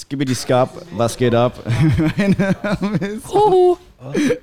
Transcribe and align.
Skibbity 0.00 0.34
Skab, 0.34 0.70
was 0.96 1.14
geht 1.14 1.34
ab? 1.34 1.52
mein 2.16 2.34
Name 2.38 2.96
ist 3.06 3.28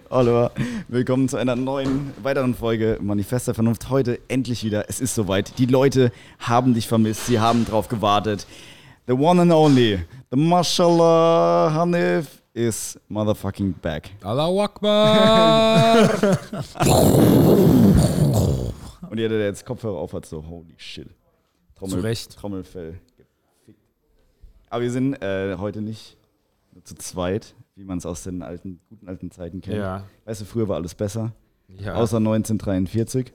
Oliver. 0.10 0.52
Willkommen 0.88 1.28
zu 1.28 1.38
einer 1.38 1.56
neuen, 1.56 2.14
weiteren 2.22 2.54
Folge 2.54 3.00
Manifest 3.02 3.48
der 3.48 3.56
Vernunft. 3.56 3.90
Heute 3.90 4.20
endlich 4.28 4.64
wieder. 4.64 4.88
Es 4.88 5.00
ist 5.00 5.16
soweit. 5.16 5.58
Die 5.58 5.66
Leute 5.66 6.12
haben 6.38 6.76
dich 6.76 6.88
vermisst. 6.88 7.26
Sie 7.26 7.40
haben 7.40 7.66
drauf 7.66 7.88
gewartet. 7.88 8.46
The 9.08 9.14
one 9.14 9.42
and 9.42 9.52
only, 9.52 10.00
the 10.30 10.38
Mashallah 10.38 11.72
Hanif 11.74 12.44
is 12.54 13.00
motherfucking 13.10 13.74
back. 13.82 14.12
Allahu 14.22 14.62
Akbar! 14.62 16.10
Und 19.10 19.18
jeder, 19.18 19.38
der 19.40 19.48
jetzt 19.48 19.66
Kopfhörer 19.66 19.98
auf 19.98 20.14
hat, 20.14 20.28
so 20.28 20.46
holy 20.48 20.76
shit. 20.78 21.10
Trommel, 21.76 21.96
Zu 21.96 22.04
Recht. 22.04 22.38
Trommelfell. 22.38 23.00
Aber 24.70 24.84
wir 24.84 24.92
sind 24.92 25.22
äh, 25.22 25.56
heute 25.58 25.82
nicht 25.82 26.18
zu 26.84 26.96
zweit, 26.96 27.56
wie 27.76 27.84
man 27.84 27.98
es 27.98 28.06
aus 28.06 28.24
den 28.24 28.42
alten, 28.42 28.80
guten 28.90 29.08
alten 29.08 29.32
Zeiten 29.32 29.62
kennt. 29.62 29.78
ja. 29.78 30.04
Weißt 30.26 30.42
du, 30.42 30.46
früher 30.46 30.68
war 30.68 30.76
alles 30.78 30.94
besser, 30.96 31.32
ja. 31.68 31.96
außer 31.96 32.18
1943. 32.18 33.32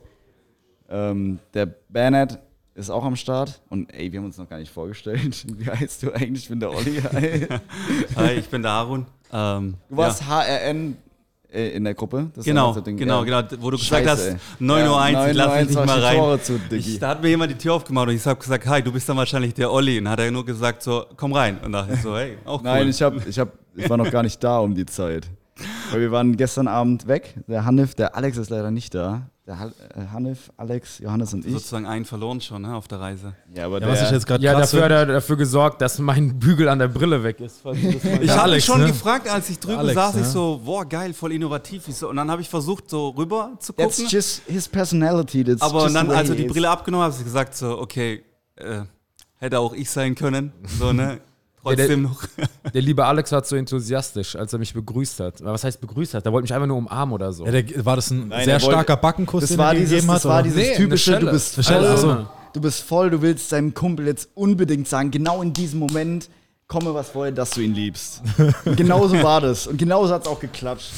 Ähm, 0.89 1.39
der 1.55 1.67
Bernard 1.67 2.39
ist 2.75 2.91
auch 2.91 3.05
am 3.05 3.17
Start. 3.17 3.63
Und 3.69 3.93
ey, 3.95 4.13
wir 4.13 4.19
haben 4.19 4.27
uns 4.27 4.39
noch 4.39 4.49
gar 4.49 4.59
nicht 4.59 4.73
vorgestellt. 4.73 5.47
Wie 5.59 5.69
heißt 5.71 6.03
du 6.03 6.13
eigentlich? 6.13 6.45
Ich 6.45 6.49
bin 6.49 6.61
der 6.61 6.71
Olli. 6.71 7.01
Hi. 8.17 8.33
Ich 8.35 8.49
bin 8.49 8.63
der 8.63 8.73
Harun. 8.73 9.07
Ähm, 9.33 9.75
Du 9.89 9.97
warst 9.97 10.27
HRN 10.29 10.93
äh, 10.93 10.95
in 11.53 11.85
der 11.85 11.95
Gruppe. 11.95 12.31
Das 12.35 12.45
Genau, 12.45 12.73
das 12.75 12.83
Ding. 12.85 12.97
genau, 12.97 13.25
Ja. 13.25 13.43
genau, 13.43 13.63
wo 13.63 13.71
du 13.71 13.79
gesagt 13.79 14.05
Scheiße, 14.07 14.29
ey. 14.31 14.35
hast, 14.35 14.61
9.01 14.61 14.89
Uhr, 14.89 15.13
Ja, 15.13 15.29
ich 15.29 15.37
lass 15.37 15.47
9.01 15.49 15.59
mich 15.61 15.69
nicht 15.77 15.87
mal 15.87 16.01
rein. 16.05 16.41
Zu. 16.43 16.61
Ich, 16.71 16.99
da 16.99 17.09
hat 17.11 17.23
mir 17.23 17.29
jemand 17.29 17.51
die 17.53 17.59
Tür 17.59 17.75
aufgemacht 17.75 18.09
und 18.09 18.15
ich 18.15 18.27
habe 18.27 18.41
gesagt, 18.41 18.67
hi, 18.67 18.83
du 18.83 18.93
bist 18.93 19.09
dann 19.09 19.17
wahrscheinlich 19.17 19.55
der 19.55 19.71
Olli. 19.73 19.99
Und 19.99 20.09
hat 20.09 20.21
er 20.21 20.31
nur 20.31 20.45
gesagt, 20.47 20.83
so, 20.83 21.05
komm 21.17 21.33
rein. 21.33 21.59
Und 21.65 21.73
dachte 21.73 21.95
ich 21.95 22.03
so, 22.03 22.17
hey, 22.17 22.39
auch 22.45 22.59
cool. 22.61 22.65
Nein, 22.65 22.89
ich, 22.89 23.03
hab, 23.03 23.27
ich, 23.27 23.39
hab, 23.39 23.49
ich 23.75 23.89
war 23.91 23.97
noch 23.97 24.11
gar 24.11 24.23
nicht 24.23 24.43
da 24.43 24.59
um 24.59 24.75
die 24.75 24.87
Zeit. 24.87 25.29
Weil 25.91 26.01
wir 26.01 26.11
waren 26.11 26.37
gestern 26.37 26.67
Abend 26.69 27.07
weg. 27.07 27.35
Der 27.47 27.65
Hanif, 27.65 27.95
der 27.95 28.17
Alex 28.17 28.39
ist 28.39 28.49
leider 28.51 28.71
nicht 28.71 28.95
da. 28.95 29.29
Der 29.53 30.03
äh, 30.03 30.07
Hanif, 30.09 30.51
Alex, 30.57 30.99
Johannes 30.99 31.35
und 31.35 31.45
ich. 31.45 31.53
sozusagen 31.53 31.85
einen 31.85 32.05
verloren 32.05 32.41
schon 32.41 32.63
ne, 32.63 32.75
auf 32.75 32.89
der 32.89 33.01
Reise. 33.01 33.35
Ja, 33.55 33.67
aber 33.67 33.81
Ja, 33.81 33.89
was 33.89 34.01
ich 34.01 34.05
der, 34.07 34.15
jetzt 34.15 34.27
gerade 34.27 34.45
Ja, 34.45 34.59
dafür 34.59 34.85
hat 34.85 34.91
er 34.91 35.07
dafür 35.07 35.37
gesorgt, 35.37 35.83
dass 35.83 35.99
mein 35.99 36.39
Bügel 36.39 36.69
an 36.69 36.79
der 36.79 36.89
Brille 36.89 37.23
weg 37.23 37.39
ist. 37.41 37.61
Ich 38.23 38.31
habe 38.31 38.53
mich 38.53 38.65
schon 38.65 38.81
ne? 38.81 38.87
gefragt, 38.87 39.29
als 39.29 39.51
ich 39.51 39.59
drüben 39.59 39.79
Alex, 39.79 39.95
saß, 39.95 40.15
ich 40.17 40.23
ne? 40.23 40.29
so, 40.29 40.61
boah, 40.65 40.87
geil, 40.89 41.13
voll 41.13 41.33
innovativ. 41.33 41.87
Ich 41.87 41.97
so, 41.97 42.09
und 42.09 42.17
dann 42.17 42.31
habe 42.31 42.41
ich 42.41 42.49
versucht, 42.49 42.89
so 42.89 43.11
rüber 43.11 43.53
zu 43.59 43.73
gucken. 43.73 43.91
that's 43.91 44.11
just 44.11 44.43
his 44.47 44.69
personality. 44.69 45.45
That's 45.45 45.61
aber 45.61 45.85
just 45.85 45.97
dann, 45.97 46.11
als 46.11 46.31
er 46.31 46.37
die. 46.37 46.45
Brille 46.45 46.71
abgenommen 46.71 47.05
hat, 47.05 47.13
habe 47.13 47.21
ich 47.21 47.27
gesagt, 47.27 47.55
so, 47.55 47.79
okay, 47.79 48.23
äh, 48.57 48.83
hätte 49.37 49.59
auch 49.59 49.75
ich 49.75 49.91
sein 49.91 50.15
können. 50.15 50.53
So, 50.79 50.93
ne? 50.93 51.21
Trotzdem 51.63 52.03
noch. 52.03 52.23
Der 52.75 52.83
liebe 52.83 53.05
Alex 53.05 53.31
war 53.33 53.45
so 53.45 53.55
enthusiastisch, 53.57 54.35
als 54.37 54.53
er 54.53 54.59
mich 54.59 54.75
begrüßt 54.75 55.21
hat. 55.21 55.41
Aber 55.43 55.53
Was 55.53 55.65
heißt 55.65 55.81
begrüßt 55.81 56.15
hat? 56.15 56.25
Der 56.25 56.33
wollte 56.33 56.45
mich 56.45 56.55
einfach 56.55 56.67
nur 56.67 56.77
umarmen 56.77 57.15
oder 57.15 57.33
so. 57.33 57.45
Ja, 57.47 57.53
der, 57.53 57.85
war 57.85 57.97
das 57.97 58.11
ein 58.11 58.29
Nein, 58.29 58.45
sehr 58.45 58.55
er 58.55 58.63
wollte- 58.63 58.75
starker 58.75 58.97
Backenkuss, 58.97 59.43
Das 59.43 59.51
den 59.51 59.59
war 59.59 59.69
er 59.69 59.75
dieses, 59.75 59.91
gegeben 59.91 60.09
hat? 60.11 60.17
das 60.17 60.25
war 60.25 60.43
dieses 60.43 60.59
Nee, 60.59 60.77
typische, 60.77 61.19
du 61.19 61.31
bist 61.31 61.55
Eine 61.57 61.65
Schelle, 61.65 61.97
voll, 61.97 62.11
ach 62.13 62.19
so. 62.23 62.27
du 62.55 62.61
bist 62.61 62.81
voll, 62.83 63.11
du 63.11 63.23
willst 63.23 63.53
deinem 63.53 63.75
Kumpel 63.75 64.07
jetzt 64.07 64.29
unbedingt 64.35 64.89
sagen, 64.89 65.11
genau 65.11 65.41
in 65.43 65.53
diesem 65.53 65.79
Moment 65.79 66.29
komme 66.67 66.95
was 66.95 67.11
vorher, 67.11 67.33
dass 67.33 67.51
du 67.51 67.61
ihn 67.61 67.75
liebst. 67.75 68.23
Und 68.65 68.77
genauso 68.77 69.23
war 69.23 69.41
das. 69.43 69.67
Und 69.67 69.77
genauso 69.77 70.13
hat 70.15 70.23
es 70.23 70.29
auch 70.29 70.41
geklatscht. 70.41 70.91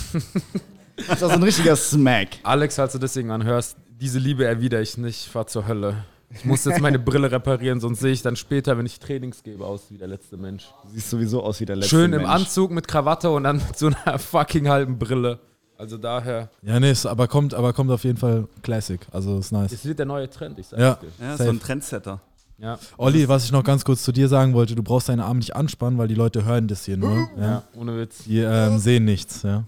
Das 1.08 1.20
war 1.20 1.28
so 1.30 1.34
ein 1.34 1.42
richtiger 1.42 1.74
Smack. 1.76 2.28
Alex, 2.44 2.76
falls 2.76 2.92
du 2.92 2.98
deswegen 3.00 3.30
anhörst, 3.32 3.76
diese 4.00 4.18
Liebe 4.20 4.44
erwidere 4.44 4.80
ich 4.82 4.96
nicht, 4.98 5.26
fahr 5.26 5.46
zur 5.48 5.66
Hölle. 5.66 6.04
Ich 6.34 6.44
muss 6.44 6.64
jetzt 6.64 6.80
meine 6.80 6.98
Brille 6.98 7.30
reparieren, 7.30 7.80
sonst 7.80 8.00
sehe 8.00 8.12
ich 8.12 8.22
dann 8.22 8.36
später, 8.36 8.76
wenn 8.76 8.86
ich 8.86 8.98
Trainings 8.98 9.42
gebe, 9.42 9.64
aus 9.64 9.90
wie 9.90 9.98
der 9.98 10.08
letzte 10.08 10.36
Mensch. 10.36 10.66
Du 10.84 10.88
siehst 10.90 11.10
sowieso 11.10 11.42
aus 11.42 11.60
wie 11.60 11.64
der 11.64 11.76
letzte 11.76 11.90
Schön 11.96 12.10
Mensch. 12.10 12.24
im 12.24 12.28
Anzug 12.30 12.70
mit 12.70 12.88
Krawatte 12.88 13.30
und 13.30 13.44
dann 13.44 13.56
mit 13.56 13.76
so 13.78 13.86
einer 14.04 14.18
fucking 14.18 14.68
halben 14.68 14.98
Brille. 14.98 15.38
Also 15.76 15.98
daher, 15.98 16.50
Ja, 16.62 16.78
nee, 16.78 16.90
ist, 16.92 17.04
aber 17.06 17.26
kommt, 17.28 17.52
aber 17.54 17.72
kommt 17.72 17.90
auf 17.90 18.04
jeden 18.04 18.16
Fall 18.18 18.46
Classic. 18.62 19.00
Also 19.12 19.38
ist 19.38 19.50
nice. 19.52 19.72
es 19.72 19.84
wird 19.84 19.98
der 19.98 20.06
neue 20.06 20.30
Trend, 20.30 20.58
ich 20.58 20.66
sag's 20.68 20.80
Ja. 20.82 20.94
dir. 20.94 21.08
Ja, 21.20 21.32
so 21.32 21.38
Safe. 21.38 21.50
ein 21.50 21.60
Trendsetter. 21.60 22.20
Ja. 22.58 22.78
Olli, 22.96 23.28
was 23.28 23.44
ich 23.44 23.50
noch 23.52 23.64
ganz 23.64 23.84
kurz 23.84 24.04
zu 24.04 24.12
dir 24.12 24.28
sagen 24.28 24.54
wollte, 24.54 24.76
du 24.76 24.82
brauchst 24.84 25.08
deine 25.08 25.24
Arme 25.24 25.40
nicht 25.40 25.56
anspannen, 25.56 25.98
weil 25.98 26.06
die 26.06 26.14
Leute 26.14 26.44
hören 26.44 26.68
das 26.68 26.84
hier 26.84 26.96
nur. 26.96 27.28
Ja. 27.36 27.42
ja, 27.44 27.62
ohne 27.74 27.98
Witz. 27.98 28.24
Die 28.24 28.38
ähm, 28.38 28.78
sehen 28.78 29.04
nichts. 29.04 29.42
Ja. 29.42 29.64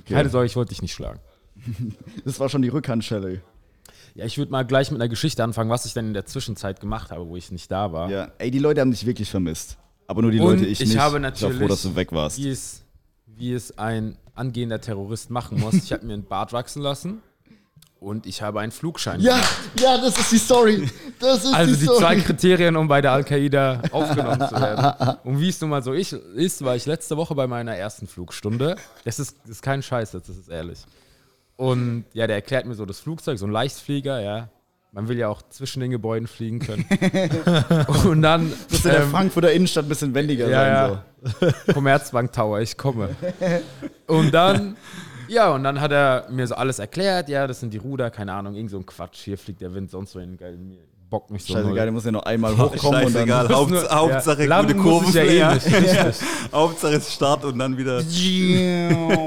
Okay. 0.00 0.14
Keine 0.14 0.28
Sorge, 0.28 0.46
ich 0.46 0.56
wollte 0.56 0.70
dich 0.70 0.82
nicht 0.82 0.92
schlagen. 0.94 1.20
Das 2.24 2.40
war 2.40 2.48
schon 2.48 2.62
die 2.62 2.68
Rückhandschelle. 2.68 3.40
Ja, 4.14 4.24
ich 4.24 4.38
würde 4.38 4.52
mal 4.52 4.64
gleich 4.64 4.90
mit 4.92 5.00
einer 5.00 5.08
Geschichte 5.08 5.42
anfangen, 5.42 5.70
was 5.70 5.86
ich 5.86 5.92
denn 5.94 6.06
in 6.08 6.14
der 6.14 6.24
Zwischenzeit 6.26 6.80
gemacht 6.80 7.10
habe, 7.10 7.26
wo 7.28 7.36
ich 7.36 7.50
nicht 7.50 7.70
da 7.70 7.92
war. 7.92 8.08
Ja, 8.10 8.28
ey, 8.38 8.50
die 8.50 8.60
Leute 8.60 8.80
haben 8.80 8.90
dich 8.92 9.04
wirklich 9.06 9.28
vermisst. 9.30 9.76
Aber 10.06 10.22
nur 10.22 10.30
die 10.30 10.38
Und 10.38 10.50
Leute, 10.52 10.66
ich, 10.66 10.80
ich 10.80 10.88
nicht. 10.88 10.98
habe 10.98 11.08
ich 11.08 11.12
war 11.14 11.20
natürlich, 11.20 11.58
froh, 11.58 11.66
dass 11.68 11.82
du 11.82 11.96
weg 11.96 12.12
warst. 12.12 12.38
Wie 12.38 12.48
es, 12.48 12.82
wie 13.26 13.52
es 13.52 13.76
ein 13.78 14.16
angehender 14.34 14.80
Terrorist 14.80 15.30
machen 15.30 15.58
muss. 15.60 15.74
Ich 15.74 15.92
habe 15.92 16.04
mir 16.06 16.12
einen 16.14 16.24
Bart 16.24 16.52
wachsen 16.52 16.82
lassen 16.82 17.22
und 18.00 18.26
ich 18.26 18.42
habe 18.42 18.60
einen 18.60 18.70
Flugschein 18.72 19.20
Ja, 19.20 19.34
gemacht. 19.34 19.52
ja, 19.80 19.96
das 19.98 20.18
ist 20.18 20.30
die 20.32 20.38
Story. 20.38 20.88
Das 21.18 21.42
ist 21.44 21.54
Also 21.54 21.72
die 21.72 21.78
die 21.78 21.84
Story. 21.84 21.98
zwei 21.98 22.16
Kriterien, 22.20 22.76
um 22.76 22.86
bei 22.86 23.00
der 23.00 23.12
Al-Qaida 23.12 23.80
aufgenommen 23.92 24.46
zu 24.48 24.54
werden. 24.60 25.16
Und 25.24 25.40
wie 25.40 25.48
es 25.48 25.60
nun 25.60 25.70
mal 25.70 25.82
so 25.82 25.92
ich, 25.94 26.12
ist, 26.12 26.62
war 26.64 26.76
ich 26.76 26.84
letzte 26.86 27.16
Woche 27.16 27.34
bei 27.34 27.46
meiner 27.46 27.74
ersten 27.74 28.06
Flugstunde. 28.06 28.76
Das 29.04 29.18
ist, 29.18 29.36
das 29.42 29.50
ist 29.52 29.62
kein 29.62 29.82
Scheiß, 29.82 30.10
das 30.12 30.28
ist 30.28 30.48
ehrlich. 30.48 30.80
Und 31.56 32.04
ja, 32.12 32.26
der 32.26 32.36
erklärt 32.36 32.66
mir 32.66 32.74
so 32.74 32.84
das 32.86 33.00
Flugzeug, 33.00 33.38
so 33.38 33.46
ein 33.46 33.52
Leichtflieger, 33.52 34.20
ja. 34.20 34.48
Man 34.92 35.08
will 35.08 35.18
ja 35.18 35.28
auch 35.28 35.42
zwischen 35.48 35.80
den 35.80 35.90
Gebäuden 35.90 36.28
fliegen 36.28 36.60
können. 36.60 36.84
Und 38.06 38.22
dann 38.22 38.52
Das 38.70 38.84
in 38.84 38.90
der 38.92 39.02
ähm, 39.02 39.10
Frankfurter 39.10 39.52
Innenstadt 39.52 39.86
ein 39.86 39.88
bisschen 39.88 40.14
wendiger 40.14 40.48
Ja, 40.48 40.88
sein. 40.88 41.52
ja. 41.66 41.72
Commerzbank 41.74 42.32
Tower, 42.32 42.60
ich 42.60 42.76
komme. 42.76 43.08
Und 44.06 44.32
dann, 44.32 44.76
ja, 45.26 45.50
und 45.52 45.64
dann 45.64 45.80
hat 45.80 45.90
er 45.90 46.28
mir 46.30 46.46
so 46.46 46.54
alles 46.54 46.78
erklärt. 46.78 47.28
Ja, 47.28 47.48
das 47.48 47.58
sind 47.58 47.72
die 47.72 47.78
Ruder, 47.78 48.10
keine 48.10 48.34
Ahnung, 48.34 48.54
irgend 48.54 48.70
so 48.70 48.78
ein 48.78 48.86
Quatsch. 48.86 49.24
Hier 49.24 49.36
fliegt 49.36 49.60
der 49.62 49.74
Wind, 49.74 49.90
sonst 49.90 50.14
wohin. 50.14 50.36
Geil, 50.36 50.56
mir 50.58 50.78
bockt 51.14 51.30
mich 51.30 51.44
So. 51.44 51.52
Scheißegal, 51.52 51.70
null. 51.74 51.78
der 51.78 51.92
muss 51.92 52.04
ja 52.04 52.10
noch 52.10 52.24
einmal 52.24 52.52
hochkommen 52.58 53.04
und 53.04 53.12
Scheißegal, 53.12 53.46
dann. 53.48 53.56
Haupt, 53.56 53.70
nur- 53.70 53.88
Hauptsache 53.88 54.44
ja, 54.46 54.62
gute 54.62 55.06
ich 55.08 55.14
ja 55.14 55.22
eh 55.22 55.54
nicht, 55.54 55.66
richtig. 55.72 56.28
Hauptsache 56.52 56.94
ist 56.94 57.12
Start 57.12 57.44
und 57.44 57.58
dann 57.58 57.76
wieder. 57.76 57.98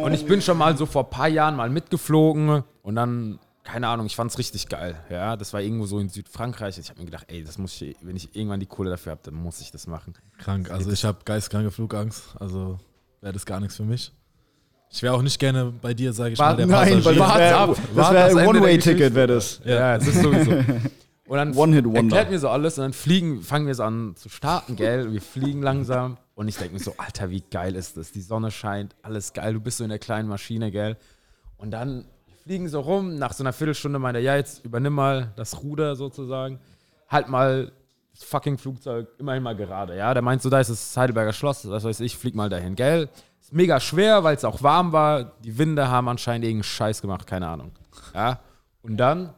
Und 0.03 0.13
ich 0.13 0.25
bin 0.25 0.41
schon 0.41 0.57
mal 0.57 0.75
so 0.77 0.85
vor 0.85 1.05
ein 1.05 1.09
paar 1.09 1.29
Jahren 1.29 1.55
mal 1.55 1.69
mitgeflogen 1.69 2.63
und 2.83 2.95
dann, 2.95 3.39
keine 3.63 3.87
Ahnung, 3.87 4.05
ich 4.05 4.15
fand's 4.15 4.37
richtig 4.37 4.67
geil. 4.67 4.95
Ja, 5.09 5.37
das 5.37 5.53
war 5.53 5.61
irgendwo 5.61 5.85
so 5.85 5.99
in 5.99 6.09
Südfrankreich. 6.09 6.77
Ich 6.77 6.89
habe 6.89 6.99
mir 6.99 7.05
gedacht, 7.05 7.25
ey, 7.29 7.43
das 7.43 7.57
muss 7.57 7.81
ich, 7.81 7.95
wenn 8.01 8.15
ich 8.17 8.35
irgendwann 8.35 8.59
die 8.59 8.65
Kohle 8.65 8.89
dafür 8.89 9.11
habe, 9.13 9.21
dann 9.23 9.35
muss 9.35 9.61
ich 9.61 9.71
das 9.71 9.87
machen. 9.87 10.13
Krank. 10.39 10.69
Also 10.71 10.91
ich 10.91 11.05
habe 11.05 11.19
geistkranke 11.23 11.71
Flugangst. 11.71 12.23
Also 12.39 12.77
wäre 13.21 13.31
das 13.33 13.45
gar 13.45 13.59
nichts 13.61 13.77
für 13.77 13.83
mich. 13.83 14.11
Ich 14.89 15.03
wäre 15.03 15.13
auch 15.15 15.21
nicht 15.21 15.37
gerne 15.37 15.73
bei 15.81 15.93
dir, 15.93 16.13
sage 16.13 16.31
ich 16.33 16.39
Warte, 16.39 16.65
mal, 16.65 16.85
der 16.85 16.95
Nein, 16.95 17.03
Passagier. 17.03 17.19
das 17.19 17.29
Warte 17.29 17.39
wäre 17.39 17.57
ab, 17.57 17.69
das 17.75 17.95
warte 17.95 18.15
wär 18.15 18.25
das 18.27 18.35
ein 18.37 18.47
One-Way-Ticket, 18.47 19.15
wäre 19.15 19.27
das. 19.27 19.61
Ja, 19.65 19.95
es 19.97 20.07
ist 20.07 20.21
sowieso. 20.21 20.51
Und 21.27 21.37
dann 21.37 21.53
erklärt 21.53 22.31
mir 22.31 22.39
so 22.39 22.49
alles 22.49 22.77
und 22.77 22.83
dann 22.83 22.93
fliegen, 22.93 23.41
fangen 23.41 23.67
wir 23.67 23.75
so 23.75 23.83
an 23.83 24.15
zu 24.15 24.29
starten, 24.29 24.75
gell? 24.77 25.11
Wir 25.11 25.21
fliegen 25.21 25.61
langsam 25.61 26.17
und 26.35 26.47
ich 26.47 26.55
denke 26.57 26.73
mir 26.75 26.79
so, 26.79 26.93
Alter, 26.97 27.29
wie 27.29 27.41
geil 27.41 27.75
ist 27.75 27.97
das? 27.97 28.11
Die 28.13 28.21
Sonne 28.21 28.49
scheint, 28.49 28.95
alles 29.01 29.33
geil, 29.33 29.53
du 29.53 29.59
bist 29.59 29.77
so 29.77 29.83
in 29.83 29.89
der 29.89 29.99
kleinen 29.99 30.29
Maschine, 30.29 30.71
gell? 30.71 30.95
Und 31.57 31.71
dann 31.71 32.05
fliegen 32.43 32.69
so 32.69 32.79
rum, 32.79 33.17
nach 33.17 33.33
so 33.33 33.43
einer 33.43 33.51
Viertelstunde 33.51 33.99
meint 33.99 34.15
er, 34.15 34.21
ja, 34.21 34.37
jetzt 34.37 34.63
übernimm 34.63 34.93
mal 34.93 35.33
das 35.35 35.61
Ruder 35.61 35.97
sozusagen, 35.97 36.59
halt 37.09 37.27
mal 37.27 37.73
das 38.13 38.23
fucking 38.23 38.57
Flugzeug 38.57 39.09
immerhin 39.19 39.43
mal 39.43 39.55
gerade, 39.55 39.97
ja? 39.97 40.13
Der 40.13 40.23
meint 40.23 40.41
so, 40.41 40.49
da 40.49 40.61
ist 40.61 40.69
das 40.69 40.95
Heidelberger 40.95 41.33
Schloss, 41.33 41.63
das 41.63 41.83
weiß 41.83 41.99
ich, 41.99 42.17
flieg 42.17 42.35
mal 42.35 42.47
dahin, 42.47 42.75
gell? 42.75 43.09
Ist 43.41 43.51
mega 43.51 43.81
schwer, 43.81 44.23
weil 44.23 44.35
es 44.37 44.45
auch 44.45 44.63
warm 44.63 44.93
war, 44.93 45.33
die 45.43 45.57
Winde 45.57 45.89
haben 45.89 46.07
anscheinend 46.07 46.45
irgendeinen 46.45 46.63
Scheiß 46.63 47.01
gemacht, 47.01 47.27
keine 47.27 47.49
Ahnung, 47.49 47.73
ja? 48.13 48.39
Und 48.81 48.95
dann 48.95 49.33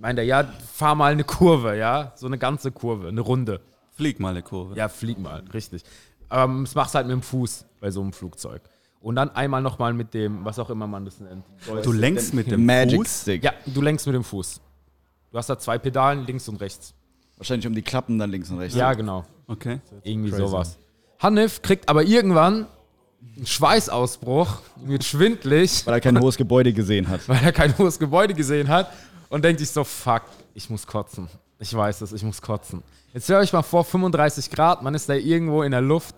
meint 0.00 0.18
er, 0.18 0.24
ja, 0.24 0.44
fahr 0.74 0.94
mal 0.94 1.12
eine 1.12 1.24
Kurve, 1.24 1.76
ja, 1.76 2.12
so 2.16 2.26
eine 2.26 2.38
ganze 2.38 2.72
Kurve, 2.72 3.08
eine 3.08 3.20
Runde. 3.20 3.60
Flieg 3.90 4.20
mal 4.20 4.30
eine 4.30 4.42
Kurve. 4.42 4.76
Ja, 4.76 4.88
flieg 4.88 5.18
mal, 5.18 5.42
richtig. 5.52 5.82
Ähm, 6.30 6.64
das 6.64 6.74
machst 6.74 6.94
du 6.94 6.96
halt 6.96 7.06
mit 7.06 7.14
dem 7.14 7.22
Fuß 7.22 7.66
bei 7.80 7.90
so 7.90 8.00
einem 8.00 8.12
Flugzeug. 8.12 8.62
Und 9.00 9.16
dann 9.16 9.30
einmal 9.30 9.62
nochmal 9.62 9.92
mit 9.94 10.12
dem, 10.14 10.44
was 10.44 10.58
auch 10.58 10.70
immer 10.70 10.86
man 10.86 11.04
das 11.04 11.20
nennt. 11.20 11.44
Du 11.82 11.92
lenkst 11.92 12.34
mit 12.34 12.50
dem 12.50 12.66
Magic 12.66 12.98
Fuß. 12.98 13.22
Stick. 13.22 13.44
Ja, 13.44 13.52
du 13.66 13.80
lenkst 13.80 14.06
mit 14.06 14.14
dem 14.14 14.24
Fuß. 14.24 14.60
Du 15.30 15.38
hast 15.38 15.48
da 15.48 15.58
zwei 15.58 15.78
Pedalen, 15.78 16.26
links 16.26 16.48
und 16.48 16.56
rechts. 16.56 16.94
Wahrscheinlich 17.36 17.66
um 17.66 17.74
die 17.74 17.82
Klappen 17.82 18.18
dann 18.18 18.30
links 18.30 18.50
und 18.50 18.58
rechts. 18.58 18.76
Ja, 18.76 18.92
genau. 18.94 19.24
Okay. 19.46 19.80
Irgendwie 20.02 20.30
Crazy. 20.30 20.42
sowas. 20.42 20.78
Hanif 21.20 21.62
kriegt 21.62 21.88
aber 21.88 22.02
irgendwann 22.02 22.66
einen 23.36 23.46
Schweißausbruch, 23.46 24.60
wird 24.84 25.04
schwindlig, 25.04 25.86
Weil 25.86 25.94
er 25.94 26.00
kein 26.00 26.18
hohes 26.18 26.36
Gebäude 26.36 26.72
gesehen 26.72 27.08
hat. 27.08 27.20
weil 27.28 27.42
er 27.42 27.52
kein 27.52 27.76
hohes 27.78 27.98
Gebäude 27.98 28.34
gesehen 28.34 28.68
hat 28.68 28.92
und 29.28 29.44
denkt 29.44 29.60
sich 29.60 29.70
so, 29.70 29.84
fuck, 29.84 30.22
ich 30.54 30.68
muss 30.70 30.86
kotzen. 30.86 31.28
Ich 31.58 31.74
weiß 31.74 32.00
es, 32.02 32.12
ich 32.12 32.22
muss 32.22 32.40
kotzen. 32.40 32.82
Jetzt 33.12 33.28
höre 33.28 33.42
ich 33.42 33.52
mal 33.52 33.62
vor, 33.62 33.84
35 33.84 34.50
Grad, 34.50 34.82
man 34.82 34.94
ist 34.94 35.08
da 35.08 35.14
irgendwo 35.14 35.62
in 35.62 35.72
der 35.72 35.80
Luft 35.80 36.14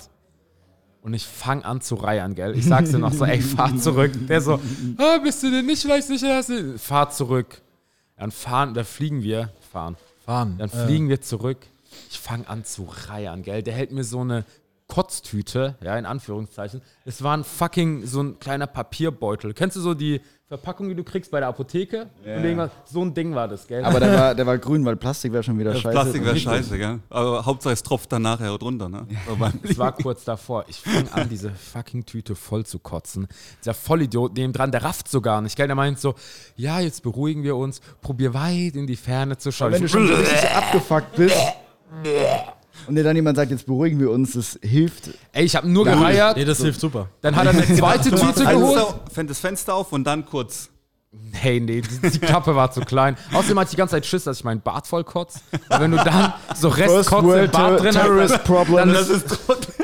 und 1.03 1.15
ich 1.15 1.27
fange 1.27 1.65
an 1.65 1.81
zu 1.81 1.95
reiern, 1.95 2.35
gell? 2.35 2.55
Ich 2.57 2.67
sag's 2.67 2.91
dir 2.91 2.99
noch 2.99 3.13
so, 3.13 3.25
ey, 3.25 3.41
fahr 3.41 3.75
zurück. 3.79 4.13
Der 4.29 4.41
so, 4.41 4.61
ah, 4.99 5.19
bist 5.23 5.43
du 5.43 5.51
dir 5.51 5.63
nicht 5.63 5.81
vielleicht 5.83 6.09
sicher, 6.09 6.29
dass 6.29 6.49
du... 6.49 6.79
Fahr 6.79 7.11
zurück. 7.11 7.63
Dann 8.17 8.31
fahren, 8.31 8.75
da 8.75 8.85
fliegen 8.85 9.23
wir, 9.23 9.51
fahren. 9.73 9.97
Fahren. 10.27 10.57
Dann 10.59 10.69
Äh, 10.69 10.85
fliegen 10.87 11.09
wir 11.09 11.23
zurück. 11.23 11.59
Ich 12.11 12.19
fange 12.19 12.47
an 12.49 12.65
zu 12.65 12.87
reiern, 13.09 13.43
gell? 13.43 13.63
Der 13.63 13.73
hält 13.75 13.93
mir 13.93 14.05
so 14.05 14.21
eine 14.21 14.45
Kotztüte, 14.91 15.77
ja, 15.83 15.97
in 15.97 16.05
Anführungszeichen. 16.05 16.83
Es 17.05 17.23
war 17.23 17.37
ein 17.37 17.45
fucking 17.45 18.07
so 18.07 18.23
ein 18.23 18.39
kleiner 18.39 18.67
Papierbeutel. 18.67 19.55
Kennst 19.55 19.77
du 19.77 19.81
so 19.81 19.95
die 19.95 20.21
Verpackung, 20.49 20.89
die 20.89 20.97
du 20.97 21.05
kriegst 21.05 21.31
bei 21.31 21.39
der 21.39 21.49
Apotheke? 21.49 22.11
Irgendwas, 22.25 22.73
so 22.85 23.01
ein 23.03 23.15
Ding 23.15 23.37
war 23.37 23.47
das, 23.47 23.69
gell? 23.69 23.85
Aber 23.85 24.01
der 24.01 24.19
war, 24.19 24.35
der 24.35 24.47
war 24.47 24.59
grün, 24.67 24.85
weil 24.85 24.97
Plastik 24.97 25.33
wäre 25.33 25.45
schon 25.45 25.57
wieder 25.61 25.73
scheiße. 25.77 25.91
Plastik 25.91 26.25
wäre 26.25 26.37
scheiße, 26.37 26.77
gell? 26.77 26.99
Aber 27.09 27.47
Hauptsache 27.47 27.73
es 27.73 27.85
tropft 27.85 28.11
dann 28.11 28.23
nachher 28.23 28.59
drunter, 28.59 28.89
ne? 28.89 29.07
Es 29.63 29.79
war 29.79 29.93
kurz 29.93 30.25
davor. 30.25 30.65
Ich 30.67 30.81
fange 30.81 31.13
an, 31.13 31.29
diese 31.29 31.51
fucking 31.51 32.05
Tüte 32.05 32.35
voll 32.35 32.67
zu 32.67 32.81
kotzen. 32.81 33.29
Dieser 33.61 33.75
Vollidiot 33.75 34.37
neben 34.37 34.53
dran, 34.53 34.73
der 34.73 34.83
rafft 34.83 35.09
so 35.09 35.21
gar 35.21 35.41
nicht, 35.41 35.55
gell? 35.57 35.69
Der 35.69 35.77
meint 35.77 36.01
so, 36.01 36.17
ja, 36.57 36.81
jetzt 36.81 37.05
beruhigen 37.05 37.45
wir 37.45 37.55
uns, 37.55 37.81
probier 38.01 38.35
weit 38.35 38.75
in 38.75 38.89
die 38.89 38.97
Ferne 38.97 39.39
zu 39.39 39.53
schauen. 39.53 39.71
Wenn 39.71 39.83
du 39.83 39.89
schon 39.89 40.09
so 40.09 40.15
richtig 40.15 40.51
abgefuckt 40.51 41.15
bist 41.15 41.37
und 42.87 42.95
dir 42.97 43.05
dann 43.05 43.17
jemand 43.17 43.37
sagt, 43.37 43.51
jetzt 43.51 43.67
beruhigen 43.67 43.99
wir 44.01 44.11
uns, 44.11 44.33
das 44.33 44.59
hilft. 44.63 45.11
Ey, 45.33 45.45
ich 45.45 45.57
habe 45.57 45.69
nur 45.69 45.87
Ja. 45.87 45.95
gereiert. 45.95 46.37
Nee, 46.37 46.45
das 46.45 46.59
hilft 46.61 46.81
super. 46.81 47.09
Dann 47.23 47.37
hat 47.37 47.47
er 47.47 47.51
eine 47.53 47.67
zweite 47.75 48.11
Tüte 48.15 48.45
geholt. 48.45 48.87
Fängt 49.13 49.31
das 49.31 49.39
Fenster 49.41 49.75
auf 49.75 49.93
und 49.93 50.05
dann 50.05 50.25
kurz. 50.27 50.69
Hey, 51.33 51.59
nee, 51.59 51.81
die, 51.81 52.09
die 52.11 52.19
Klappe 52.21 52.55
war 52.55 52.71
zu 52.71 52.83
klein. 52.83 53.17
Außerdem 53.33 53.59
hatte 53.59 53.67
ich 53.67 53.71
die 53.73 53.77
ganze 53.77 53.97
Zeit 53.97 54.07
Schiss, 54.07 54.23
dass 54.25 54.39
ich 54.39 54.45
meinen 54.45 54.61
Bart 54.61 54.87
voll 54.87 55.03
kotze. 55.03 55.41
Weil 55.69 55.81
wenn 55.81 55.91
du 55.91 55.97
dann 55.97 56.35
so 56.55 56.69
Restkotze 56.69 57.41
im 57.47 57.51
Bart 57.51 57.81
drin 57.83 57.97
hast, 57.97 58.45
Problem. 58.45 58.77
dann 58.77 58.91
ist, 58.95 59.25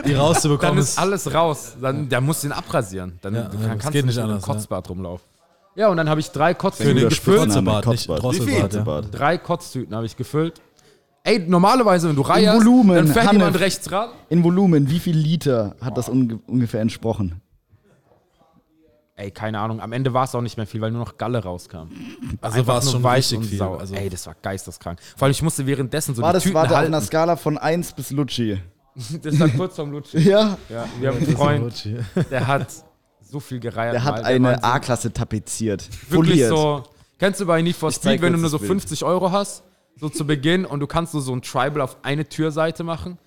Die 0.06 0.12
dann 0.12 0.20
rauszubekommen 0.20 0.78
ist 0.78 0.96
alles 0.98 1.34
raus. 1.34 1.74
Dann, 1.80 2.08
der 2.08 2.20
muss 2.20 2.42
den 2.42 2.52
abrasieren. 2.52 3.18
Dann, 3.22 3.34
Ja, 3.34 3.42
dann 3.42 3.60
ja, 3.60 3.68
kannst 3.70 3.90
geht 3.90 4.02
du 4.02 4.06
nicht 4.06 4.14
nicht 4.14 4.16
mit 4.16 4.18
einem 4.24 4.30
anders, 4.34 4.46
ja. 4.46 4.54
Kotzbart 4.54 4.88
rumlaufen. 4.88 5.26
Ja, 5.74 5.88
und 5.88 5.96
dann 5.96 6.08
habe 6.08 6.20
ich 6.20 6.30
drei 6.30 6.54
Kotztüten 6.54 7.08
gefüllt. 7.08 7.40
Kotzebart, 7.40 7.86
nicht 7.86 8.06
Kotzbart. 8.06 8.22
Drosselbart, 8.22 8.56
ja. 8.56 8.78
Kotzbart. 8.78 9.06
Drei 9.10 9.38
Kotztüten 9.38 9.96
habe 9.96 10.06
ich 10.06 10.16
gefüllt. 10.16 10.60
Ey, 11.26 11.40
normalerweise, 11.40 12.08
wenn 12.08 12.14
du 12.14 12.22
reierst, 12.22 12.56
Volumen, 12.60 12.94
dann 12.94 13.06
fährt 13.08 13.26
Hannes. 13.26 13.32
jemand 13.32 13.58
rechts 13.58 13.90
ran. 13.90 14.10
In 14.28 14.44
Volumen, 14.44 14.88
wie 14.88 15.00
viel 15.00 15.16
Liter 15.16 15.74
hat 15.80 15.98
das 15.98 16.08
unge 16.08 16.38
ungefähr 16.46 16.80
entsprochen? 16.80 17.40
Ey, 19.16 19.32
keine 19.32 19.58
Ahnung, 19.58 19.80
am 19.80 19.92
Ende 19.92 20.12
war 20.14 20.22
es 20.24 20.34
auch 20.36 20.40
nicht 20.40 20.56
mehr 20.56 20.68
viel, 20.68 20.80
weil 20.80 20.92
nur 20.92 21.00
noch 21.00 21.18
Galle 21.18 21.42
rauskam. 21.42 21.88
Also 22.40 22.64
war 22.68 22.78
es 22.78 22.92
schon 22.92 23.02
weich 23.02 23.24
richtig 23.24 23.38
und 23.38 23.44
viel. 23.46 23.58
sauer. 23.58 23.80
Also, 23.80 23.94
Ey, 23.96 24.08
das 24.08 24.24
war 24.26 24.36
geisteskrank. 24.40 25.00
Vor 25.16 25.26
allem, 25.26 25.32
ich 25.32 25.42
musste 25.42 25.66
währenddessen 25.66 26.14
so 26.14 26.22
War 26.22 26.30
die 26.30 26.34
das 26.34 26.42
Tüten 26.44 26.54
war 26.54 26.68
da 26.68 26.78
auf 26.78 26.86
einer 26.86 27.00
Skala 27.00 27.34
von 27.34 27.58
1 27.58 27.94
bis 27.94 28.10
Lucci? 28.12 28.58
Das 29.22 29.38
war 29.40 29.48
kurz 29.48 29.76
vorm 29.76 29.90
Lutschen. 29.90 30.22
Ja. 30.22 30.56
Ja, 30.70 30.84
wir 31.00 31.08
haben 31.08 31.18
einen 31.18 31.36
Freund, 31.36 31.88
der 32.30 32.46
hat 32.46 32.68
so 33.20 33.40
viel 33.40 33.58
gereiert. 33.60 33.94
Der 33.94 34.04
hat 34.04 34.22
mal. 34.22 34.24
eine 34.24 34.64
A-Klasse 34.64 35.12
tapeziert. 35.12 35.86
Wirklich 36.08 36.44
Foliert. 36.44 36.48
so. 36.50 36.82
Kennst 37.18 37.40
du 37.40 37.46
bei 37.46 37.60
Need 37.60 37.76
for 37.76 37.90
Speed, 37.92 38.22
wenn 38.22 38.32
du 38.32 38.38
nur 38.38 38.48
so 38.48 38.56
das 38.56 38.66
Bild. 38.66 38.80
50 38.80 39.04
Euro 39.04 39.32
hast, 39.32 39.64
so 39.98 40.08
zu 40.08 40.26
Beginn 40.26 40.64
und 40.64 40.80
du 40.80 40.86
kannst 40.86 41.14
nur 41.14 41.22
so 41.22 41.32
ein 41.34 41.42
Tribal 41.42 41.80
auf 41.80 41.96
eine 42.02 42.28
Türseite 42.28 42.84
machen? 42.84 43.18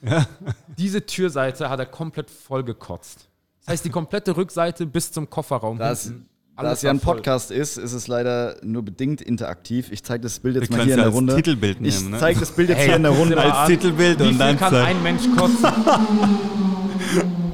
Diese 0.77 1.05
Türseite 1.05 1.69
hat 1.69 1.79
er 1.79 1.85
komplett 1.85 2.29
voll 2.29 2.63
gekotzt. 2.63 3.27
Das 3.61 3.73
heißt, 3.73 3.85
die 3.85 3.89
komplette 3.89 4.37
Rückseite 4.37 4.85
bis 4.85 5.11
zum 5.11 5.29
Kofferraum. 5.29 5.77
Da 5.77 5.91
es, 5.91 6.03
hinten, 6.05 6.27
da 6.55 6.61
alles 6.63 6.79
es 6.79 6.81
ja 6.83 6.91
ein 6.91 6.99
voll. 6.99 7.15
Podcast 7.15 7.51
ist, 7.51 7.77
ist 7.77 7.93
es 7.93 8.07
leider 8.07 8.57
nur 8.63 8.83
bedingt 8.83 9.21
interaktiv. 9.21 9.91
Ich 9.91 10.03
zeige 10.03 10.21
das 10.23 10.39
Bild 10.39 10.55
Wir 10.55 10.61
jetzt 10.61 10.71
mal 10.71 10.77
können 10.77 10.85
hier 10.87 10.93
in 10.95 10.99
ja 10.99 11.03
der 11.05 11.07
als 11.07 11.15
Runde. 11.15 11.35
Titelbild 11.35 11.77
ich 11.81 11.99
nehmen, 11.99 12.11
ne? 12.11 12.17
zeige 12.19 12.39
das 12.39 12.51
Bild 12.51 12.69
jetzt 12.69 12.77
Hey, 12.79 12.85
hier 12.87 12.95
in 12.95 13.03
der 13.03 13.11
Runde. 13.11 13.35
mal 13.35 13.51
Als 13.51 13.67
Titelbild 13.67 14.19
Wie 14.19 14.27
und 14.27 14.37
dann 14.39 14.57
kann 14.57 14.75
ein 14.75 15.01
Mensch 15.03 15.23
kotzen? 15.35 15.65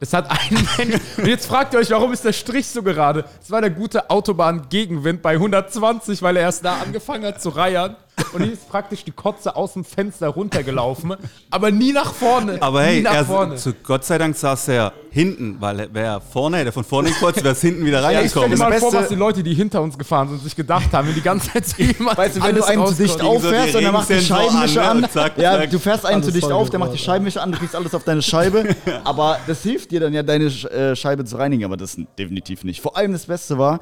Das 0.00 0.14
hat 0.14 0.30
ein 0.30 0.66
Mensch. 0.78 1.00
Und 1.18 1.26
jetzt 1.26 1.46
fragt 1.46 1.74
ihr 1.74 1.78
euch, 1.78 1.90
warum 1.90 2.12
ist 2.12 2.24
der 2.24 2.32
Strich 2.32 2.66
so 2.66 2.82
gerade? 2.82 3.24
Es 3.42 3.50
war 3.50 3.60
der 3.60 3.70
gute 3.70 4.08
Autobahn-Gegenwind 4.08 5.20
bei 5.20 5.34
120, 5.34 6.22
weil 6.22 6.36
er 6.36 6.42
erst 6.44 6.64
da 6.64 6.78
angefangen 6.80 7.26
hat 7.26 7.40
zu 7.42 7.50
reiern. 7.50 7.96
Und 8.32 8.42
hier 8.42 8.52
ist 8.52 8.68
praktisch 8.68 9.04
die 9.04 9.10
Kotze 9.10 9.56
aus 9.56 9.72
dem 9.72 9.84
Fenster 9.84 10.28
runtergelaufen, 10.28 11.16
aber 11.50 11.70
nie 11.70 11.92
nach 11.92 12.12
vorne. 12.12 12.58
Aber 12.60 12.82
hey, 12.82 13.02
nach 13.02 13.14
er, 13.14 13.24
vorne. 13.24 13.56
zu 13.56 13.72
Gott 13.82 14.04
sei 14.04 14.18
Dank 14.18 14.36
saß 14.36 14.68
er 14.68 14.92
hinten, 15.10 15.56
weil 15.60 15.92
wäre 15.92 16.06
er 16.06 16.20
vorne, 16.20 16.58
hätte 16.58 16.70
von 16.70 16.84
vorne 16.84 17.10
kurz, 17.18 17.36
wäre 17.36 17.50
es 17.50 17.60
hinten 17.60 17.84
wieder 17.84 18.00
Ja, 18.00 18.20
ich 18.20 18.30
stell 18.30 18.42
reingekommen. 18.42 18.50
dir 18.50 18.56
mal 18.58 18.70
Das 18.70 18.80
vor, 18.80 18.92
was 18.92 19.08
die 19.08 19.14
Leute, 19.16 19.42
die 19.42 19.54
hinter 19.54 19.82
uns 19.82 19.98
gefahren 19.98 20.28
sind, 20.28 20.42
sich 20.42 20.54
gedacht 20.54 20.92
haben, 20.92 21.08
wenn 21.08 21.14
die 21.14 21.22
ganze 21.22 21.50
Zeit 21.52 21.66
so 21.66 21.82
jemand 21.82 22.18
Weißt 22.18 22.36
du, 22.36 22.40
wenn 22.40 22.48
alles 22.48 22.66
du 22.66 22.70
einen 22.70 22.86
zu 22.86 22.94
dicht 22.94 23.20
auffährst 23.20 23.72
so 23.72 23.78
und 23.78 23.82
die 23.82 23.86
er 23.86 23.92
macht 23.92 24.08
die 24.08 24.20
Scheibenwischer 24.20 24.82
an, 24.82 25.04
an? 25.04 25.10
Zack, 25.10 25.38
ja, 25.38 25.58
zack. 25.58 25.70
du 25.70 25.78
fährst 25.78 26.06
einen 26.06 26.22
zu 26.22 26.32
dicht 26.32 26.52
auf, 26.52 26.70
der 26.70 26.78
macht 26.78 26.92
die. 26.92 26.98
Scheibenwischer 26.98 27.42
an, 27.42 27.52
du 27.52 27.58
kriegst 27.58 27.74
alles 27.74 27.94
auf 27.94 28.04
deine 28.04 28.22
Scheibe, 28.22 28.76
aber 29.04 29.38
das 29.46 29.62
hilft 29.62 29.90
dir 29.90 30.00
dann 30.00 30.12
ja, 30.12 30.22
deine 30.22 30.44
äh, 30.44 30.94
Scheibe 30.94 31.24
zu 31.24 31.36
reinigen, 31.36 31.64
aber 31.64 31.76
das 31.76 31.96
definitiv 32.18 32.62
nicht. 32.62 32.80
Vor 32.80 32.96
allem 32.96 33.12
das 33.12 33.26
Beste 33.26 33.58
war, 33.58 33.80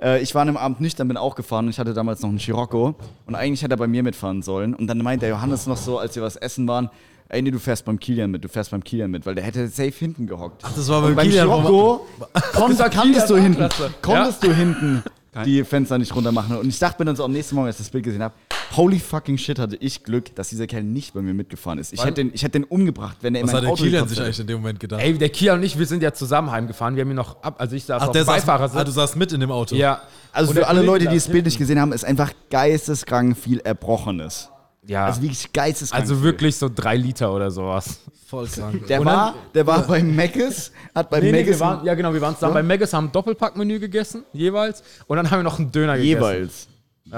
äh, 0.00 0.22
ich 0.22 0.34
war 0.34 0.42
an 0.42 0.48
einem 0.48 0.56
Abend 0.56 0.80
nüchtern, 0.80 1.08
bin 1.08 1.16
auch 1.16 1.34
gefahren 1.34 1.66
und 1.66 1.70
ich 1.70 1.78
hatte 1.78 1.94
damals 1.94 2.20
noch 2.22 2.28
einen 2.28 2.38
Scirocco 2.38 2.94
und 3.26 3.34
eigentlich 3.34 3.62
hätte 3.62 3.74
er 3.74 3.78
bei 3.78 3.86
mir 3.86 4.02
mitfahren 4.02 4.42
sollen 4.42 4.74
und 4.74 4.86
dann 4.86 4.98
meint 4.98 5.22
der 5.22 5.28
Johannes 5.30 5.66
noch 5.66 5.76
so, 5.76 5.98
als 5.98 6.16
wir 6.16 6.22
was 6.22 6.36
essen 6.36 6.66
waren, 6.68 6.90
ey 7.28 7.42
nee, 7.42 7.50
du 7.50 7.58
fährst 7.58 7.84
beim 7.84 7.98
Kilian 7.98 8.30
mit, 8.30 8.44
du 8.44 8.48
fährst 8.48 8.70
beim 8.70 8.82
Kilian 8.82 9.10
mit, 9.10 9.24
weil 9.26 9.34
der 9.34 9.44
hätte 9.44 9.68
safe 9.68 9.92
hinten 9.92 10.26
gehockt. 10.26 10.62
Ach, 10.64 10.72
das 10.74 10.88
war 10.88 10.98
Und 10.98 11.04
beim 11.04 11.16
beim 11.16 11.26
Kilian, 11.26 11.46
Scirocco 11.48 12.06
kon, 12.52 12.78
war 12.78 12.90
konntest 12.90 13.30
du 13.30 13.36
hinten, 13.36 13.68
konntest 14.02 14.42
du 14.42 14.52
hinten 14.52 15.02
die 15.44 15.62
Fenster 15.64 15.96
nicht 15.98 16.14
runter 16.14 16.32
machen. 16.32 16.56
Und 16.56 16.68
ich 16.68 16.78
dachte 16.78 17.00
mir 17.00 17.06
dann 17.06 17.16
so 17.16 17.24
am 17.24 17.32
nächsten 17.32 17.54
Morgen, 17.54 17.68
als 17.68 17.76
ich 17.76 17.86
das 17.86 17.90
Bild 17.90 18.04
gesehen 18.04 18.22
habe, 18.22 18.34
holy 18.76 18.98
fucking 18.98 19.36
shit, 19.38 19.58
hatte 19.58 19.76
ich 19.76 20.04
Glück, 20.04 20.34
dass 20.36 20.48
dieser 20.50 20.66
Kerl 20.66 20.82
nicht 20.84 21.14
bei 21.14 21.20
mir 21.22 21.34
mitgefahren 21.34 21.78
ist. 21.78 21.92
Ich 21.92 21.98
Weil- 21.98 22.06
hätte 22.08 22.14
den, 22.24 22.30
ich 22.34 22.42
hätte 22.42 22.52
den 22.52 22.64
umgebracht, 22.64 23.16
wenn 23.20 23.34
er 23.34 23.40
in 23.42 23.46
Was 23.46 23.52
mein 23.52 23.56
hat 23.58 23.64
der 23.64 23.70
Auto 23.72 23.82
Kilian 23.84 24.08
sich 24.08 24.20
eigentlich 24.20 24.40
in 24.40 24.46
dem 24.46 24.58
Moment 24.58 24.80
gedacht? 24.80 25.00
Ey, 25.02 25.16
der 25.18 25.28
Kia 25.28 25.54
und 25.54 25.62
ich, 25.62 25.78
wir 25.78 25.86
sind 25.86 26.02
ja 26.02 26.12
zusammen 26.12 26.50
heimgefahren. 26.50 26.94
Wir 26.96 27.02
haben 27.02 27.10
ihn 27.10 27.16
noch 27.16 27.42
ab, 27.42 27.56
also 27.58 27.74
ich 27.76 27.84
saß 27.84 28.02
Ach, 28.02 28.06
auf 28.08 28.12
der 28.12 28.22
dem 28.22 28.26
saß, 28.26 28.34
Beifahrersitz. 28.36 28.78
ah, 28.80 28.84
du 28.84 28.90
saßt 28.90 29.16
mit 29.16 29.32
in 29.32 29.40
dem 29.40 29.50
Auto. 29.50 29.74
ja. 29.74 30.02
Also 30.32 30.50
Und 30.50 30.58
für 30.58 30.66
alle 30.68 30.82
Leute, 30.82 31.06
die 31.08 31.14
das 31.16 31.28
Bild 31.28 31.44
nicht 31.44 31.58
gesehen 31.58 31.80
haben, 31.80 31.92
ist 31.92 32.04
einfach 32.04 32.32
geisteskrank 32.50 33.36
viel 33.36 33.58
Erbrochenes. 33.60 34.48
Ja. 34.86 35.06
Also 35.06 35.20
wirklich 35.22 35.52
geisteskrank 35.52 36.00
Also 36.02 36.14
viel. 36.14 36.24
wirklich 36.24 36.56
so 36.56 36.70
drei 36.74 36.96
Liter 36.96 37.32
oder 37.34 37.50
sowas. 37.50 38.00
Voll 38.28 38.46
krank. 38.46 38.86
Der 38.86 39.00
Und 39.00 39.06
war, 39.06 39.34
der 39.54 39.66
war 39.66 39.82
bei 39.82 40.02
Meckes, 40.02 40.70
hat 40.94 41.10
bei 41.10 41.20
Nee, 41.20 41.32
nee, 41.32 41.44
wir 41.46 41.58
waren, 41.58 41.84
ja 41.84 41.94
genau, 41.94 42.14
wir 42.14 42.20
waren 42.20 42.34
zusammen 42.34 42.54
bei 42.54 42.62
Megas, 42.62 42.92
haben 42.92 43.06
ein 43.06 43.12
Doppelpackmenü 43.12 43.80
gegessen, 43.80 44.22
jeweils. 44.32 44.82
Und 45.08 45.16
dann 45.16 45.28
haben 45.30 45.40
wir 45.40 45.42
noch 45.42 45.58
einen 45.58 45.72
Döner 45.72 45.96
gegessen. 45.96 46.06
jeweils. 46.06 46.68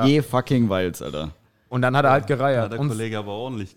Je 0.07 0.23
fucking 0.23 0.69
Weils, 0.71 1.03
Alter. 1.03 1.33
Und 1.73 1.81
dann 1.83 1.97
hat 1.97 2.05
er 2.05 2.11
halt 2.11 2.29
Ja, 2.29 2.37
gereiert. 2.37 2.73
der 2.73 2.79
Und 2.81 2.89
Kollege 2.89 3.19
aber 3.19 3.33
ordentlich 3.33 3.75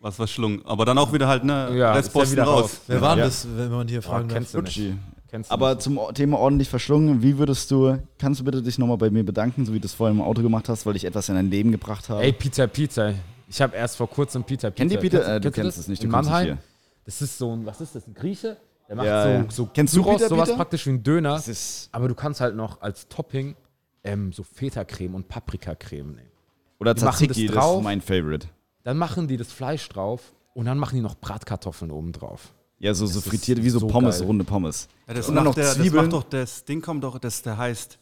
was 0.00 0.16
verschlungen. 0.16 0.64
Aber 0.64 0.84
dann 0.84 0.96
auch 0.98 1.12
wieder 1.12 1.26
halt, 1.28 1.44
ne, 1.44 1.70
Ja, 1.76 1.92
Restposten 1.92 2.32
ist 2.32 2.38
ja 2.38 2.42
wieder 2.44 2.50
raus. 2.50 2.62
raus. 2.62 2.80
Wer 2.86 3.00
war 3.00 3.10
denn 3.10 3.18
Ja. 3.20 3.24
das, 3.26 3.46
wenn 3.56 3.70
man 3.70 3.88
hier 3.88 4.00
fragen 4.02 4.28
darf? 4.28 4.36
kennst 4.38 4.54
du 4.54 4.62
nicht. 4.62 4.76
Gucci. 4.76 4.94
Kennst 5.28 5.50
du 5.50 5.54
Aber 5.54 5.70
nicht. 5.74 5.82
zum 5.82 6.00
Thema 6.14 6.38
ordentlich 6.38 6.68
verschlungen, 6.70 7.22
wie 7.22 7.36
würdest 7.36 7.70
du, 7.70 7.98
kannst 8.18 8.40
du 8.40 8.44
bitte 8.44 8.62
dich 8.62 8.78
nochmal 8.78 8.96
bei 8.96 9.10
mir 9.10 9.24
bedanken, 9.24 9.66
so 9.66 9.72
wie 9.74 9.80
du 9.80 9.86
es 9.86 9.92
vorhin 9.92 10.16
im 10.18 10.22
Auto 10.22 10.40
gemacht 10.40 10.68
hast, 10.70 10.86
weil 10.86 10.96
ich 10.96 11.04
etwas 11.04 11.28
in 11.28 11.34
dein 11.34 11.50
Leben 11.50 11.72
gebracht 11.72 12.08
habe? 12.08 12.22
Ey, 12.22 12.32
Peter 12.32 12.66
Peter. 12.68 13.12
Ich 13.48 13.60
habe 13.60 13.76
erst 13.76 13.96
vor 13.96 14.08
kurzem 14.08 14.42
Peter 14.44 14.70
Peter. 14.70 14.76
Kennt 14.78 14.92
ihr 14.92 14.98
Peter? 14.98 15.18
Kennst, 15.18 15.30
Äh, 15.30 15.40
du 15.40 15.50
kennst 15.50 15.78
es 15.78 15.88
nicht, 15.88 16.02
du 16.02 16.06
In 16.06 16.12
Mannheim. 16.12 16.44
hier. 16.46 16.58
Das 17.04 17.20
ist 17.20 17.36
so 17.36 17.52
ein, 17.54 17.66
was 17.66 17.80
ist 17.80 17.94
das, 17.94 18.06
ein 18.06 18.14
Grieche? 18.14 18.56
Der 18.88 18.96
macht 18.96 19.06
Ja, 19.06 19.22
so, 19.24 19.28
ja. 19.28 19.44
so 19.50 19.66
Kennst 19.74 19.94
du 19.94 20.02
Gyros, 20.02 20.16
Peter 20.18 20.28
sowas 20.30 20.44
Peter? 20.48 20.56
praktisch 20.56 20.86
wie 20.86 20.90
ein 20.90 21.02
Döner. 21.02 21.32
Das 21.34 21.48
ist, 21.48 21.88
Aber 21.92 22.08
du 22.08 22.14
kannst 22.14 22.40
halt 22.40 22.54
noch 22.56 22.80
als 22.80 23.08
Topping 23.08 23.56
ähm, 24.04 24.32
so 24.32 24.42
Feta-Creme 24.44 25.14
und 25.16 25.28
Paprikacreme 25.28 26.12
nehmen. 26.14 26.30
Oder 26.78 26.94
Die 26.94 27.04
machen 27.04 27.26
Tzatziki, 27.26 27.46
das 27.46 27.54
das, 27.54 27.64
drauf. 27.64 27.78
ist 27.78 27.84
mein 27.84 28.00
Favorite. 28.00 28.48
Dann 28.84 28.96
machen 28.98 29.28
die 29.28 29.36
das 29.36 29.52
Fleisch 29.52 29.88
drauf 29.88 30.32
und 30.54 30.66
dann 30.66 30.78
machen 30.78 30.96
die 30.96 31.02
noch 31.02 31.14
Bratkartoffeln 31.16 31.90
oben 31.90 32.12
drauf. 32.12 32.52
Ja, 32.78 32.92
so, 32.94 33.06
so 33.06 33.20
frittiert, 33.20 33.62
wie 33.62 33.70
so, 33.70 33.78
so 33.78 33.86
Pommes, 33.86 34.18
geil. 34.18 34.26
runde 34.26 34.44
Pommes. 34.44 34.88
Ja, 35.08 35.14
das, 35.14 35.28
Und 35.28 35.34
dann 35.34 35.44
macht 35.44 35.50
noch 35.50 35.54
der, 35.54 35.64
das 35.64 35.74
Zwiebeln. 35.76 36.04
macht 36.04 36.12
doch 36.12 36.24
das 36.24 36.64
Ding 36.64 36.82
kommt 36.82 37.02
doch, 37.04 37.18
das 37.18 37.40
der 37.42 37.56
heißt 37.56 37.98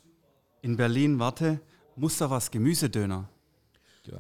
in 0.63 0.77
Berlin, 0.77 1.19
warte, 1.19 1.61
Musterwas 1.97 2.51
Gemüsedöner. 2.51 3.29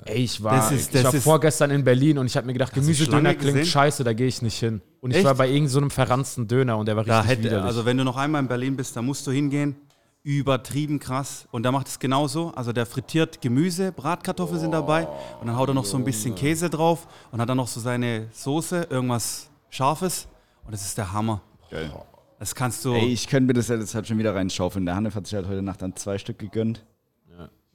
Ey, 0.06 0.22
ich 0.24 0.42
war, 0.42 0.56
Das 0.56 0.70
ist- 0.72 0.86
ich 0.86 0.92
das 0.92 1.04
war 1.04 1.14
ist- 1.14 1.24
vorgestern 1.24 1.70
in 1.70 1.84
Berlin 1.84 2.16
und 2.16 2.24
ich 2.26 2.36
habe 2.38 2.46
mir 2.46 2.54
gedacht, 2.54 2.72
Gemüsedöner 2.72 3.34
klingt 3.34 3.40
gesehen? 3.56 3.66
scheiße, 3.66 4.02
da 4.04 4.14
gehe 4.14 4.26
ich 4.28 4.40
nicht 4.40 4.58
hin. 4.58 4.80
Und 5.00 5.10
ich 5.10 5.18
Echt? 5.18 5.26
war 5.26 5.34
bei 5.34 5.46
irgendeinem 5.46 5.68
so 5.68 5.78
einem 5.80 5.90
verranzten 5.90 6.48
Döner 6.48 6.78
und 6.78 6.86
der 6.86 6.96
war 6.96 7.04
Da 7.04 7.18
richtig 7.20 7.30
hätte, 7.38 7.44
widerlich. 7.50 7.66
also 7.66 7.84
wenn 7.84 7.98
du 7.98 8.04
noch 8.04 8.16
einmal 8.16 8.40
in 8.40 8.48
Berlin 8.48 8.76
bist, 8.76 8.96
da 8.96 9.02
musst 9.02 9.26
du 9.26 9.30
hingehen. 9.32 9.76
Übertrieben 10.24 10.98
krass. 11.00 11.46
Und 11.52 11.64
der 11.64 11.70
macht 11.72 11.86
es 11.86 11.98
genauso. 11.98 12.48
Also 12.56 12.72
der 12.72 12.86
frittiert 12.86 13.42
Gemüse, 13.42 13.92
Bratkartoffeln 13.92 14.58
sind 14.58 14.72
dabei. 14.72 15.06
Und 15.40 15.46
dann 15.48 15.56
haut 15.56 15.68
er 15.68 15.74
noch 15.74 15.84
so 15.84 15.98
ein 15.98 16.04
bisschen 16.04 16.34
Käse 16.34 16.70
drauf 16.70 17.06
und 17.30 17.40
hat 17.42 17.48
dann 17.48 17.58
noch 17.58 17.68
so 17.68 17.78
seine 17.78 18.28
Soße, 18.32 18.86
irgendwas 18.88 19.50
Scharfes. 19.68 20.26
Und 20.64 20.72
das 20.72 20.82
ist 20.86 20.96
der 20.96 21.12
Hammer. 21.12 21.42
Geil. 21.70 21.92
Das 22.38 22.54
kannst 22.54 22.82
du. 22.86 22.94
Ey, 22.94 23.12
ich 23.12 23.26
könnte 23.28 23.46
mir 23.48 23.52
das 23.52 23.68
jetzt 23.68 23.94
halt 23.94 24.06
schon 24.08 24.16
wieder 24.16 24.34
reinschaufeln. 24.34 24.86
Der 24.86 24.96
Hanif 24.96 25.14
hat 25.14 25.26
sich 25.26 25.34
halt 25.34 25.46
heute 25.46 25.60
Nacht 25.60 25.82
dann 25.82 25.94
zwei 25.94 26.16
Stück 26.16 26.38
gegönnt. 26.38 26.84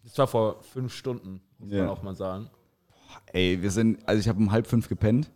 das 0.03 0.17
war 0.17 0.25
vor 0.27 0.63
fünf 0.63 0.91
Stunden, 0.91 1.41
muss 1.59 1.71
Ja. 1.71 1.81
man 1.81 1.89
auch 1.89 2.01
mal 2.01 2.15
sagen. 2.15 2.49
Ey, 3.31 3.61
wir 3.61 3.69
sind, 3.69 3.99
also 4.07 4.19
ich 4.19 4.27
habe 4.27 4.39
um 4.39 4.51
halb 4.51 4.65
fünf 4.65 4.89
gepennt. 4.89 5.29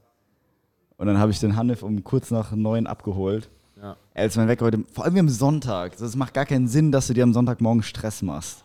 Und 0.97 1.05
dann 1.05 1.19
habe 1.19 1.31
ich 1.31 1.39
den 1.39 1.55
Hanif 1.55 1.83
um 1.83 2.03
kurz 2.03 2.31
nach 2.31 2.51
neun 2.53 2.87
abgeholt. 2.87 3.51
Ja. 3.83 3.97
Als 4.13 4.37
mein 4.37 4.47
Weg 4.47 4.61
heute, 4.61 4.81
vor 4.93 5.03
allem 5.03 5.17
am 5.17 5.29
Sonntag. 5.29 5.97
Das 5.97 6.15
macht 6.15 6.33
gar 6.33 6.45
keinen 6.45 6.69
Sinn, 6.69 6.93
dass 6.93 7.07
du 7.07 7.13
dir 7.13 7.23
am 7.23 7.33
Sonntagmorgen 7.33 7.83
Stress 7.83 8.21
machst. 8.21 8.63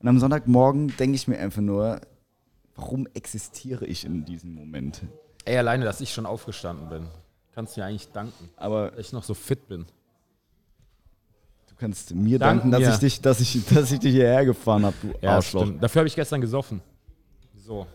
Und 0.00 0.08
am 0.08 0.18
Sonntagmorgen 0.18 0.94
denke 0.98 1.16
ich 1.16 1.26
mir 1.26 1.38
einfach 1.38 1.62
nur, 1.62 2.00
warum 2.76 3.08
existiere 3.14 3.86
ich 3.86 4.04
in 4.04 4.26
diesem 4.26 4.54
Moment? 4.54 5.00
Ey, 5.46 5.56
alleine, 5.56 5.86
dass 5.86 6.02
ich 6.02 6.12
schon 6.12 6.26
aufgestanden 6.26 6.90
bin. 6.90 7.06
Kannst 7.54 7.74
du 7.76 7.80
mir 7.80 7.86
eigentlich 7.86 8.12
danken, 8.12 8.50
Aber 8.58 8.90
dass 8.90 9.06
ich 9.06 9.12
noch 9.14 9.24
so 9.24 9.32
fit 9.32 9.66
bin. 9.66 9.86
du 11.68 11.74
kannst 11.78 12.14
mir 12.14 12.38
Dank 12.38 12.60
danken, 12.60 12.70
dass 12.70 12.80
mir. 12.82 12.92
ich 12.92 12.98
dich, 12.98 13.20
dass 13.22 13.40
ich, 13.40 13.64
dass 13.66 13.90
ich 13.90 13.98
dich 14.00 14.12
hierher 14.12 14.44
gefahren 14.44 14.84
habe, 14.84 14.96
du 15.00 15.14
Ja, 15.22 15.36
Arschloch. 15.36 15.62
stimmt. 15.64 15.82
Dafür 15.82 16.00
habe 16.00 16.08
ich 16.08 16.14
gestern 16.14 16.42
gesoffen. 16.42 16.82
So. 17.56 17.86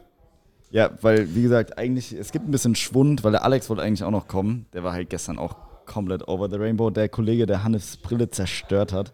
Ja, 0.72 0.90
weil, 1.02 1.34
wie 1.36 1.44
gesagt, 1.44 1.78
eigentlich, 1.78 2.12
es 2.14 2.32
gibt 2.32 2.48
ein 2.48 2.52
bisschen 2.52 2.74
Schwund, 2.76 3.24
weil 3.24 3.32
der 3.34 3.44
Alex 3.44 3.70
wollte 3.70 3.84
eigentlich 3.84 4.04
auch 4.04 4.12
noch 4.12 4.28
kommen. 4.28 4.66
Der 4.74 4.84
war 4.84 4.94
halt 4.94 5.12
gestern 5.12 5.38
auch 5.38 5.56
komplett 5.86 6.28
over 6.28 6.50
the 6.50 6.56
rainbow. 6.58 6.90
Der 6.90 7.10
Kollege, 7.10 7.46
der 7.46 7.64
Hannes 7.64 7.98
Brille 7.98 8.30
zerstört 8.30 8.92
hat. 8.94 9.12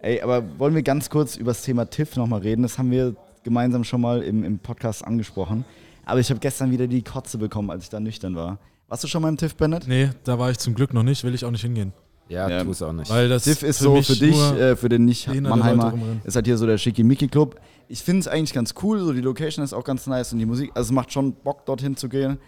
Ey, 0.00 0.20
aber 0.20 0.42
wollen 0.58 0.74
wir 0.74 0.82
ganz 0.82 1.10
kurz 1.10 1.36
über 1.36 1.50
das 1.50 1.62
Thema 1.62 1.88
TIFF 1.88 2.16
nochmal 2.16 2.40
reden? 2.40 2.62
Das 2.62 2.78
haben 2.78 2.90
wir 2.90 3.14
gemeinsam 3.44 3.84
schon 3.84 4.00
mal 4.00 4.22
im, 4.22 4.44
im 4.44 4.58
Podcast 4.58 5.04
angesprochen. 5.04 5.64
Aber 6.04 6.20
ich 6.20 6.30
habe 6.30 6.38
gestern 6.40 6.70
wieder 6.70 6.86
die 6.86 7.02
Kotze 7.02 7.38
bekommen, 7.38 7.70
als 7.70 7.84
ich 7.84 7.90
da 7.90 7.98
nüchtern 7.98 8.34
war. 8.36 8.58
Warst 8.88 9.02
du 9.02 9.08
schon 9.08 9.22
mal 9.22 9.28
im 9.28 9.36
TIFF, 9.36 9.56
Bennett? 9.56 9.88
Nee, 9.88 10.10
da 10.24 10.38
war 10.38 10.50
ich 10.50 10.58
zum 10.58 10.74
Glück 10.74 10.94
noch 10.94 11.02
nicht, 11.02 11.24
will 11.24 11.34
ich 11.34 11.44
auch 11.44 11.50
nicht 11.50 11.62
hingehen. 11.62 11.92
Ja, 12.28 12.48
Ja. 12.48 12.62
tu 12.64 12.70
es 12.70 12.82
auch 12.82 12.92
nicht. 12.92 13.10
Weil 13.10 13.28
das 13.28 13.44
TIFF 13.44 13.62
ist 13.62 13.78
für 13.78 13.84
so 13.84 14.02
für 14.02 14.16
dich, 14.16 14.36
äh, 14.36 14.76
für 14.76 14.88
den 14.88 15.04
Nicht-Mannheimer, 15.04 15.94
ist 16.24 16.36
halt 16.36 16.46
hier 16.46 16.56
so 16.58 16.66
der 16.66 16.78
Schickimicki-Club. 16.78 17.58
Ich 17.88 18.02
finde 18.02 18.20
es 18.20 18.28
eigentlich 18.28 18.52
ganz 18.52 18.74
cool, 18.82 18.98
so 19.00 19.12
die 19.12 19.20
Location 19.20 19.64
ist 19.64 19.72
auch 19.72 19.84
ganz 19.84 20.06
nice 20.06 20.32
und 20.32 20.38
die 20.40 20.46
Musik, 20.46 20.70
also 20.74 20.88
es 20.88 20.92
macht 20.92 21.12
schon 21.12 21.32
Bock, 21.32 21.64
dorthin 21.66 21.96
zu 21.96 22.08
gehen. 22.08 22.38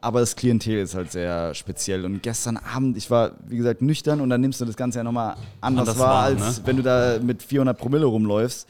Aber 0.00 0.20
das 0.20 0.36
Klientel 0.36 0.78
ist 0.78 0.94
halt 0.94 1.10
sehr 1.10 1.54
speziell. 1.54 2.04
Und 2.04 2.22
gestern 2.22 2.56
Abend, 2.56 2.96
ich 2.96 3.10
war, 3.10 3.32
wie 3.46 3.56
gesagt, 3.56 3.82
nüchtern 3.82 4.20
und 4.20 4.30
dann 4.30 4.40
nimmst 4.40 4.60
du 4.60 4.64
das 4.64 4.76
Ganze 4.76 4.98
ja 4.98 5.04
nochmal 5.04 5.34
anders, 5.60 5.88
Anders 5.88 5.98
wahr, 5.98 6.08
wahr, 6.08 6.22
als 6.22 6.58
ne? 6.58 6.66
wenn 6.66 6.76
du 6.76 6.82
da 6.82 7.18
mit 7.20 7.42
400 7.42 7.76
Promille 7.76 8.06
rumläufst. 8.06 8.68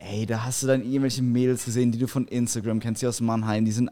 Ey, 0.00 0.26
da 0.26 0.44
hast 0.44 0.62
du 0.62 0.66
dann 0.66 0.82
irgendwelche 0.82 1.22
Mädels 1.22 1.64
gesehen, 1.64 1.92
die 1.92 1.98
du 1.98 2.08
von 2.08 2.26
Instagram 2.26 2.80
kennst, 2.80 3.02
die 3.02 3.06
aus 3.06 3.20
Mannheim, 3.20 3.64
die 3.64 3.72
sind 3.72 3.90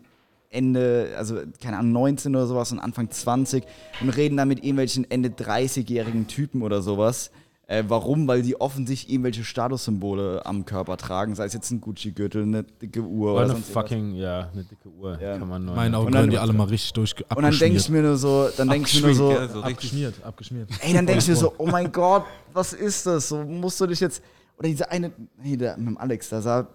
Ende, 0.50 1.14
also 1.16 1.40
keine 1.62 1.78
Ahnung, 1.78 1.92
19 1.92 2.34
oder 2.34 2.46
sowas 2.46 2.72
und 2.72 2.78
Anfang 2.78 3.10
20 3.10 3.64
und 4.00 4.10
reden 4.10 4.36
da 4.36 4.44
mit 4.44 4.58
irgendwelchen 4.58 5.08
Ende 5.10 5.28
30-jährigen 5.28 6.26
Typen 6.28 6.62
oder 6.62 6.82
sowas. 6.82 7.30
Äh, 7.68 7.82
warum? 7.88 8.28
Weil 8.28 8.42
die 8.42 8.60
offensichtlich 8.60 9.12
irgendwelche 9.12 9.42
Statussymbole 9.42 10.46
am 10.46 10.64
Körper 10.64 10.96
tragen, 10.96 11.34
sei 11.34 11.46
es 11.46 11.52
jetzt 11.52 11.70
ein 11.72 11.80
Gucci-Gürtel, 11.80 12.44
eine 12.44 12.62
dicke 12.62 13.00
Uhr 13.00 13.32
Oder 13.32 13.32
oder 13.32 13.40
eine 13.40 13.52
sonst 13.54 13.68
irgendwas. 13.70 13.82
fucking, 13.90 14.14
ja, 14.14 14.50
eine 14.52 14.62
dicke 14.62 14.88
Uhr. 14.88 15.20
Ja. 15.20 15.36
Kann 15.38 15.48
man 15.48 15.64
nur. 15.64 15.74
In 15.74 15.76
meinen 15.76 15.94
Augen 15.96 16.12
gehören 16.12 16.30
die 16.30 16.38
alle 16.38 16.52
mal 16.52 16.68
richtig 16.68 16.92
durch 16.92 17.14
Und 17.34 17.42
dann 17.42 17.58
denke 17.58 17.78
ich 17.78 17.88
mir 17.88 18.02
nur 18.02 18.16
so, 18.16 18.48
dann 18.56 18.68
denke 18.68 18.88
ich 18.88 19.00
mir 19.00 19.08
nur 19.08 19.16
so, 19.16 19.32
ja, 19.32 19.48
so 19.48 19.62
abgeschmiert, 19.62 20.14
abgeschmiert. 20.22 20.70
ey, 20.80 20.92
dann 20.94 21.06
denke 21.06 21.22
ich 21.22 21.28
mir 21.28 21.34
so, 21.36 21.54
oh 21.58 21.66
mein 21.66 21.90
Gott, 21.90 22.24
was 22.52 22.72
ist 22.72 23.04
das? 23.04 23.28
So 23.28 23.42
musst 23.42 23.80
du 23.80 23.86
dich 23.88 23.98
jetzt, 23.98 24.22
oder 24.58 24.68
diese 24.68 24.88
eine, 24.88 25.10
nee, 25.42 25.56
der 25.56 25.76
mit 25.76 25.88
dem 25.88 25.98
Alex, 25.98 26.28
da 26.28 26.40
sah, 26.40 26.68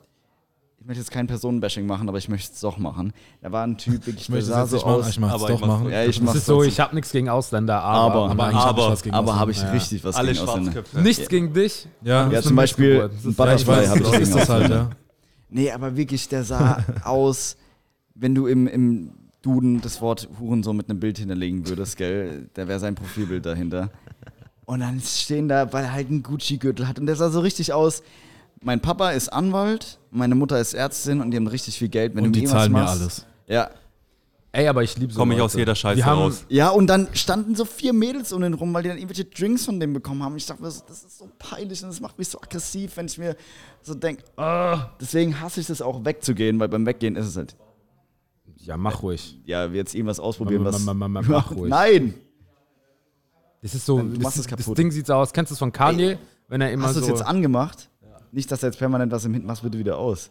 ich 0.81 0.87
möchte 0.87 1.01
jetzt 1.01 1.11
kein 1.11 1.27
Personenbashing 1.27 1.85
machen, 1.85 2.09
aber 2.09 2.17
ich 2.17 2.27
möchte 2.27 2.53
es 2.53 2.59
doch 2.59 2.79
machen. 2.79 3.13
Da 3.41 3.51
war 3.51 3.63
ein 3.67 3.77
Typ, 3.77 4.07
wirklich, 4.07 4.21
Ich 4.21 4.25
der 4.25 4.35
möchte 4.37 4.49
es 4.51 4.55
sah 4.55 4.65
so 4.65 4.83
aus. 4.83 5.07
ich 5.09 5.19
mache 5.19 5.35
es 5.35 5.41
aber 5.43 5.47
doch 5.51 5.55
ich 5.61 5.61
mach's 5.67 5.79
machen. 5.79 5.91
Ja, 5.91 6.03
ich 6.03 6.17
Es 6.17 6.21
mach's 6.23 6.37
ist 6.37 6.45
so, 6.47 6.63
ich 6.63 6.79
habe 6.79 6.95
nichts 6.95 7.11
gegen 7.11 7.29
Ausländer, 7.29 7.83
Aber- 7.83 8.31
aber. 8.31 8.31
Aber 8.31 8.53
Aber- 8.55 8.89
was 8.89 9.03
gegen 9.03 9.13
aber 9.15 9.25
Ausländer. 9.25 9.39
habe 9.39 9.51
ich 9.51 9.61
Ja. 9.61 9.71
richtig 9.71 10.03
was 10.03 10.15
Alle 10.15 10.31
gegen 10.33 10.43
Ausländer. 10.43 10.71
Schwarzköpfe. 10.71 11.01
Nichts 11.01 11.29
gegen 11.29 11.53
dich. 11.53 11.87
Ja, 12.01 12.31
Ja, 12.31 12.41
zum 12.41 12.55
Beispiel 12.55 13.09
Butterfly 13.23 13.85
habe 13.85 13.99
ich 13.99 14.05
so 14.05 14.11
gegen 14.11 14.25
halt, 14.33 14.41
Ausländer. 14.49 14.75
ja. 14.75 14.89
Nee, 15.49 15.71
aber 15.71 15.95
wirklich, 15.95 16.27
der 16.29 16.43
sah 16.43 16.83
aus, 17.03 17.57
wenn 18.15 18.33
du 18.33 18.47
im, 18.47 18.65
im 18.65 19.11
Duden 19.43 19.81
das 19.81 20.01
Wort 20.01 20.29
Hurensohn 20.39 20.75
mit 20.77 20.89
einem 20.89 20.99
Bild 20.99 21.19
hinterlegen 21.19 21.67
würdest, 21.67 21.95
gell, 21.97 22.49
da 22.55 22.67
wäre 22.67 22.79
sein 22.79 22.95
Profilbild 22.95 23.45
dahinter. 23.45 23.91
Und 24.65 24.79
dann 24.79 24.99
stehen 24.99 25.47
da, 25.47 25.71
weil 25.73 25.83
er 25.83 25.93
halt 25.93 26.09
einen 26.09 26.23
Gucci-Gürtel 26.23 26.87
hat. 26.87 26.97
Und 26.97 27.05
der 27.05 27.15
sah 27.15 27.29
so 27.29 27.39
richtig 27.41 27.71
aus. 27.73 28.01
Mein 28.63 28.79
Papa 28.79 29.11
ist 29.11 29.29
Anwalt, 29.29 29.99
meine 30.11 30.35
Mutter 30.35 30.59
ist 30.59 30.73
Ärztin 30.73 31.19
und 31.21 31.31
die 31.31 31.37
haben 31.37 31.47
richtig 31.47 31.77
viel 31.77 31.89
Geld. 31.89 32.15
Wenn 32.15 32.25
Und 32.25 32.35
du 32.35 32.39
die 32.39 32.45
irgendwas 32.45 32.61
zahlen 32.61 32.71
mir 32.73 32.87
alles. 32.87 33.25
Ja. 33.47 33.69
Ey, 34.53 34.67
aber 34.67 34.83
ich 34.83 34.97
liebe 34.97 35.13
so. 35.13 35.19
Komme 35.19 35.33
ich 35.35 35.41
aus 35.41 35.53
jeder 35.53 35.73
Scheiße 35.73 36.03
haben, 36.05 36.19
raus. 36.19 36.45
Ja, 36.49 36.69
und 36.69 36.87
dann 36.87 37.07
standen 37.13 37.55
so 37.55 37.63
vier 37.63 37.93
Mädels 37.93 38.33
um 38.33 38.41
den 38.41 38.53
rum, 38.53 38.73
weil 38.73 38.83
die 38.83 38.89
dann 38.89 38.97
irgendwelche 38.97 39.23
Drinks 39.25 39.65
von 39.65 39.79
dem 39.79 39.93
bekommen 39.93 40.21
haben. 40.23 40.35
Ich 40.35 40.45
dachte 40.45 40.61
mir, 40.61 40.69
so, 40.69 40.83
das 40.87 41.03
ist 41.03 41.17
so 41.17 41.29
peinlich 41.39 41.81
und 41.83 41.89
das 41.89 42.01
macht 42.01 42.19
mich 42.19 42.27
so 42.27 42.39
aggressiv, 42.41 42.97
wenn 42.97 43.05
ich 43.05 43.17
mir 43.17 43.35
so 43.81 43.95
denke, 43.95 44.23
deswegen 44.99 45.39
hasse 45.39 45.61
ich 45.61 45.67
das 45.67 45.81
auch 45.81 46.03
wegzugehen, 46.03 46.59
weil 46.59 46.67
beim 46.67 46.85
Weggehen 46.85 47.15
ist 47.15 47.27
es 47.27 47.37
halt, 47.37 47.55
Ja, 48.57 48.75
mach 48.75 49.01
ruhig. 49.01 49.39
ja, 49.45 49.71
wir 49.71 49.77
jetzt 49.77 49.95
irgendwas 49.95 50.19
ausprobieren, 50.19 50.65
was. 50.65 50.79
Ma- 50.79 50.93
ma- 50.93 51.07
ma- 51.07 51.21
ma- 51.21 51.27
mach 51.27 51.51
ruhig. 51.55 51.69
Nein! 51.69 52.13
Das 53.61 53.73
ist 53.73 53.85
so. 53.85 53.99
Du 53.99 54.09
Das, 54.09 54.19
machst 54.23 54.35
es 54.37 54.45
ist, 54.45 54.51
das 54.51 54.59
kaputt. 54.59 54.77
Ding 54.77 54.91
sieht 54.91 55.07
so 55.07 55.13
aus. 55.13 55.31
Kennst 55.33 55.51
du 55.51 55.53
es 55.53 55.59
von 55.59 55.71
Kanye? 55.71 56.17
wenn 56.49 56.59
er 56.59 56.71
immer 56.73 56.87
Hast 56.87 56.97
du 56.97 56.99
so. 56.99 57.05
es 57.05 57.19
jetzt 57.19 57.21
angemacht? 57.25 57.87
Nicht, 58.31 58.51
dass 58.51 58.61
da 58.61 58.67
jetzt 58.67 58.79
permanent 58.79 59.11
was 59.11 59.25
im 59.25 59.33
Hinten 59.33 59.47
machst, 59.47 59.61
bitte 59.63 59.77
wieder 59.77 59.97
aus. 59.97 60.29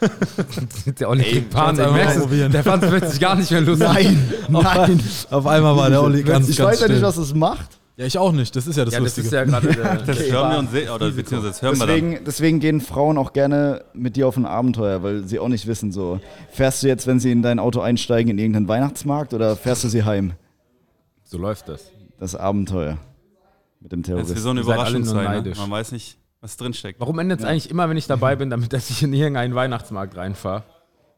auch 1.04 1.14
nicht 1.14 1.30
kriegt 1.30 1.50
Panik. 1.50 2.50
Der 2.52 2.64
fand 2.64 2.82
es 2.82 2.90
plötzlich 2.90 3.20
gar 3.20 3.34
nicht 3.36 3.50
mehr 3.50 3.60
lustig. 3.60 3.86
Nein, 3.88 4.32
nein. 4.48 5.00
Auf 5.30 5.46
einmal 5.46 5.76
war 5.76 5.90
der 5.90 6.02
Olli 6.02 6.22
ganz, 6.22 6.48
ich 6.48 6.56
ganz 6.56 6.70
weiß 6.72 6.80
ja 6.80 6.88
nicht, 6.88 7.02
was 7.02 7.16
es 7.16 7.34
macht. 7.34 7.78
Ja, 7.96 8.04
ich 8.04 8.18
auch 8.18 8.32
nicht. 8.32 8.54
Das 8.54 8.66
ist 8.66 8.76
ja 8.76 8.84
das 8.84 8.92
Ja, 8.92 9.00
das 9.00 9.16
Lustige. 9.16 9.26
ist 9.28 9.32
ja 9.32 9.44
gerade. 9.44 9.68
der- 9.72 9.96
Das 10.06 10.18
hören 10.20 10.50
wir 10.52 10.58
uns 10.58 10.70
se- 10.70 10.92
oder 10.92 11.10
beziehungsweise 11.10 11.52
das 11.52 11.62
hören 11.62 11.78
wir 11.78 11.86
dann. 11.86 11.96
Deswegen, 11.96 12.24
deswegen 12.26 12.60
gehen 12.60 12.80
Frauen 12.82 13.16
auch 13.16 13.32
gerne 13.32 13.84
mit 13.94 14.16
dir 14.16 14.28
auf 14.28 14.36
ein 14.36 14.44
Abenteuer, 14.44 15.02
weil 15.02 15.24
sie 15.26 15.38
auch 15.38 15.48
nicht 15.48 15.66
wissen, 15.66 15.92
so, 15.92 16.20
fährst 16.50 16.82
du 16.82 16.88
jetzt, 16.88 17.06
wenn 17.06 17.20
sie 17.20 17.32
in 17.32 17.40
dein 17.42 17.58
Auto 17.58 17.80
einsteigen, 17.80 18.30
in 18.30 18.38
irgendeinen 18.38 18.68
Weihnachtsmarkt 18.68 19.32
oder 19.32 19.56
fährst 19.56 19.84
du 19.84 19.88
sie 19.88 20.04
heim? 20.04 20.32
So 21.24 21.38
läuft 21.38 21.68
das. 21.70 21.90
Das 22.20 22.34
Abenteuer 22.34 22.98
mit 23.86 23.92
dem 23.92 24.02
Das 24.02 24.08
ist 24.10 24.16
Terroristen. 24.34 24.38
so 24.42 24.50
eine 24.50 24.60
Überraschung 24.60 25.04
sein. 25.04 25.42
Ne? 25.44 25.52
Man 25.56 25.70
weiß 25.70 25.92
nicht, 25.92 26.18
was 26.40 26.56
drinsteckt. 26.56 26.98
Warum 27.00 27.18
endet 27.20 27.40
es 27.40 27.44
eigentlich 27.46 27.70
immer, 27.70 27.88
wenn 27.88 27.96
ich 27.96 28.06
dabei 28.06 28.34
bin, 28.36 28.50
damit 28.50 28.72
dass 28.72 28.90
ich 28.90 29.02
in 29.02 29.12
irgendeinen 29.12 29.54
Weihnachtsmarkt 29.54 30.16
reinfahre? 30.16 30.64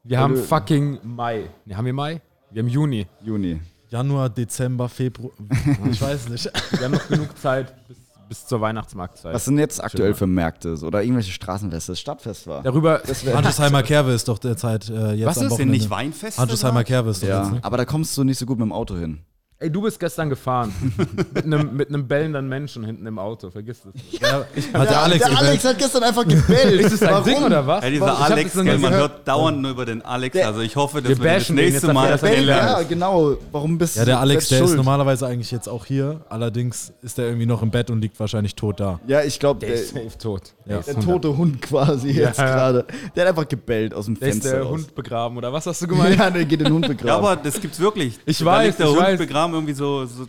Wir 0.05 0.21
haben 0.21 0.35
du- 0.35 0.43
fucking 0.43 0.99
Mai. 1.03 1.45
Ne, 1.65 1.77
haben 1.77 1.85
wir 1.87 1.93
Mai? 1.93 2.21
Wir 2.51 2.63
haben 2.63 2.69
Juni. 2.69 3.07
Juni. 3.23 3.61
Januar, 3.89 4.29
Dezember, 4.31 4.89
Februar. 4.89 5.31
Ich 5.91 6.01
weiß 6.01 6.29
nicht. 6.29 6.45
Wir 6.73 6.85
haben 6.85 6.93
noch 6.93 7.09
genug 7.09 7.37
Zeit 7.39 7.75
bis, 7.89 7.97
bis 8.29 8.47
zur 8.47 8.61
Weihnachtsmarktzeit. 8.61 9.35
Was 9.35 9.47
sind 9.47 9.59
jetzt 9.59 9.83
aktuell 9.83 10.13
für 10.15 10.27
Märkte 10.27 10.77
so, 10.77 10.87
oder 10.87 11.03
irgendwelche 11.03 11.33
Straßenfeste? 11.33 11.93
Das 11.93 12.01
Stadtfest 12.01 12.47
war. 12.47 12.63
Darüber. 12.63 13.01
Handelsheimer 13.35 13.83
Kerwe 13.83 14.13
ist 14.13 14.29
doch 14.29 14.39
derzeit 14.39 14.89
äh, 14.91 15.13
jetzt 15.15 15.27
Was 15.27 15.39
am 15.39 15.47
ist? 15.47 15.57
Sind 15.57 15.71
nicht? 15.71 15.91
Handelsheimer 15.91 16.81
da? 16.81 16.85
Kerwe 16.85 17.11
ist 17.11 17.23
doch 17.23 17.29
Ja, 17.29 17.43
jetzt, 17.43 17.53
ne? 17.53 17.59
aber 17.63 17.79
da 17.79 17.85
kommst 17.87 18.17
du 18.19 18.25
nicht 18.25 18.39
so 18.39 18.45
gut 18.47 18.59
mit 18.59 18.67
dem 18.67 18.73
Auto 18.73 18.95
hin. 18.97 19.21
Ey, 19.61 19.71
du 19.73 19.83
bist 19.83 19.99
gestern 19.99 20.31
gefahren. 20.31 20.73
mit, 21.35 21.45
einem, 21.45 21.75
mit 21.77 21.89
einem 21.89 22.07
bellenden 22.07 22.49
Menschen 22.49 22.85
hinten 22.85 23.05
im 23.07 23.19
Auto. 23.19 23.51
Vergiss 23.51 23.81
das. 23.83 23.93
nicht. 23.93 24.23
Hat 24.23 24.89
der 24.89 25.01
Alex 25.03 25.27
der 25.27 25.37
Alex 25.37 25.65
hat 25.65 25.79
gestern 25.79 26.05
einfach 26.05 26.25
gebellt. 26.29 26.81
Ist 26.81 27.03
das 27.03 27.03
ein 27.03 27.25
Ding 27.25 27.43
oder 27.43 27.67
was? 27.67 27.83
Ey, 27.83 27.91
dieser 27.91 28.07
Ich 28.07 28.11
hab 28.13 28.31
Alex, 28.31 28.55
man 28.55 28.67
gehört. 28.67 28.93
hört 28.95 29.27
dauernd 29.29 29.61
nur 29.61 29.73
über 29.73 29.85
den 29.85 30.01
Alex. 30.03 30.35
Der- 30.35 30.47
also 30.47 30.61
ich 30.61 30.77
hoffe, 30.77 31.03
dass 31.03 31.21
Wir 31.21 31.35
das 31.35 31.51
nächste 31.51 31.89
jetzt 31.89 31.93
Mal 31.93 32.17
ja, 32.47 32.83
genau. 32.83 33.37
Warum 33.51 33.79
bist 33.79 33.97
Ja, 33.97 34.05
der 34.05 34.15
du 34.15 34.21
Alex, 34.21 34.47
der 34.49 34.61
ist 34.61 34.65
schuld? 34.67 34.77
normalerweise 34.77 35.27
eigentlich 35.27 35.51
jetzt 35.51 35.69
auch 35.69 35.85
hier. 35.85 36.21
Allerdings 36.29 36.93
ist 37.03 37.19
er 37.19 37.27
irgendwie 37.27 37.47
noch 37.47 37.61
im 37.63 37.73
Bett 37.73 37.91
und 37.91 38.01
liegt 38.01 38.21
wahrscheinlich 38.21 38.55
tot 38.55 38.79
da. 38.79 39.01
Ja, 39.09 39.23
ich 39.25 39.41
glaube, 39.41 39.59
Der 39.59 39.71
der, 39.71 39.79
ist 39.81 39.89
safe 39.93 40.19
tot. 40.23 40.43
Ja. 40.67 40.69
Der, 40.69 40.79
ist 40.81 40.87
der 40.89 40.95
100. 40.99 41.23
tote 41.23 41.37
Hund 41.37 41.63
quasi 41.63 42.11
jetzt 42.11 42.39
ja. 42.39 42.47
gerade. 42.47 42.85
Der 43.17 43.25
hat 43.25 43.31
einfach 43.31 43.49
gebellt 43.49 43.93
aus 43.93 44.05
dem 44.05 44.17
Der 44.21 44.29
ist 44.29 44.35
Fenster 44.35 44.53
der 44.53 44.63
raus. 44.63 44.71
Hund 44.73 44.95
begraben, 44.95 45.37
oder 45.37 45.53
was 45.53 45.67
hast 45.67 45.83
du 45.83 45.89
gemeint? 45.89 46.17
Ja, 46.17 46.31
der 46.31 46.45
geht 46.45 46.61
den 46.61 46.73
Hund 46.73 46.87
begraben. 46.87 47.09
Ja, 47.09 47.17
aber 47.17 47.35
das 47.35 47.61
gibt's 47.61 47.81
wirklich. 47.81 48.21
Ich 48.25 48.45
weiß, 48.45 48.77
der 48.77 48.89
Hund 48.91 48.99
weiß. 49.01 49.19
Begraben, 49.49 49.55
irgendwie 49.55 49.75
so, 49.75 50.05
so, 50.07 50.27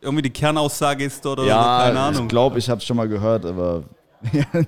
irgendwie 0.00 0.22
die 0.22 0.30
Kernaussage 0.30 1.04
ist 1.04 1.24
dort 1.24 1.40
oder 1.40 1.48
ja, 1.48 1.78
so, 1.78 1.84
keine 1.86 2.00
Ahnung. 2.00 2.22
ich 2.24 2.28
glaube, 2.28 2.58
ich 2.58 2.68
habe 2.70 2.78
es 2.80 2.84
schon 2.86 2.96
mal 2.96 3.08
gehört, 3.08 3.44
aber 3.44 3.84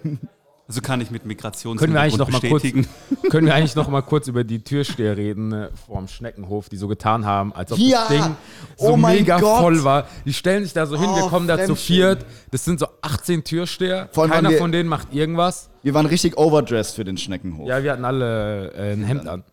also 0.69 0.81
kann 0.83 1.01
ich 1.01 1.11
mit 1.11 1.25
Migrations 1.25 1.81
Können 1.81 1.95
wir 1.95 2.01
eigentlich 2.03 2.19
noch 2.19 2.29
mal 2.31 2.41
kurz, 2.41 2.63
bestätigen. 2.63 2.87
können 3.31 3.47
wir 3.47 3.55
eigentlich 3.55 3.75
noch 3.75 3.89
mal 3.89 4.03
kurz 4.03 4.29
über 4.29 4.45
die 4.45 4.63
Türsteher 4.63 5.17
reden 5.17 5.53
äh, 5.53 5.71
vorm 5.87 6.09
Schneckenhof, 6.09 6.69
die 6.69 6.77
so 6.77 6.89
getan 6.89 7.25
haben, 7.25 7.55
als 7.55 7.73
ob 7.73 7.79
Ja! 7.79 8.01
das 8.01 8.09
Ding 8.09 8.37
so 8.77 8.87
Oh 8.93 8.97
mein 8.97 9.17
mega 9.17 9.39
Gott! 9.41 9.61
voll 9.61 9.83
war. 9.85 10.07
Die 10.27 10.33
stellen 10.35 10.65
sich 10.65 10.73
da 10.75 10.85
so 10.87 10.99
hin, 10.99 11.09
wir 11.15 11.25
Oh, 11.25 11.29
kommen 11.29 11.49
da 11.49 11.65
zu 11.65 11.75
viert. 11.75 12.25
Das 12.51 12.65
sind 12.65 12.81
so 12.81 12.87
18 13.03 13.45
Türsteher. 13.45 14.09
Vor 14.13 14.25
allem 14.25 14.33
Keiner 14.33 14.51
wir- 14.51 14.59
von 14.59 14.71
denen 14.73 14.89
macht 14.89 15.15
irgendwas. 15.15 15.71
wir 15.83 15.95
waren 15.95 16.07
richtig 16.07 16.37
overdressed 16.37 16.95
für 16.97 17.05
den 17.05 17.17
Schneckenhof. 17.17 17.67
Ja, 17.69 17.83
wir 17.83 17.93
hatten 17.93 18.05
alle 18.05 18.73
äh, 18.75 18.93
ein 18.93 19.05
Hemd 19.05 19.27
an. 19.29 19.45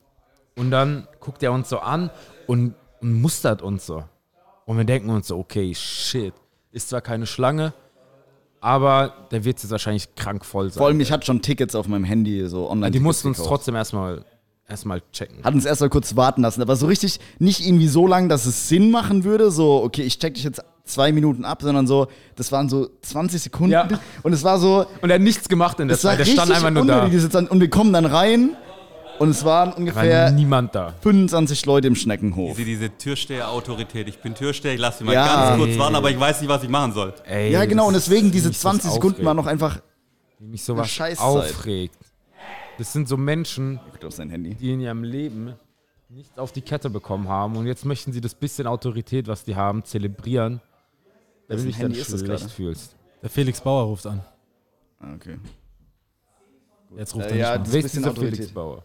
Und 0.57 0.71
dann 0.71 1.07
guckt 1.19 1.43
er 1.43 1.51
uns 1.53 1.69
so 1.69 1.79
an 1.79 2.09
und, 2.47 2.75
und 3.01 3.21
mustert 3.21 3.61
uns 3.61 3.85
so. 3.85 4.03
Und 4.65 4.77
wir 4.77 4.84
denken 4.84 5.10
uns 5.10 5.27
so, 5.27 5.38
okay, 5.38 5.74
shit. 5.75 6.34
Ist 6.72 6.89
zwar 6.89 7.01
keine 7.01 7.25
Schlange, 7.25 7.74
aber 8.60 9.13
der 9.31 9.45
wird 9.45 9.62
jetzt 9.62 9.72
wahrscheinlich 9.72 10.13
krank 10.15 10.43
voll 10.43 10.69
sein. 10.69 10.77
Vor 10.79 10.88
allem, 10.88 11.00
ich 11.00 11.12
hatte 11.12 11.25
schon 11.25 11.41
Tickets 11.41 11.75
auf 11.75 11.88
meinem 11.88 12.03
Handy, 12.03 12.48
so 12.48 12.69
online. 12.69 12.91
die 12.91 13.00
mussten 13.00 13.29
uns 13.29 13.38
gekauft. 13.38 13.50
trotzdem 13.50 13.75
erstmal 13.75 14.25
erstmal 14.67 15.01
checken. 15.12 15.43
Hat 15.43 15.53
uns 15.53 15.65
erstmal 15.65 15.89
kurz 15.89 16.15
warten 16.15 16.41
lassen, 16.41 16.62
aber 16.62 16.75
so 16.75 16.88
richtig 16.88 17.19
nicht 17.39 17.65
irgendwie 17.65 17.88
so 17.88 18.07
lang, 18.07 18.27
dass 18.29 18.45
es 18.48 18.67
Sinn 18.67 18.89
machen 18.91 19.24
würde, 19.24 19.51
so, 19.51 19.84
okay, 19.84 20.01
ich 20.01 20.17
check 20.17 20.34
dich 20.34 20.43
jetzt 20.43 20.62
zwei 20.84 21.12
Minuten 21.12 21.45
ab, 21.45 21.62
sondern 21.62 21.86
so, 21.88 22.07
das 22.36 22.51
waren 22.51 22.67
so 22.67 22.89
20 23.01 23.41
Sekunden 23.43 23.72
Ja. 23.74 23.88
und 24.24 24.34
es 24.34 24.43
war 24.43 24.57
so, 24.60 24.86
Und 25.01 25.10
er 25.12 25.15
hat 25.15 25.22
nichts 25.22 25.48
gemacht 25.48 25.79
in 25.79 25.88
der 25.88 25.98
Zeit. 25.98 26.19
Der 26.19 26.25
stand 26.25 26.51
einfach 26.51 26.72
nur 26.72 26.86
da. 26.86 27.05
und 27.05 27.60
wir 27.62 27.69
kommen 27.69 27.93
dann 27.93 28.05
rein 28.05 28.55
und 29.19 29.29
es 29.29 29.43
waren 29.45 29.69
War 29.72 29.77
ungefähr 29.77 30.31
niemand 30.31 30.75
da. 30.75 30.93
25 31.01 31.65
Leute 31.65 31.88
im 31.88 31.95
Schneckenhof. 31.95 32.55
Diese, 32.57 32.65
diese 32.65 32.98
Türsteher-Autorität. 32.98 34.07
Ich 34.07 34.19
bin 34.22 34.36
Türsteher, 34.36 34.74
ich 34.74 34.79
lasse 34.79 35.03
mich 35.03 35.13
mal 35.13 35.25
Ja. 35.25 35.50
ganz 35.50 35.57
kurz 35.62 35.77
warten, 35.77 35.95
aber 35.95 36.12
ich 36.12 36.19
weiß 36.19 36.41
nicht, 36.41 36.50
was 36.50 36.63
ich 36.63 36.69
machen 36.69 36.93
soll. 36.93 37.13
Ey, 37.25 37.51
Ja, 37.51 37.65
genau, 37.65 37.88
und 37.88 37.93
deswegen 37.93 38.31
diese 38.31 38.48
mich 38.50 38.57
das 38.57 38.62
20 38.62 38.91
Sekunden 38.91 39.13
aufregt. 39.15 39.25
waren 39.25 39.38
noch 39.38 39.45
einfach 39.48 39.79
Wie 40.39 40.48
mich 40.48 40.63
sowas 40.63 40.89
Scheißzeit. 40.89 41.25
aufregt. 41.25 41.98
Das 42.77 42.91
sind 42.91 43.07
so 43.07 43.15
Menschen, 43.17 43.79
die 44.60 44.72
in 44.74 44.81
ihrem 44.81 45.03
Leben 45.03 45.53
nichts 46.10 46.38
auf 46.38 46.51
die 46.51 46.62
Kette 46.62 46.89
bekommen 46.89 47.27
haben 47.29 47.55
und 47.55 47.65
jetzt 47.67 47.86
möchten 47.86 48.12
sie 48.12 48.22
das 48.22 48.36
bisschen 48.36 48.67
Autorität, 48.67 49.27
was 49.27 49.43
die 49.43 49.55
haben, 49.55 49.84
zelebrieren, 49.86 50.62
damit 51.48 51.63
du 51.63 51.67
dich 51.67 51.75
dann 51.77 51.81
Handy 51.88 52.00
ist 52.00 52.12
das 52.13 52.19
schlecht 52.22 52.51
fühlst. 52.51 52.95
Der 53.22 53.29
Felix 53.29 53.60
Bauer 53.62 53.86
ruft 53.86 54.05
an. 54.05 54.22
Ah, 55.00 55.13
okay. 55.15 55.38
Jetzt 56.98 57.15
ruft 57.15 57.25
Äh, 57.27 57.29
er 57.31 57.36
ja, 57.38 57.57
nicht 57.57 57.67
das- 57.67 57.67
mal. 57.67 57.67
ist 57.67 57.67
ein 57.67 57.74
Wer 57.74 57.79
ist 57.79 57.84
bisschen 57.84 58.00
dieser 58.03 58.12
Autorität. 58.12 58.36
Felix 58.38 58.53
Bauer? 58.53 58.84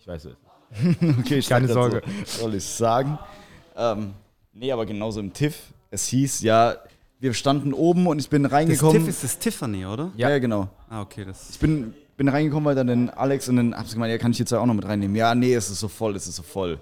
Ich 0.00 0.06
weiß 0.06 0.24
es. 0.26 0.36
Okay, 1.20 1.38
ich 1.38 1.48
Keine 1.48 1.68
Sorge. 1.68 2.02
So, 2.24 2.42
soll 2.42 2.54
ich 2.54 2.64
sagen? 2.64 3.18
Ähm, 3.76 4.14
nee, 4.52 4.70
aber 4.72 4.86
genauso 4.86 5.20
im 5.20 5.32
TIFF. 5.32 5.56
Es 5.90 6.06
hieß, 6.06 6.42
ja, 6.42 6.76
wir 7.18 7.34
standen 7.34 7.74
oben 7.74 8.06
und 8.06 8.18
ich 8.20 8.30
bin 8.30 8.44
Das 8.44 8.52
reingekommen. 8.52 8.94
Tiff 8.98 9.08
ist 9.08 9.24
das 9.24 9.38
Tiffany, 9.38 9.84
oder? 9.84 10.12
ja, 10.16 10.30
ja, 10.30 10.38
genau. 10.38 10.68
Ah, 10.88 11.02
okay, 11.02 11.24
das. 11.24 11.50
Ich 11.50 11.58
bin, 11.58 11.92
bin 12.16 12.28
reingekommen, 12.28 12.64
weil 12.64 12.74
dann 12.76 12.86
den 12.86 13.10
Alex 13.10 13.48
und 13.48 13.56
dann 13.56 13.74
hab's 13.74 13.92
gemeint, 13.92 14.12
ja, 14.12 14.18
kann 14.18 14.30
ich 14.30 14.38
jetzt 14.38 14.52
auch 14.54 14.64
noch 14.64 14.74
mit 14.74 14.84
reinnehmen. 14.86 15.16
Ja, 15.16 15.34
nee, 15.34 15.52
es 15.54 15.68
ist 15.70 15.80
so 15.80 15.88
voll, 15.88 16.14
es 16.16 16.28
ist 16.28 16.36
so 16.36 16.42
voll. 16.44 16.78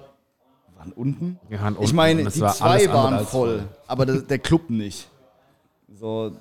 Wir 0.68 0.78
waren 0.78 0.92
unten? 0.92 1.40
Wir 1.48 1.60
waren 1.60 1.74
Ich 1.74 1.80
unten 1.80 1.96
meine, 1.96 2.20
und 2.20 2.26
es 2.28 2.34
die 2.34 2.40
war 2.42 2.54
zwei 2.54 2.86
waren 2.92 3.14
als 3.14 3.30
voll, 3.30 3.66
aber 3.86 4.04
der, 4.06 4.16
der 4.20 4.38
Club 4.38 4.68
nicht. 4.70 5.08
So. 5.98 6.36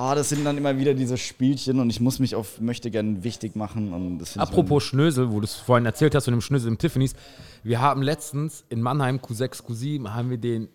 Oh, 0.00 0.12
das 0.14 0.28
sind 0.28 0.44
dann 0.44 0.56
immer 0.56 0.78
wieder 0.78 0.94
diese 0.94 1.16
Spielchen 1.16 1.80
und 1.80 1.90
ich 1.90 2.00
muss 2.00 2.20
mich 2.20 2.34
auf 2.36 2.60
möchte 2.60 2.88
gern 2.90 3.24
wichtig 3.24 3.56
machen 3.56 3.92
und 3.92 4.18
das 4.20 4.36
Apropos 4.38 4.84
Schnösel, 4.84 5.32
wo 5.32 5.40
du 5.40 5.44
es 5.44 5.54
vorhin 5.56 5.86
erzählt 5.86 6.14
hast 6.14 6.26
von 6.26 6.34
dem 6.34 6.40
Schnösel 6.40 6.68
im 6.68 6.78
Tiffany's. 6.78 7.14
Wir 7.64 7.80
haben 7.80 8.02
letztens 8.02 8.64
in 8.68 8.80
Mannheim 8.80 9.16
Q6, 9.16 9.64
Q7 9.64 10.10
haben 10.14 10.30
wir 10.30 10.38
den 10.38 10.68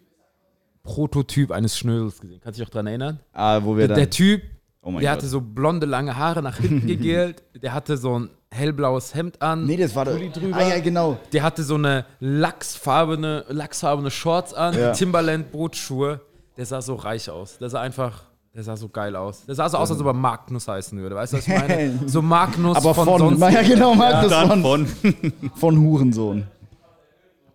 Prototyp 0.84 1.52
eines 1.52 1.78
Schnösels 1.78 2.20
gesehen. 2.20 2.42
Kannst 2.44 2.60
du 2.60 2.64
dich 2.64 2.68
auch 2.70 2.74
daran 2.74 2.88
erinnern? 2.88 3.20
ah, 3.32 3.62
wo 3.64 3.78
wir 3.78 3.88
Der, 3.88 3.88
dann, 3.90 3.98
der 3.98 4.10
Typ, 4.10 4.42
Oh 4.82 4.92
mein 4.92 5.00
der 5.02 5.12
Gott. 5.12 5.18
hatte 5.20 5.28
so 5.28 5.40
blonde, 5.40 5.86
lange 5.86 6.18
Haare 6.18 6.42
nach 6.44 6.58
hinten 6.58 6.86
gegelt. 6.88 7.42
Der 7.56 7.74
hatte 7.74 7.96
so 7.96 8.20
ein 8.20 8.30
hellblaues 8.52 9.16
Hemd 9.16 9.42
an. 9.42 9.66
nee, 9.66 9.78
das 9.78 9.96
war 9.96 10.04
der, 10.04 10.16
drüber. 10.16 10.58
ah 10.58 10.68
ja, 10.68 10.80
genau. 10.82 11.18
Der 11.32 11.44
hatte 11.44 11.64
so 11.64 11.76
eine 11.76 12.06
lachsfarbene, 12.20 13.46
lachsfarbene 13.48 14.12
Shorts 14.12 14.54
an, 14.54 14.78
Ja. 14.78 14.92
Timberland 14.92 15.52
Bootschuhe. 15.54 16.20
Der 16.58 16.66
sah 16.66 16.82
so 16.82 16.96
reich 16.96 17.30
aus. 17.30 17.58
Der 17.60 17.70
sah 17.70 17.80
einfach, 17.80 18.26
der 18.56 18.64
sah 18.64 18.78
so 18.78 18.88
geil 18.88 19.16
aus. 19.16 19.46
Der 19.46 19.56
sah 19.56 19.68
so 19.68 19.78
aus, 19.78 19.90
als 19.90 20.00
ob 20.00 20.06
er 20.08 20.14
Magnus 20.14 20.68
heißen 20.68 21.00
würde. 21.00 21.16
Weißt 21.16 21.34
du, 21.34 21.38
was 21.38 21.48
ich 21.48 21.54
meine? 21.54 22.00
So 22.08 22.22
Magnus 22.22 22.78
Aber 22.78 22.94
von, 22.94 23.06
von, 23.06 23.20
sonst. 23.38 23.40
ja 23.54 23.62
genau, 23.64 23.96
Markus, 23.96 24.30
Dann 24.30 24.62
von, 24.62 24.86
von. 24.88 25.34
von 25.56 25.80
Hurensohn. 25.80 26.48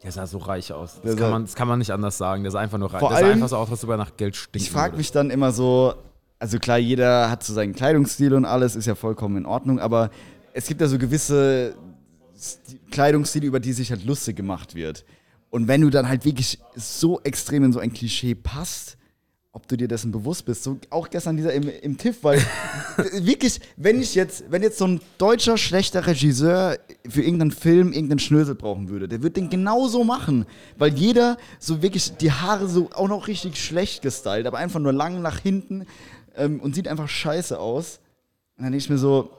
Der 0.02 0.12
sah 0.12 0.26
so 0.26 0.38
reich 0.38 0.72
aus. 0.72 1.00
Das 1.02 1.16
kann, 1.16 1.30
man, 1.30 1.44
das 1.44 1.54
kann 1.54 1.68
man 1.68 1.78
nicht 1.78 1.90
anders 1.92 2.18
sagen. 2.18 2.42
Der 2.42 2.50
sah 2.52 2.60
einfach 2.60 2.78
nur 2.78 2.92
reich. 2.92 3.00
Vor 3.00 3.10
Der 3.10 3.18
sah 3.18 3.24
allem- 3.24 3.34
einfach 3.34 3.48
so 3.48 3.56
aus, 3.56 3.70
als 3.70 3.84
ob 3.84 3.90
er 3.90 3.96
nach 3.96 4.16
Geld 4.16 4.36
stinkt. 4.36 4.56
Ich 4.56 4.70
frage 4.70 4.96
mich 4.96 5.12
dann 5.12 5.30
immer 5.30 5.52
so, 5.52 5.94
also 6.40 6.58
klar, 6.58 6.78
jeder 6.78 7.30
hat 7.30 7.42
so 7.44 7.52
seinen 7.52 7.74
Kleidungsstil 7.74 8.34
und 8.34 8.44
alles, 8.44 8.74
ist 8.76 8.86
ja 8.86 8.94
vollkommen 8.94 9.36
in 9.38 9.46
Ordnung, 9.46 9.78
aber 9.80 10.10
es 10.52 10.66
gibt 10.66 10.80
ja 10.80 10.86
so 10.88 10.98
gewisse 10.98 11.74
Sti- 12.36 12.78
Kleidungsstile, 12.90 13.46
über 13.46 13.60
die 13.60 13.72
sich 13.72 13.90
halt 13.90 14.04
lustig 14.04 14.36
gemacht 14.36 14.74
wird. 14.74 15.04
Und 15.50 15.66
wenn 15.68 15.80
du 15.80 15.90
dann 15.90 16.08
halt 16.08 16.24
wirklich 16.24 16.58
so 16.76 17.20
extrem 17.22 17.64
in 17.64 17.72
so 17.72 17.78
ein 17.80 17.92
Klischee 17.92 18.34
passt, 18.34 18.97
ob 19.58 19.66
du 19.66 19.76
dir 19.76 19.88
dessen 19.88 20.12
bewusst 20.12 20.44
bist, 20.44 20.62
so 20.62 20.78
auch 20.88 21.10
gestern 21.10 21.36
dieser 21.36 21.52
im, 21.52 21.68
im 21.68 21.98
TIFF, 21.98 22.22
weil 22.22 22.40
wirklich, 23.22 23.60
wenn 23.76 24.00
ich 24.00 24.14
jetzt, 24.14 24.44
wenn 24.50 24.62
jetzt 24.62 24.78
so 24.78 24.86
ein 24.86 25.00
deutscher 25.18 25.58
schlechter 25.58 26.06
Regisseur 26.06 26.78
für 27.08 27.22
irgendeinen 27.22 27.50
Film 27.50 27.92
irgendeinen 27.92 28.20
Schnösel 28.20 28.54
brauchen 28.54 28.88
würde, 28.88 29.08
der 29.08 29.20
würde 29.20 29.40
den 29.40 29.50
genauso 29.50 30.04
machen, 30.04 30.46
weil 30.76 30.94
jeder 30.94 31.38
so 31.58 31.82
wirklich 31.82 32.16
die 32.18 32.30
Haare 32.30 32.68
so 32.68 32.88
auch 32.92 33.08
noch 33.08 33.26
richtig 33.26 33.56
schlecht 33.56 34.00
gestylt, 34.02 34.46
aber 34.46 34.58
einfach 34.58 34.78
nur 34.78 34.92
lang 34.92 35.22
nach 35.22 35.40
hinten 35.40 35.86
ähm, 36.36 36.60
und 36.60 36.76
sieht 36.76 36.86
einfach 36.86 37.08
scheiße 37.08 37.58
aus. 37.58 37.98
Und 38.56 38.62
dann 38.62 38.72
denke 38.72 38.84
ich 38.84 38.90
mir 38.90 38.98
so, 38.98 39.32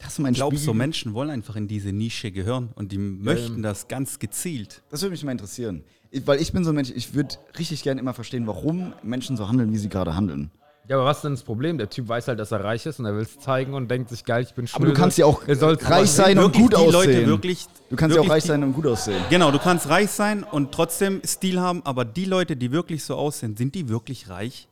hast 0.00 0.18
du 0.18 0.22
meinen 0.22 0.34
Ich 0.34 0.38
glaube, 0.38 0.56
so? 0.58 0.72
Menschen 0.72 1.12
wollen 1.12 1.30
einfach 1.30 1.56
in 1.56 1.66
diese 1.66 1.90
Nische 1.90 2.30
gehören 2.30 2.68
und 2.76 2.92
die 2.92 2.98
möchten 2.98 3.62
das 3.62 3.88
ganz 3.88 4.20
gezielt. 4.20 4.80
Das 4.90 5.02
würde 5.02 5.10
mich 5.10 5.24
mal 5.24 5.32
interessieren. 5.32 5.82
Ich, 6.10 6.26
weil 6.26 6.40
ich 6.40 6.52
bin 6.52 6.64
so 6.64 6.70
ein 6.72 6.74
Mensch, 6.76 6.90
ich 6.94 7.14
würde 7.14 7.36
richtig 7.58 7.82
gerne 7.82 8.00
immer 8.00 8.14
verstehen, 8.14 8.46
warum 8.46 8.92
Menschen 9.02 9.36
so 9.36 9.48
handeln, 9.48 9.72
wie 9.72 9.78
sie 9.78 9.88
gerade 9.88 10.14
handeln. 10.16 10.50
Ja, 10.88 10.96
aber 10.96 11.04
was 11.04 11.18
ist 11.18 11.22
denn 11.22 11.34
das 11.34 11.44
Problem? 11.44 11.78
Der 11.78 11.88
Typ 11.88 12.08
weiß 12.08 12.26
halt, 12.26 12.40
dass 12.40 12.50
er 12.50 12.64
reich 12.64 12.84
ist 12.84 12.98
und 12.98 13.04
er 13.06 13.14
will 13.14 13.22
es 13.22 13.38
zeigen 13.38 13.74
und 13.74 13.88
denkt 13.88 14.08
sich, 14.10 14.24
geil, 14.24 14.42
ich 14.42 14.54
bin 14.54 14.66
Aber 14.72 14.86
du 14.86 14.92
kannst 14.92 15.18
ja 15.18 15.26
auch 15.26 15.46
Er 15.46 15.54
soll- 15.54 15.74
reich 15.80 16.10
sein 16.10 16.36
und 16.40 16.52
gut 16.56 16.72
die 16.72 16.76
aussehen. 16.76 16.92
Leute 16.92 17.26
wirklich. 17.28 17.66
du 17.90 17.94
kannst 17.96 18.16
ja 18.16 18.22
auch 18.22 18.28
reich 18.28 18.42
die- 18.42 18.48
sein 18.48 18.64
und 18.64 18.72
gut 18.72 18.86
aussehen. 18.88 19.20
Genau, 19.30 19.52
du 19.52 19.60
kannst 19.60 19.88
reich 19.88 20.10
sein 20.10 20.42
und 20.42 20.72
trotzdem 20.72 21.20
Stil 21.24 21.60
haben, 21.60 21.82
aber 21.84 22.04
die 22.04 22.24
Leute, 22.24 22.56
die 22.56 22.72
wirklich 22.72 23.04
so 23.04 23.14
aussehen, 23.14 23.56
sind 23.56 23.76
die 23.76 23.88
wirklich 23.88 24.28
reich? 24.28 24.66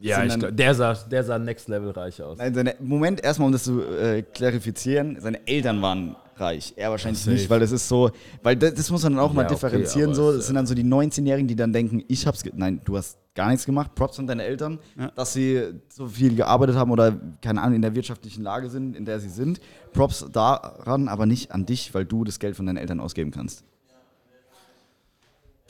Ja, 0.00 0.24
ich 0.24 0.38
glaub, 0.38 0.56
der 0.56 0.74
sah, 0.74 0.94
der 0.94 1.24
sah 1.24 1.38
next 1.38 1.68
level 1.68 1.90
reich 1.90 2.22
aus. 2.22 2.38
Nein, 2.38 2.54
seine, 2.54 2.74
Moment, 2.80 3.22
erstmal, 3.22 3.46
um 3.46 3.52
das 3.52 3.64
zu 3.64 3.80
äh, 3.82 4.22
klarifizieren, 4.22 5.18
seine 5.20 5.46
Eltern 5.46 5.80
waren 5.82 6.16
reich. 6.36 6.72
Er 6.76 6.90
wahrscheinlich 6.90 7.20
Safe. 7.22 7.32
nicht, 7.36 7.50
weil 7.50 7.60
das 7.60 7.70
ist 7.70 7.86
so, 7.86 8.10
weil 8.42 8.56
das, 8.56 8.72
das 8.74 8.90
muss 8.90 9.02
man 9.02 9.12
dann 9.14 9.20
auch 9.22 9.32
mal 9.34 9.42
Ja, 9.42 9.46
okay, 9.48 9.54
differenzieren. 9.56 10.10
aber 10.10 10.14
so. 10.14 10.32
Das 10.36 10.46
sind 10.46 10.54
dann 10.54 10.66
so 10.66 10.74
die 10.74 10.84
19-Jährigen, 10.84 11.46
die 11.48 11.56
dann 11.56 11.72
denken, 11.72 12.02
ich 12.08 12.26
hab's, 12.26 12.42
nein, 12.54 12.80
du 12.84 12.96
hast 12.96 13.18
gar 13.34 13.48
nichts 13.50 13.66
gemacht. 13.66 13.94
Props 13.94 14.18
an 14.18 14.26
deine 14.26 14.42
Eltern, 14.44 14.78
Ja. 14.98 15.10
dass 15.14 15.34
sie 15.34 15.62
so 15.88 16.06
viel 16.08 16.34
gearbeitet 16.34 16.76
haben 16.76 16.90
oder, 16.90 17.14
keine 17.42 17.60
Ahnung, 17.60 17.76
in 17.76 17.82
der 17.82 17.94
wirtschaftlichen 17.94 18.42
Lage 18.42 18.70
sind, 18.70 18.96
in 18.96 19.04
der 19.04 19.20
sie 19.20 19.28
sind. 19.28 19.60
Props 19.92 20.26
daran, 20.32 21.08
aber 21.08 21.26
nicht 21.26 21.52
an 21.52 21.66
dich, 21.66 21.92
weil 21.94 22.06
du 22.06 22.24
das 22.24 22.38
Geld 22.38 22.56
von 22.56 22.64
deinen 22.66 22.78
Eltern 22.78 23.00
ausgeben 23.00 23.30
kannst. 23.30 23.64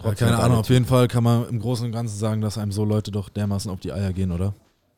Ja, 0.03 0.15
keine 0.15 0.39
Ahnung, 0.39 0.59
auf 0.59 0.69
jeden 0.71 0.87
Fall 0.87 1.09
kann 1.09 1.25
man 1.25 1.49
im 1.49 1.59
Großen 1.61 1.85
und 1.87 1.93
Ganzen 1.93 2.17
sagen, 2.19 2.41
dass 2.41 2.57
einem 2.59 2.73
so 2.73 2.85
Leute 2.85 3.11
doch 3.11 3.29
dermaßen 3.29 3.71
auf 3.71 3.81
die 3.81 3.93
Eier 3.93 4.13
gehen, 4.13 4.33
oder? 4.33 4.55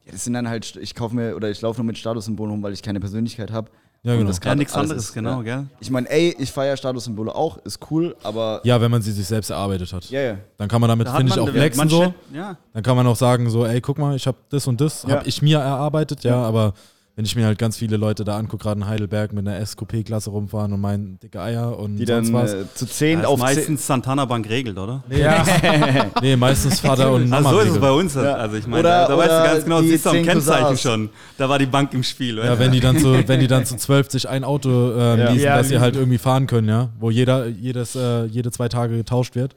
Ja, 0.06 0.12
das 0.12 0.24
sind 0.24 0.32
dann 0.34 0.48
halt, 0.48 0.76
ich 0.76 0.94
kaufe 0.94 1.14
mir 1.14 1.34
oder 1.36 1.50
ich 1.50 1.60
laufe 1.60 1.80
nur 1.80 1.86
mit 1.86 1.98
Statussymbolen 1.98 2.50
rum, 2.52 2.62
weil 2.62 2.72
ich 2.72 2.82
keine 2.82 3.00
Persönlichkeit 3.00 3.50
habe. 3.52 3.70
Ja, 4.04 4.16
genau. 4.16 4.26
das 4.26 4.40
Ja, 4.44 4.56
nichts 4.56 4.74
anderes, 4.74 5.04
ist, 5.04 5.12
genau, 5.12 5.36
ja. 5.38 5.58
gell? 5.58 5.66
Ich 5.78 5.88
meine, 5.88 6.10
ey, 6.10 6.34
ich 6.36 6.50
feiere 6.50 6.76
Statussymbole 6.76 7.32
auch, 7.32 7.58
ist 7.58 7.78
cool, 7.88 8.16
aber 8.24 8.60
Ja, 8.64 8.80
wenn 8.80 8.90
man 8.90 9.00
sie 9.00 9.12
sich 9.12 9.24
selbst 9.26 9.50
erarbeitet 9.50 9.92
hat. 9.92 10.10
ja, 10.10 10.20
ja. 10.20 10.36
Dann 10.56 10.68
kann 10.68 10.80
man 10.80 10.88
damit, 10.88 11.06
Da 11.06 11.14
finde 11.14 11.32
ich, 11.32 11.38
auch 11.38 11.48
flexen 11.48 11.88
so. 11.88 12.12
Ja, 12.34 12.56
Dann 12.72 12.82
kann 12.82 12.96
man 12.96 13.06
auch 13.06 13.14
sagen 13.14 13.48
so, 13.48 13.64
ey, 13.64 13.80
guck 13.80 13.98
mal, 13.98 14.16
ich 14.16 14.26
habe 14.26 14.38
das 14.50 14.66
und 14.66 14.80
das, 14.80 15.04
Ja. 15.04 15.10
habe 15.18 15.28
ich 15.28 15.40
mir 15.40 15.58
erarbeitet, 15.60 16.24
ja, 16.24 16.34
aber 16.42 16.74
wenn 17.14 17.26
ich 17.26 17.36
mir 17.36 17.44
halt 17.44 17.58
ganz 17.58 17.76
viele 17.76 17.98
Leute 17.98 18.24
da 18.24 18.38
angucke, 18.38 18.62
gerade 18.62 18.80
in 18.80 18.86
Heidelberg 18.86 19.34
mit 19.34 19.46
einer 19.46 19.64
SQP-Klasse 19.64 20.30
rumfahren 20.30 20.72
und 20.72 20.80
meinen 20.80 21.18
dicke 21.20 21.40
Eier 21.42 21.78
und 21.78 21.96
Die 21.96 22.06
sonst 22.06 22.28
dann 22.28 22.34
was. 22.34 22.54
äh, 22.54 22.64
zu 22.74 22.86
zehn 22.86 23.24
auf 23.26 23.38
zehn. 23.38 23.44
meistens 23.56 23.86
Santana 23.86 24.24
Bank 24.24 24.48
regelt, 24.48 24.78
oder? 24.78 25.04
Ja, 25.10 25.44
nee, 26.22 26.36
meistens 26.36 26.80
Vater 26.80 27.12
und 27.12 27.28
Mama. 27.28 27.48
Also 27.50 27.60
so 27.60 27.66
ist 27.66 27.72
es 27.74 27.80
bei 27.80 27.90
uns. 27.90 28.14
Ja. 28.14 28.34
Also 28.34 28.56
ich 28.56 28.66
meine, 28.66 28.80
Oder- 28.80 29.02
da, 29.02 29.08
da 29.08 29.18
weißt 29.18 29.28
oder 29.30 29.42
du 29.42 29.48
ganz 29.52 29.64
genau, 29.64 29.80
die 29.82 29.88
siehst 29.88 30.06
du 30.06 30.10
am 30.10 30.16
zehn 30.16 30.24
Kennzeichen 30.26 30.62
Cousins. 30.62 30.80
schon. 30.82 31.10
Da 31.36 31.48
war 31.50 31.58
die 31.58 31.66
Bank 31.66 31.92
im 31.92 32.02
Spiel. 32.02 32.38
Ja, 32.38 32.58
wenn 32.58 32.72
die 32.72 32.80
dann 32.80 32.96
zu, 32.98 33.28
wenn 33.28 33.40
die 33.40 33.46
dann 33.46 33.66
zu 33.66 33.76
zwölf 33.76 34.10
sich 34.10 34.28
ein 34.28 34.42
Auto 34.44 34.92
ähm, 34.92 35.18
Ja. 35.18 35.30
leasen, 35.30 35.40
Ja, 35.40 35.56
dass 35.58 35.68
sie 35.68 35.80
halt 35.80 35.96
irgendwie 35.96 36.18
fahren 36.18 36.46
können, 36.46 36.68
ja, 36.68 36.88
wo 36.98 37.10
jeder 37.10 37.46
jedes 37.46 37.94
äh, 37.94 38.24
jede 38.24 38.50
zwei 38.50 38.68
Tage 38.68 38.96
getauscht 38.96 39.34
wird. 39.34 39.54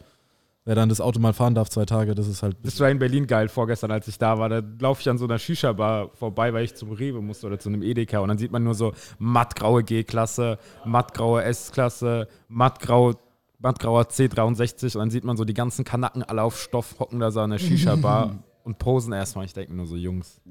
Wer 0.67 0.73
dann 0.73 0.89
das 0.89 0.99
Auto 0.99 1.19
mal 1.19 1.31
fahren 1.33 1.53
darf, 1.53 1.69
zwei 1.69 1.85
Tage, 1.85 2.15
das 2.15 2.27
ist 2.27 2.41
halt. 2.41 2.57
das 2.63 2.79
war 2.79 2.89
in 2.89 2.97
Berlin 2.97 3.27
geil 3.27 3.49
vorgestern, 3.49 3.91
als 3.91 4.07
ich 4.07 4.17
da 4.17 4.39
war. 4.39 4.49
Da 4.49 4.63
laufe 4.79 4.99
ich 5.01 5.07
an 5.09 5.19
so 5.19 5.25
einer 5.25 5.37
Shisha-Bar 5.37 6.09
vorbei, 6.15 6.53
weil 6.53 6.65
ich 6.65 6.73
zum 6.73 6.91
Rewe 6.91 7.21
musste 7.21 7.45
oder 7.45 7.59
zu 7.59 7.69
einem 7.69 7.83
Edeka. 7.83 8.17
Und 8.19 8.29
dann 8.29 8.39
sieht 8.39 8.51
man 8.51 8.63
nur 8.63 8.73
so 8.73 8.93
mattgraue 9.19 9.83
G-Klasse, 9.83 10.57
mattgraue 10.83 11.43
S-Klasse, 11.43 12.27
mattgrau, 12.47 13.13
mattgrauer 13.59 14.03
C63. 14.05 14.95
Und 14.95 14.99
dann 15.01 15.09
sieht 15.11 15.23
man 15.23 15.37
so 15.37 15.45
die 15.45 15.53
ganzen 15.53 15.85
Kanacken 15.85 16.23
alle 16.23 16.41
auf 16.41 16.59
Stoff 16.59 16.95
hocken 16.99 17.19
da 17.19 17.29
so 17.29 17.41
an 17.41 17.51
der 17.51 17.59
Shisha-Bar 17.59 18.39
und 18.63 18.79
posen 18.79 19.13
erstmal. 19.13 19.45
Ich 19.45 19.53
denke 19.53 19.71
nur 19.71 19.85
so, 19.85 19.95
Jungs. 19.95 20.41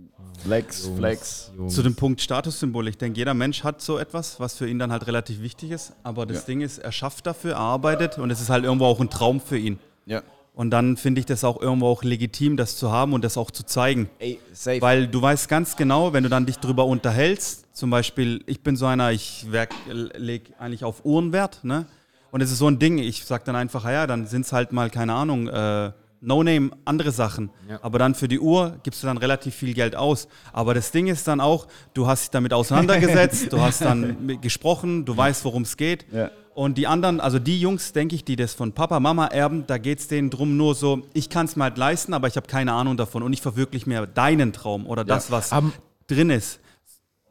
Flex, 0.44 0.84
Jungs, 0.86 0.98
Flex. 0.98 1.52
Jungs. 1.56 1.74
Zu 1.74 1.82
dem 1.82 1.96
Punkt 1.96 2.20
Statussymbol. 2.20 2.86
Ich 2.86 2.98
denke, 2.98 3.18
jeder 3.18 3.34
Mensch 3.34 3.64
hat 3.64 3.80
so 3.80 3.98
etwas, 3.98 4.38
was 4.38 4.54
für 4.56 4.68
ihn 4.68 4.78
dann 4.78 4.92
halt 4.92 5.08
relativ 5.08 5.40
wichtig 5.42 5.72
ist. 5.72 5.92
Aber 6.04 6.24
das 6.24 6.42
Ja. 6.42 6.46
Ding 6.46 6.60
ist, 6.60 6.78
er 6.78 6.92
schafft 6.92 7.26
dafür, 7.26 7.54
er 7.54 7.58
arbeitet 7.58 8.18
und 8.18 8.30
es 8.30 8.40
ist 8.40 8.48
halt 8.50 8.62
irgendwo 8.62 8.84
auch 8.86 9.00
ein 9.00 9.10
Traum 9.10 9.40
für 9.40 9.58
ihn. 9.58 9.80
Ja. 10.06 10.22
Und 10.54 10.70
dann 10.70 10.96
finde 10.96 11.18
ich 11.18 11.26
das 11.26 11.42
auch 11.42 11.60
irgendwo 11.60 11.88
auch 11.88 12.04
legitim, 12.04 12.56
das 12.56 12.76
zu 12.76 12.92
haben 12.92 13.12
und 13.12 13.24
das 13.24 13.36
auch 13.36 13.50
zu 13.50 13.64
zeigen. 13.64 14.08
Ey, 14.20 14.38
safe. 14.52 14.80
Weil 14.80 15.08
du 15.08 15.20
weißt 15.20 15.48
ganz 15.48 15.76
genau, 15.76 16.12
wenn 16.12 16.22
du 16.22 16.28
dann 16.28 16.46
dich 16.46 16.58
drüber 16.58 16.84
unterhältst, 16.86 17.64
zum 17.74 17.90
Beispiel, 17.90 18.44
ich 18.46 18.62
bin 18.62 18.76
so 18.76 18.86
einer, 18.86 19.10
ich 19.10 19.46
lege 19.88 20.52
eigentlich 20.58 20.84
auf 20.84 21.04
Uhrenwert, 21.04 21.64
ne? 21.64 21.86
Und 22.30 22.40
es 22.40 22.50
ist 22.50 22.58
so 22.58 22.68
ein 22.68 22.78
Ding, 22.78 22.98
ich 22.98 23.24
sag 23.24 23.44
dann 23.44 23.56
einfach, 23.56 23.84
ja, 23.84 24.06
dann 24.06 24.26
sind 24.26 24.44
es 24.44 24.52
halt 24.52 24.72
mal, 24.72 24.90
keine 24.90 25.14
Ahnung, 25.14 25.48
äh, 25.48 25.92
No-Name, 26.20 26.70
andere 26.84 27.12
Sachen. 27.12 27.50
Ja. 27.68 27.78
Aber 27.82 27.98
dann 27.98 28.14
für 28.14 28.28
die 28.28 28.40
Uhr 28.40 28.78
gibst 28.82 29.02
du 29.02 29.06
dann 29.06 29.18
relativ 29.18 29.54
viel 29.54 29.74
Geld 29.74 29.94
aus. 29.94 30.26
Aber 30.52 30.74
das 30.74 30.90
Ding 30.90 31.06
ist 31.06 31.28
dann 31.28 31.40
auch, 31.40 31.68
du 31.92 32.06
hast 32.06 32.22
dich 32.22 32.30
damit 32.30 32.52
auseinandergesetzt, 32.52 33.48
du 33.52 33.60
hast 33.60 33.82
dann 33.82 34.40
gesprochen, 34.40 35.04
du 35.04 35.16
weißt, 35.16 35.44
worum 35.44 35.62
es 35.62 35.76
geht. 35.76 36.06
Ja. 36.12 36.30
Und 36.54 36.78
die 36.78 36.86
anderen, 36.86 37.20
also 37.20 37.40
die 37.40 37.58
Jungs, 37.60 37.92
denke 37.92 38.14
ich, 38.14 38.24
die 38.24 38.36
das 38.36 38.54
von 38.54 38.72
Papa, 38.72 39.00
Mama 39.00 39.26
erben, 39.26 39.66
da 39.66 39.76
geht 39.76 39.98
es 39.98 40.06
denen 40.08 40.30
drum 40.30 40.56
nur 40.56 40.74
so, 40.76 41.02
ich 41.12 41.28
kann 41.28 41.46
es 41.46 41.56
mir 41.56 41.64
halt 41.64 41.78
leisten, 41.78 42.14
aber 42.14 42.28
ich 42.28 42.36
habe 42.36 42.46
keine 42.46 42.72
Ahnung 42.72 42.96
davon 42.96 43.24
und 43.24 43.32
ich 43.32 43.42
verwirkliche 43.42 43.88
mir 43.88 44.06
deinen 44.06 44.52
Traum 44.52 44.86
oder 44.86 45.04
das, 45.04 45.32
was 45.32 45.50
Am- 45.52 45.72
drin 46.06 46.30
ist. 46.30 46.60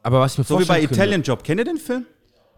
Aber 0.02 0.20
was 0.20 0.34
ich 0.34 0.40
mir 0.40 0.44
So 0.44 0.60
wie 0.60 0.66
bei 0.66 0.80
könnte- 0.82 0.96
Italian 0.96 1.22
Job. 1.24 1.42
Kennt 1.46 1.60
ihr 1.60 1.66
den 1.66 1.78
Film? 1.78 2.06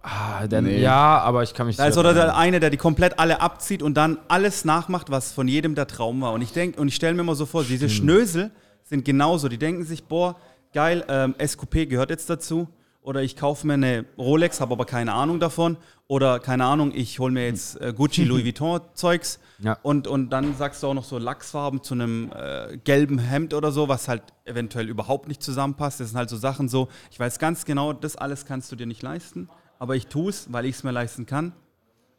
Ah, 0.01 0.47
dann, 0.47 0.63
Nee. 0.65 0.81
Ja, 0.81 1.19
aber 1.19 1.43
ich 1.43 1.53
kann 1.53 1.67
mich 1.67 1.77
Da 1.77 1.85
ist 1.85 1.93
sehr 1.95 1.99
oder 2.01 2.13
daran- 2.15 2.29
der 2.29 2.37
eine, 2.37 2.59
der 2.59 2.69
die 2.71 2.77
komplett 2.77 3.19
alle 3.19 3.41
abzieht 3.41 3.83
und 3.83 3.95
dann 3.95 4.17
alles 4.27 4.65
nachmacht, 4.65 5.11
was 5.11 5.31
von 5.33 5.47
jedem 5.47 5.75
der 5.75 5.85
Traum 5.87 6.21
war. 6.21 6.33
Und 6.33 6.41
ich 6.41 6.51
denke, 6.51 6.79
und 6.81 6.87
ich 6.87 6.95
stelle 6.95 7.13
mir 7.13 7.21
immer 7.21 7.35
so 7.35 7.45
vor, 7.45 7.63
diese 7.63 7.89
Schnösel 7.89 8.49
sind 8.83 9.05
genauso. 9.05 9.49
Die 9.49 9.57
denken 9.59 9.83
sich, 9.83 10.03
boah, 10.03 10.35
geil, 10.73 11.03
ähm, 11.09 11.35
SQP 11.39 11.85
gehört 11.87 12.09
jetzt 12.09 12.27
dazu. 12.29 12.67
Oder 13.05 13.21
ich 13.23 13.35
kaufe 13.35 13.65
mir 13.67 13.73
eine 13.75 14.05
Rolex, 14.17 14.59
habe 14.59 14.73
aber 14.73 14.85
keine 14.85 15.13
Ahnung 15.13 15.39
davon 15.39 15.77
oder 16.07 16.39
keine 16.39 16.65
Ahnung, 16.65 16.91
ich 16.93 17.19
hole 17.19 17.31
mir 17.31 17.45
jetzt 17.45 17.79
äh, 17.79 17.93
Gucci, 17.95 18.23
Louis 18.25 18.43
Vuitton 18.43 18.81
Zeugs 18.93 19.39
Ja. 19.59 19.77
und, 19.83 20.07
und 20.07 20.29
dann 20.31 20.55
sagst 20.57 20.83
du 20.83 20.87
auch 20.87 20.93
noch 20.93 21.03
so 21.03 21.17
Lachsfarben 21.17 21.81
zu 21.83 21.93
einem 21.93 22.31
äh, 22.35 22.77
gelben 22.83 23.19
Hemd 23.19 23.53
oder 23.53 23.71
so, 23.71 23.87
was 23.87 24.07
halt 24.07 24.23
eventuell 24.43 24.89
überhaupt 24.89 25.27
nicht 25.27 25.41
zusammenpasst. 25.41 25.99
Das 25.99 26.09
sind 26.09 26.17
halt 26.17 26.29
so 26.29 26.37
Sachen 26.37 26.67
so, 26.67 26.89
ich 27.11 27.19
weiß 27.19 27.39
ganz 27.39 27.63
genau, 27.65 27.93
das 27.93 28.15
alles 28.15 28.45
kannst 28.45 28.71
du 28.71 28.75
dir 28.75 28.85
nicht 28.87 29.01
leisten, 29.03 29.49
aber 29.79 29.95
ich 29.95 30.07
tue 30.07 30.29
es, 30.29 30.51
weil 30.51 30.65
ich 30.65 30.75
es 30.75 30.83
mir 30.83 30.91
leisten 30.91 31.25
kann, 31.25 31.53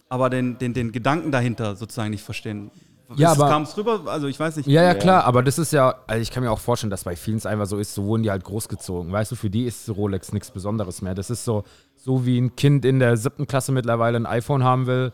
aber 0.09 0.31
den, 0.31 0.57
den, 0.59 0.73
den 0.73 0.93
Gedanken 0.93 1.33
dahinter 1.33 1.75
sozusagen 1.77 2.11
nicht 2.11 2.23
verstehen. 2.25 2.71
Ja, 3.15 3.33
aber- 3.33 3.49
kam 3.49 3.63
es 3.63 3.77
rüber? 3.77 4.01
Also 4.07 4.27
ich 4.27 4.39
weiß 4.41 4.57
nicht. 4.57 4.67
Ja, 4.67 4.83
ja, 4.83 4.95
klar, 4.95 5.25
aber 5.25 5.43
das 5.45 5.59
ist 5.59 5.73
ja, 5.73 5.95
also 6.09 6.21
ich 6.21 6.31
kann 6.33 6.43
mir 6.43 6.51
auch 6.51 6.59
vorstellen, 6.59 6.91
dass 6.91 7.05
bei 7.05 7.15
vielen 7.15 7.37
es 7.37 7.47
einfach 7.47 7.67
so 7.67 7.77
ist, 7.79 7.95
so 7.95 8.05
wurden 8.05 8.25
die 8.25 8.31
halt 8.31 8.43
großgezogen. 8.43 9.13
Weißt 9.13 9.31
du, 9.31 9.37
für 9.37 9.49
die 9.51 9.65
ist 9.65 9.89
Rolex 9.91 10.33
nichts 10.33 10.51
Besonderes 10.51 11.03
mehr. 11.03 11.15
Das 11.15 11.31
ist 11.31 11.45
so, 11.45 11.63
so 11.95 12.27
wie 12.27 12.39
ein 12.41 12.57
Kind 12.57 12.85
in 12.85 12.99
der 12.99 13.17
siebten 13.17 13.47
Klasse 13.47 13.71
mittlerweile 13.71 14.17
ein 14.19 14.27
iPhone 14.27 14.65
haben 14.65 14.87
will. 14.87 15.13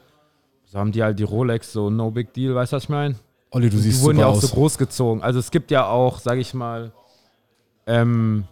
So 0.65 0.79
haben 0.79 0.93
die 0.93 1.03
halt 1.03 1.19
die 1.19 1.25
Rolex, 1.25 1.71
so 1.73 1.91
no 1.91 2.11
big 2.11 2.33
deal, 2.33 2.55
weißt 2.55 2.73
du, 2.73 2.77
was 2.77 2.85
ich 2.85 2.89
meine? 2.89 3.17
Olli, 3.51 3.69
du 3.69 3.77
Die 3.77 3.83
siehst 3.83 4.03
wurden 4.03 4.17
super 4.17 4.27
ja 4.29 4.33
auch 4.33 4.37
aus. 4.37 4.43
so 4.43 4.49
großgezogen. 4.55 5.23
Also 5.23 5.39
es 5.39 5.51
gibt 5.51 5.71
ja 5.71 5.85
auch, 5.87 6.19
sag 6.19 6.39
ich 6.39 6.55
mal, 6.55 6.93
ähm, 7.87 8.45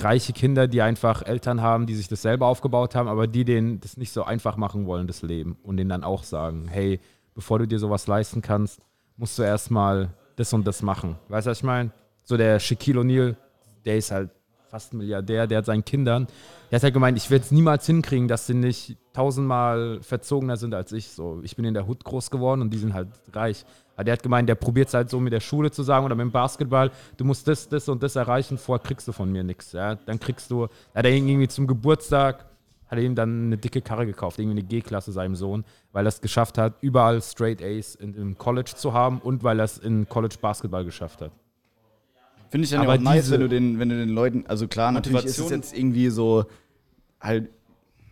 reiche 0.00 0.32
Kinder, 0.34 0.68
die 0.68 0.82
einfach 0.82 1.22
Eltern 1.22 1.62
haben, 1.62 1.86
die 1.86 1.94
sich 1.94 2.08
das 2.08 2.22
selber 2.22 2.46
aufgebaut 2.46 2.94
haben, 2.94 3.08
aber 3.08 3.26
die 3.26 3.44
denen 3.44 3.80
das 3.80 3.96
nicht 3.96 4.12
so 4.12 4.24
einfach 4.24 4.56
machen 4.56 4.86
wollen, 4.86 5.06
das 5.06 5.22
Leben. 5.22 5.56
Und 5.62 5.76
denen 5.78 5.90
dann 5.90 6.04
auch 6.04 6.24
sagen, 6.24 6.66
hey, 6.68 7.00
bevor 7.34 7.58
du 7.58 7.66
dir 7.66 7.78
sowas 7.78 8.06
leisten 8.06 8.42
kannst, 8.42 8.80
musst 9.16 9.38
du 9.38 9.42
erstmal 9.42 10.10
das 10.36 10.52
und 10.52 10.66
das 10.66 10.82
machen. 10.82 11.16
Weißt 11.28 11.46
du, 11.46 11.50
was 11.50 11.58
ich 11.58 11.64
meine? 11.64 11.90
So 12.24 12.36
der 12.36 12.58
Shaquille 12.58 13.00
O'Neal, 13.00 13.36
der 13.84 13.96
ist 13.96 14.10
halt 14.10 14.30
fast 14.68 14.94
ein 14.94 14.98
Milliardär, 14.98 15.46
der 15.46 15.58
hat 15.58 15.66
seinen 15.66 15.84
Kindern, 15.84 16.26
der 16.70 16.78
hat 16.78 16.84
halt 16.84 16.94
gemeint, 16.94 17.18
ich 17.18 17.30
werde 17.30 17.44
es 17.44 17.50
niemals 17.50 17.84
hinkriegen, 17.84 18.26
dass 18.26 18.46
sie 18.46 18.54
nicht 18.54 18.96
tausendmal 19.12 19.98
verzogener 20.00 20.56
sind 20.56 20.74
als 20.74 20.92
ich. 20.92 21.10
So, 21.10 21.40
ich 21.42 21.56
bin 21.56 21.66
in 21.66 21.74
der 21.74 21.86
Hut 21.86 22.02
groß 22.04 22.30
geworden 22.30 22.62
und 22.62 22.70
die 22.70 22.78
sind 22.78 22.94
halt 22.94 23.08
reich. 23.34 23.66
Aber 23.94 24.04
der 24.04 24.14
hat 24.14 24.22
gemeint, 24.22 24.48
der 24.48 24.54
probiert 24.54 24.88
es 24.88 24.94
halt 24.94 25.10
so 25.10 25.20
mit 25.20 25.34
der 25.34 25.40
Schule 25.40 25.70
zu 25.70 25.82
sagen 25.82 26.06
oder 26.06 26.14
mit 26.14 26.24
dem 26.24 26.32
Basketball, 26.32 26.90
du 27.18 27.24
musst 27.26 27.46
das, 27.46 27.68
das 27.68 27.86
und 27.90 28.02
das 28.02 28.16
erreichen, 28.16 28.56
vorher 28.56 28.82
kriegst 28.82 29.06
du 29.06 29.12
von 29.12 29.30
mir 29.30 29.44
nichts. 29.44 29.72
Ja? 29.72 29.96
Dann 29.96 30.18
kriegst 30.18 30.50
du, 30.50 30.68
er 30.94 31.04
irgendwie 31.04 31.48
zum 31.48 31.66
Geburtstag, 31.66 32.46
hat 32.92 32.98
er 32.98 33.04
ihm 33.04 33.14
dann 33.14 33.46
eine 33.46 33.56
dicke 33.56 33.80
Karre 33.80 34.04
gekauft, 34.04 34.38
irgendwie 34.38 34.60
eine 34.60 34.68
G-Klasse 34.68 35.12
seinem 35.12 35.34
Sohn, 35.34 35.64
weil 35.92 36.04
er 36.04 36.10
es 36.10 36.20
geschafft 36.20 36.58
hat, 36.58 36.74
überall 36.82 37.22
Straight 37.22 37.62
A's 37.62 37.94
im 37.94 38.36
College 38.36 38.72
zu 38.76 38.92
haben 38.92 39.18
und 39.18 39.42
weil 39.42 39.60
er 39.60 39.64
es 39.64 39.78
in 39.78 40.06
College 40.10 40.36
Basketball 40.38 40.84
geschafft 40.84 41.22
hat. 41.22 41.32
Finde 42.50 42.66
ich 42.66 42.70
dann 42.70 42.82
Aber 42.82 42.92
ja 42.96 43.00
auch 43.00 43.02
nice, 43.02 43.30
wenn 43.30 43.40
du, 43.40 43.48
den, 43.48 43.78
wenn 43.78 43.88
du 43.88 43.96
den 43.96 44.10
Leuten, 44.10 44.44
also 44.46 44.68
klar, 44.68 44.92
natürlich 44.92 45.24
ist 45.24 45.38
es 45.38 45.48
jetzt 45.48 45.74
irgendwie 45.74 46.10
so, 46.10 46.44
halt, 47.18 47.48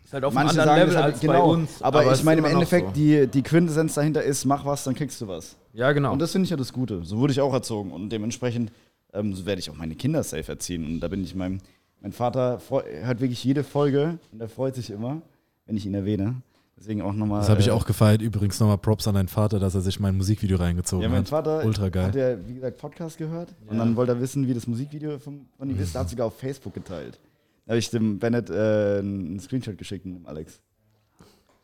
Ist 0.02 0.14
halt 0.14 0.24
auf 0.24 0.32
manche 0.32 0.54
sagen 0.54 0.86
das 0.86 0.96
halt, 0.96 1.20
genau, 1.20 1.60
aber, 1.80 2.10
es 2.10 2.20
ich 2.20 2.24
meine 2.24 2.38
im 2.38 2.46
Endeffekt, 2.46 2.88
so. 2.88 2.94
die, 2.94 3.26
die 3.26 3.42
Quintessenz 3.42 3.92
dahinter 3.92 4.22
ist, 4.22 4.46
mach 4.46 4.64
was, 4.64 4.84
dann 4.84 4.94
kriegst 4.94 5.20
du 5.20 5.28
was. 5.28 5.58
Ja, 5.74 5.92
genau. 5.92 6.14
Und 6.14 6.20
das 6.20 6.32
finde 6.32 6.44
ich 6.44 6.50
ja 6.50 6.56
das 6.56 6.72
Gute. 6.72 7.04
So 7.04 7.18
wurde 7.18 7.34
ich 7.34 7.40
auch 7.42 7.52
erzogen 7.52 7.92
und 7.92 8.08
dementsprechend 8.08 8.72
ähm, 9.12 9.34
so 9.34 9.44
werde 9.44 9.60
ich 9.60 9.68
auch 9.68 9.76
meine 9.76 9.94
Kinder 9.94 10.22
safe 10.22 10.50
erziehen. 10.50 10.86
Und 10.86 11.00
da 11.00 11.08
bin 11.08 11.22
ich 11.22 11.34
meinem, 11.34 11.58
mein 12.00 12.12
Vater 12.12 12.60
hört 12.70 13.20
wirklich 13.20 13.42
jede 13.44 13.64
Folge 13.64 14.18
und 14.32 14.40
er 14.40 14.48
freut 14.48 14.74
sich 14.74 14.90
immer, 14.90 15.22
wenn 15.66 15.76
ich 15.76 15.86
ihn 15.86 15.94
erwähne. 15.94 16.42
Deswegen 16.78 17.02
auch 17.02 17.12
nochmal. 17.12 17.40
Das 17.40 17.50
habe 17.50 17.60
ich 17.60 17.68
äh, 17.68 17.72
auch 17.72 17.84
gefeiert. 17.84 18.22
Übrigens 18.22 18.58
nochmal 18.58 18.78
Props 18.78 19.06
an 19.06 19.14
deinen 19.14 19.28
Vater, 19.28 19.58
dass 19.58 19.74
er 19.74 19.82
sich 19.82 20.00
mein 20.00 20.16
Musikvideo 20.16 20.56
reingezogen 20.56 21.02
Ja, 21.02 21.10
mein 21.10 21.18
hat. 21.18 21.28
Vater 21.28 21.62
Ultra 21.64 21.90
geil. 21.90 22.04
hat 22.06 22.14
ja, 22.14 22.48
wie 22.48 22.54
gesagt, 22.54 22.78
Podcast 22.78 23.18
gehört 23.18 23.54
und 23.66 23.76
dann 23.76 23.96
wollte 23.96 24.12
er 24.12 24.20
wissen, 24.20 24.48
wie 24.48 24.54
das 24.54 24.66
Musikvideo 24.66 25.18
von, 25.18 25.46
von 25.58 25.68
ihm 25.68 25.78
ist. 25.78 25.94
Da 25.94 26.00
hat 26.00 26.08
sogar 26.08 26.26
auf 26.28 26.38
Facebook 26.38 26.72
geteilt. 26.72 27.20
Da 27.66 27.72
habe 27.72 27.78
ich 27.78 27.90
dem 27.90 28.18
Bennett 28.18 28.48
äh, 28.48 28.98
einen 29.00 29.38
Screenshot 29.40 29.76
geschickt 29.76 30.06
und 30.06 30.14
dem 30.14 30.26
Alex. 30.26 30.60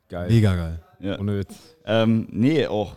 Geil. 0.09 0.29
Mega 0.29 0.55
geil. 0.55 0.81
Ja. 1.01 1.19
Ohne 1.19 1.39
Witz. 1.39 1.55
Ähm, 1.87 2.29
nee, 2.31 2.67
auch. 2.67 2.97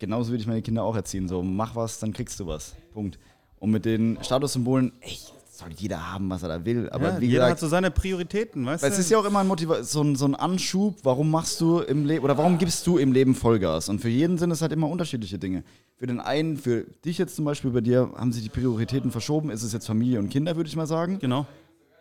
Genauso 0.00 0.30
würde 0.30 0.40
ich 0.40 0.46
meine 0.48 0.62
Kinder 0.62 0.82
auch 0.82 0.96
erziehen. 0.96 1.28
So, 1.28 1.42
mach 1.42 1.76
was, 1.76 2.00
dann 2.00 2.12
kriegst 2.12 2.40
du 2.40 2.46
was. 2.46 2.74
Punkt. 2.92 3.18
Und 3.58 3.70
mit 3.70 3.84
den 3.84 4.18
Statussymbolen, 4.22 4.92
ey, 5.00 5.16
soll 5.60 5.70
jeder 5.76 6.12
haben, 6.12 6.28
was 6.28 6.42
er 6.42 6.48
da 6.48 6.64
will. 6.64 6.90
Aber 6.90 7.14
ja, 7.14 7.20
wie 7.20 7.26
jeder 7.26 7.38
gesagt, 7.38 7.52
hat 7.52 7.60
so 7.60 7.68
seine 7.68 7.90
Prioritäten, 7.90 8.66
weißt 8.66 8.82
Weil 8.82 8.90
es 8.90 8.96
du? 8.96 9.00
ist 9.02 9.10
ja 9.10 9.18
auch 9.18 9.24
immer 9.24 9.40
ein 9.40 9.46
Motiva 9.46 9.82
so, 9.82 10.02
ein, 10.02 10.16
so 10.16 10.26
ein 10.26 10.34
Anschub, 10.34 10.98
warum 11.04 11.30
machst 11.30 11.60
du 11.60 11.80
im 11.80 12.04
Leben 12.06 12.24
oder 12.24 12.36
warum 12.36 12.58
gibst 12.58 12.86
du 12.86 12.98
im 12.98 13.12
Leben 13.12 13.34
Vollgas? 13.34 13.88
Und 13.88 14.00
für 14.00 14.08
jeden 14.08 14.38
sind 14.38 14.50
es 14.50 14.62
halt 14.62 14.72
immer 14.72 14.88
unterschiedliche 14.88 15.38
Dinge. 15.38 15.62
Für 15.96 16.06
den 16.06 16.20
einen, 16.20 16.56
für 16.56 16.84
dich 17.04 17.18
jetzt 17.18 17.36
zum 17.36 17.44
Beispiel, 17.44 17.70
bei 17.70 17.80
dir 17.80 18.10
haben 18.16 18.32
sich 18.32 18.42
die 18.42 18.48
Prioritäten 18.48 19.10
verschoben, 19.10 19.50
ist 19.50 19.62
es 19.62 19.72
jetzt 19.72 19.86
Familie 19.86 20.18
und 20.18 20.30
Kinder, 20.30 20.56
würde 20.56 20.68
ich 20.68 20.76
mal 20.76 20.86
sagen. 20.86 21.18
Genau. 21.20 21.46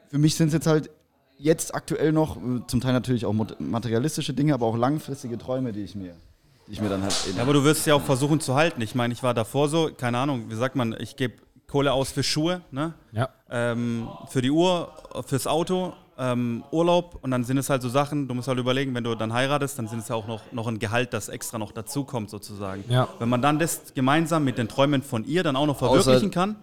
Für 0.10 0.18
mich 0.18 0.36
sind 0.36 0.48
es 0.48 0.54
jetzt 0.54 0.68
halt 0.68 0.90
jetzt 1.38 1.74
aktuell 1.74 2.12
noch, 2.12 2.38
zum 2.68 2.82
Teil 2.82 2.94
natürlich 2.94 3.26
auch 3.26 3.34
materialistische 3.60 4.34
Dinge, 4.34 4.54
aber 4.54 4.66
auch 4.66 4.78
langfristige 4.78 5.38
Träume, 5.38 5.72
die 5.72 5.84
ich 5.84 5.96
mir, 5.96 6.14
ich 6.68 6.82
mir 6.82 6.90
dann 6.90 7.02
halt 7.02 7.16
Ja, 7.36 7.42
aber 7.42 7.54
du 7.54 7.64
wirst 7.64 7.88
ja 7.88 7.96
auch 7.96 8.02
versuchen 8.02 8.40
zu 8.40 8.56
halten. 8.56 8.82
Ich 8.82 8.94
meine, 8.94 9.14
ich 9.14 9.24
war 9.24 9.34
davor 9.34 9.70
so, 9.70 9.90
keine 9.96 10.18
Ahnung, 10.18 10.46
wie 10.50 10.56
sagt 10.56 10.76
man, 10.76 10.96
ich 11.00 11.16
gebe 11.16 11.36
Kohle 11.70 11.94
aus 11.94 12.12
für 12.12 12.24
Schuhe, 12.24 12.62
ne? 12.72 12.94
Ja. 13.12 13.30
ähm, 13.50 14.10
für 14.30 14.42
die 14.42 14.52
Uhr, 14.52 14.92
fürs 15.26 15.48
Auto, 15.48 15.94
ähm, 16.18 16.64
Urlaub 16.72 17.20
und 17.22 17.32
dann 17.32 17.44
sind 17.46 17.58
es 17.58 17.70
halt 17.70 17.82
so 17.82 17.88
Sachen, 17.90 18.28
du 18.28 18.34
musst 18.34 18.48
halt 18.50 18.60
überlegen, 18.60 18.94
wenn 18.94 19.04
du 19.06 19.16
dann 19.16 19.32
heiratest, 19.32 19.80
dann 19.80 19.88
sind 19.88 20.00
es 20.00 20.10
ja 20.10 20.16
auch 20.16 20.28
noch, 20.28 20.42
noch 20.52 20.68
ein 20.68 20.78
Gehalt, 20.80 21.14
das 21.14 21.30
extra 21.30 21.58
noch 21.58 21.72
dazukommt 21.72 22.30
sozusagen. 22.30 22.84
Ja. 22.90 23.08
Wenn 23.20 23.30
man 23.30 23.42
dann 23.42 23.58
das 23.60 23.94
gemeinsam 23.96 24.44
mit 24.44 24.58
den 24.58 24.68
Träumen 24.68 25.02
von 25.04 25.24
ihr 25.26 25.44
dann 25.44 25.56
auch 25.56 25.66
noch 25.68 25.82
Außer- 25.82 25.94
verwirklichen 26.04 26.32
kann, 26.32 26.56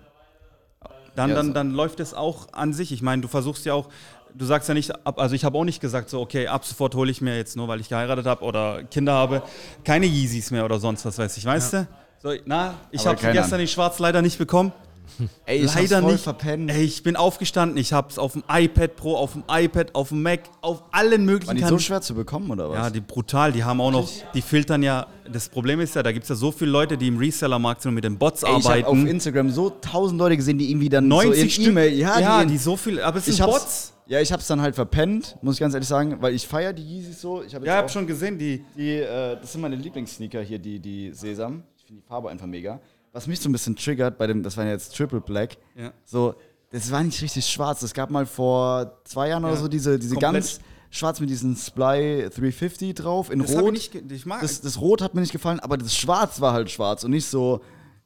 dann, 1.15 1.31
Ja, 1.31 1.37
dann, 1.37 1.55
dann 1.55 1.71
läuft 1.71 2.01
es 2.01 2.13
auch 2.13 2.49
an 2.53 2.75
sich. 2.75 2.93
Ich 2.93 3.01
meine, 3.01 3.23
du 3.23 3.29
versuchst 3.29 3.65
ja 3.65 3.73
auch, 3.73 3.89
du 4.35 4.45
sagst 4.45 4.69
ja 4.69 4.75
nicht, 4.75 4.95
ab- 5.07 5.19
also 5.19 5.35
ich 5.35 5.45
habe 5.47 5.57
auch 5.57 5.65
nicht 5.65 5.81
gesagt, 5.81 6.11
so, 6.11 6.21
okay, 6.21 6.47
ab 6.49 6.67
sofort 6.67 6.95
hole 6.95 7.11
ich 7.11 7.23
mir 7.23 7.37
jetzt 7.39 7.57
nur, 7.57 7.69
weil 7.69 7.81
ich 7.81 7.89
geheiratet 7.89 8.27
habe 8.27 8.45
oder 8.45 8.83
Kinder 8.85 9.15
habe, 9.15 9.43
keine 9.85 10.05
Yeezys 10.05 10.51
mehr 10.51 10.67
oder 10.67 10.79
sonst 10.79 11.07
was 11.07 11.17
weiß 11.19 11.35
ich, 11.39 11.47
weißt 11.47 11.73
du? 11.73 11.89
So, 12.23 12.33
na, 12.45 12.75
ich 12.91 13.07
habe 13.07 13.17
gestern 13.33 13.61
die 13.61 13.69
Schwarz 13.69 13.99
leider 13.99 14.21
nicht 14.21 14.37
bekommen. 14.37 14.73
Ey, 15.47 15.65
ich 15.65 15.75
Leider 15.75 16.01
voll 16.03 16.13
nicht. 16.13 16.25
verpennt. 16.25 16.71
Ey, 16.71 16.83
ich 16.83 17.03
bin 17.03 17.17
aufgestanden, 17.17 17.79
ich 17.79 17.93
hab's 17.93 18.19
auf 18.19 18.33
dem 18.33 18.45
iPad 18.49 18.97
Pro, 18.97 19.17
auf 19.17 19.33
dem 19.33 19.45
iPad, 19.51 19.95
auf 19.95 20.09
dem 20.11 20.23
Mac, 20.23 20.41
auf 20.61 20.83
allen 20.93 21.25
möglichen 21.25 21.49
Waren 21.49 21.57
die 21.57 21.65
so 21.65 21.79
schwer 21.79 22.01
zu 22.01 22.15
bekommen 22.15 22.51
oder 22.51 22.71
was? 22.71 22.77
Ja, 22.77 22.91
die 22.91 23.01
brutal, 23.01 23.53
die 23.53 23.65
haben 23.65 23.81
auch 23.81 23.91
noch, 23.91 24.09
die 24.35 24.43
filtern 24.43 24.83
ja, 24.83 25.07
das 25.33 25.49
Problem 25.49 25.81
ist 25.81 25.95
ja, 25.95 26.03
da 26.03 26.13
gibt 26.13 26.25
es 26.25 26.29
ja 26.29 26.35
so 26.35 26.53
viele 26.53 26.71
Leute, 26.71 26.97
die 26.97 27.09
im 27.09 27.19
Reseller-Markt 27.19 27.83
sind 27.83 27.91
und 27.91 27.95
mit 27.97 28.05
den 28.05 28.19
Bots 28.19 28.43
Ey, 28.43 28.51
ich 28.59 28.65
habe 28.65 28.87
auf 28.87 28.93
arbeiten. 28.93 29.07
Instagram 29.07 29.51
so 29.51 29.71
tausend 29.71 30.19
Leute 30.19 30.37
gesehen, 30.37 30.59
die 30.59 30.71
irgendwie 30.71 30.89
dann 30.89 31.09
90 31.09 31.55
so. 31.57 31.63
E-Mail, 31.63 31.93
ja, 31.95 32.19
ja 32.19 32.43
die, 32.45 32.53
die 32.53 32.59
so 32.59 32.77
viel, 32.77 33.01
aber 33.01 33.19
es 33.19 33.25
sind 33.27 33.35
ich 33.35 33.45
Bots. 33.45 33.93
Ja, 34.09 34.21
ich 34.21 34.31
hab's 34.31 34.47
dann 34.47 34.61
halt 34.61 34.77
verpennt, 34.77 35.37
muss 35.43 35.55
ich 35.55 35.61
ganz 35.61 35.75
ehrlich 35.75 35.89
sagen, 35.89 36.19
weil 36.21 36.33
ich 36.33 36.47
feiere 36.47 36.73
die 36.73 36.83
Yeezys 36.85 37.21
so. 37.21 37.43
Ich 37.43 37.55
hab 37.57 37.65
Ja, 37.65 37.73
ich 37.75 37.79
hab 37.83 37.91
schon 37.91 38.07
gesehen, 38.07 38.39
die, 38.39 38.65
Die, 38.77 38.93
äh, 38.93 39.37
das 39.41 39.51
sind 39.51 39.61
meine 39.63 39.75
Lieblingssneaker 39.75 40.43
hier, 40.43 40.61
die, 40.61 40.79
die 40.79 41.11
Sesam. 41.13 41.65
Ich 41.77 41.85
finde 41.87 42.03
die 42.03 42.07
Farbe 42.07 42.31
einfach 42.31 42.47
mega. 42.47 42.79
Was 43.17 43.27
mich 43.27 43.41
so 43.41 43.49
ein 43.49 43.53
bisschen 43.53 43.75
triggert 43.77 44.19
bei 44.19 44.27
dem, 44.27 44.43
das 44.43 44.59
waren 44.59 44.69
jetzt 44.69 44.95
Triple 44.95 45.23
Black, 45.23 45.57
Ja. 45.75 45.91
so, 46.05 46.35
das 46.71 46.91
war 46.91 47.03
nicht 47.03 47.23
richtig 47.23 47.47
schwarz. 47.47 47.81
Es 47.83 47.95
gab 47.95 48.11
mal 48.11 48.27
vor 48.27 49.01
zwei 49.05 49.29
Jahren 49.31 49.43
oder 49.45 49.55
Ja, 49.55 49.61
so 49.61 49.69
diese, 49.69 49.99
diese 49.99 50.15
komplett. 50.17 50.33
ganz 50.35 50.61
schwarz 50.91 51.19
mit 51.21 51.31
diesem 51.31 51.57
Sply 51.57 52.29
350 52.29 52.95
drauf 52.95 53.31
in 53.31 53.39
das 53.39 53.53
Rot. 53.55 53.75
ich 53.75 53.95
nicht, 53.95 54.13
ich 54.13 54.27
mag, 54.27 54.43
das, 54.43 54.61
das 54.61 54.79
Rot 54.81 55.01
hat 55.01 55.15
mir 55.15 55.23
nicht 55.23 55.33
gefallen, 55.33 55.61
aber 55.61 55.79
das 55.79 55.97
Schwarz 55.97 56.43
war 56.43 56.53
halt 56.53 56.71
schwarz 56.71 57.05
und 57.05 57.13
nicht 57.13 57.25
so, 57.27 57.63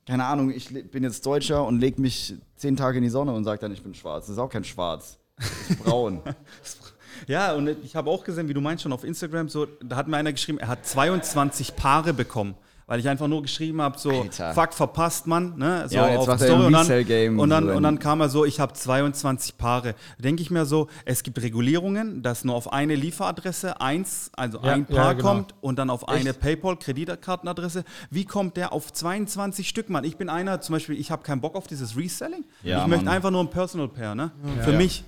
keine 0.07 0.27
Ahnung, 0.27 0.51
ich 0.51 0.69
bin 0.91 1.03
jetzt 1.03 1.27
Deutscher 1.27 1.65
und 1.67 1.81
leg 1.81 1.99
mich 1.99 2.35
zehn 2.55 2.77
Tage 2.77 2.99
in 2.99 3.03
die 3.03 3.11
Sonne 3.11 3.33
und 3.33 3.43
sag 3.43 3.59
dann, 3.59 3.73
ich 3.73 3.83
bin 3.83 3.95
schwarz. 3.95 4.27
Das 4.27 4.35
ist 4.35 4.39
auch 4.39 4.49
kein 4.51 4.63
Schwarz. 4.65 5.19
Das 5.37 5.71
ist 5.71 5.83
braun. 5.83 6.21
ja, 7.27 7.55
und 7.55 7.69
ich 7.83 7.97
habe 7.97 8.09
auch 8.11 8.23
gesehen, 8.23 8.47
wie 8.49 8.55
du 8.55 8.61
meinst 8.61 8.85
schon 8.85 8.93
auf 8.93 9.03
Instagram, 9.03 9.49
so, 9.49 9.67
da 9.85 9.97
hat 9.97 10.07
mir 10.07 10.17
einer 10.19 10.33
geschrieben, 10.33 10.59
er 10.59 10.69
hat 10.69 10.87
22 10.87 11.75
Paare 11.75 12.13
bekommen. 12.15 12.55
Weil 12.91 12.99
ich 12.99 13.09
einfach 13.09 13.29
nur 13.29 13.41
geschrieben 13.41 13.81
habe, 13.81 13.97
so, 14.01 14.11
Alter. 14.11 14.53
fuck, 14.53 14.75
verpasst 14.75 15.29
man, 15.29 15.57
ne? 15.57 15.85
So 15.89 15.95
Ja, 15.95 16.07
und 16.07 16.11
jetzt 16.11 16.29
auf 16.29 16.41
Story 16.41 16.67
und 16.67 16.73
dann, 16.73 17.39
und, 17.39 17.51
dann, 17.51 17.71
und 17.71 17.83
dann 17.85 18.01
kam 18.01 18.21
er 18.21 18.29
so, 18.29 18.45
ich 18.45 18.59
habe 18.59 18.73
22 18.73 19.57
Paare. 19.57 19.95
Denke 20.19 20.43
ich 20.43 20.51
mir 20.51 20.67
so, 20.67 20.89
es 21.05 21.23
gibt 21.23 21.41
Regulierungen, 21.41 22.21
dass 22.25 22.43
nur 22.43 22.57
auf 22.57 22.73
eine 22.73 22.97
Lieferadresse 22.97 23.81
eins, 23.81 24.33
also 24.35 24.59
Ja, 24.65 24.73
ein 24.73 24.87
ja, 24.89 24.97
Paar 24.97 25.15
genau. 25.15 25.29
kommt 25.29 25.55
und 25.61 25.79
dann 25.79 25.89
auf 25.89 26.09
eine 26.09 26.35
PayPal-Kreditkartenadresse. 26.35 27.85
Wie 28.11 28.25
kommt 28.25 28.57
der 28.57 28.73
auf 28.73 28.93
22 28.93 29.69
Stück, 29.69 29.89
Mann? 29.89 30.03
Ich 30.03 30.17
bin 30.17 30.29
einer, 30.29 30.61
zum 30.61 30.73
Beispiel, 30.73 30.99
ich 30.99 31.13
habe 31.13 31.23
keinen 31.23 31.41
Bock 31.41 31.55
auf 31.55 31.69
dieses 31.69 31.97
Reselling. 31.97 32.45
Ja, 32.65 32.83
ich 32.83 32.89
möchte 32.89 33.05
Mann. 33.05 33.15
einfach 33.15 33.31
nur 33.31 33.45
ein 33.45 33.51
Personal 33.51 33.87
Pair, 33.87 34.17
ne? 34.17 34.33
Für 34.65 34.73
mich. 34.73 35.05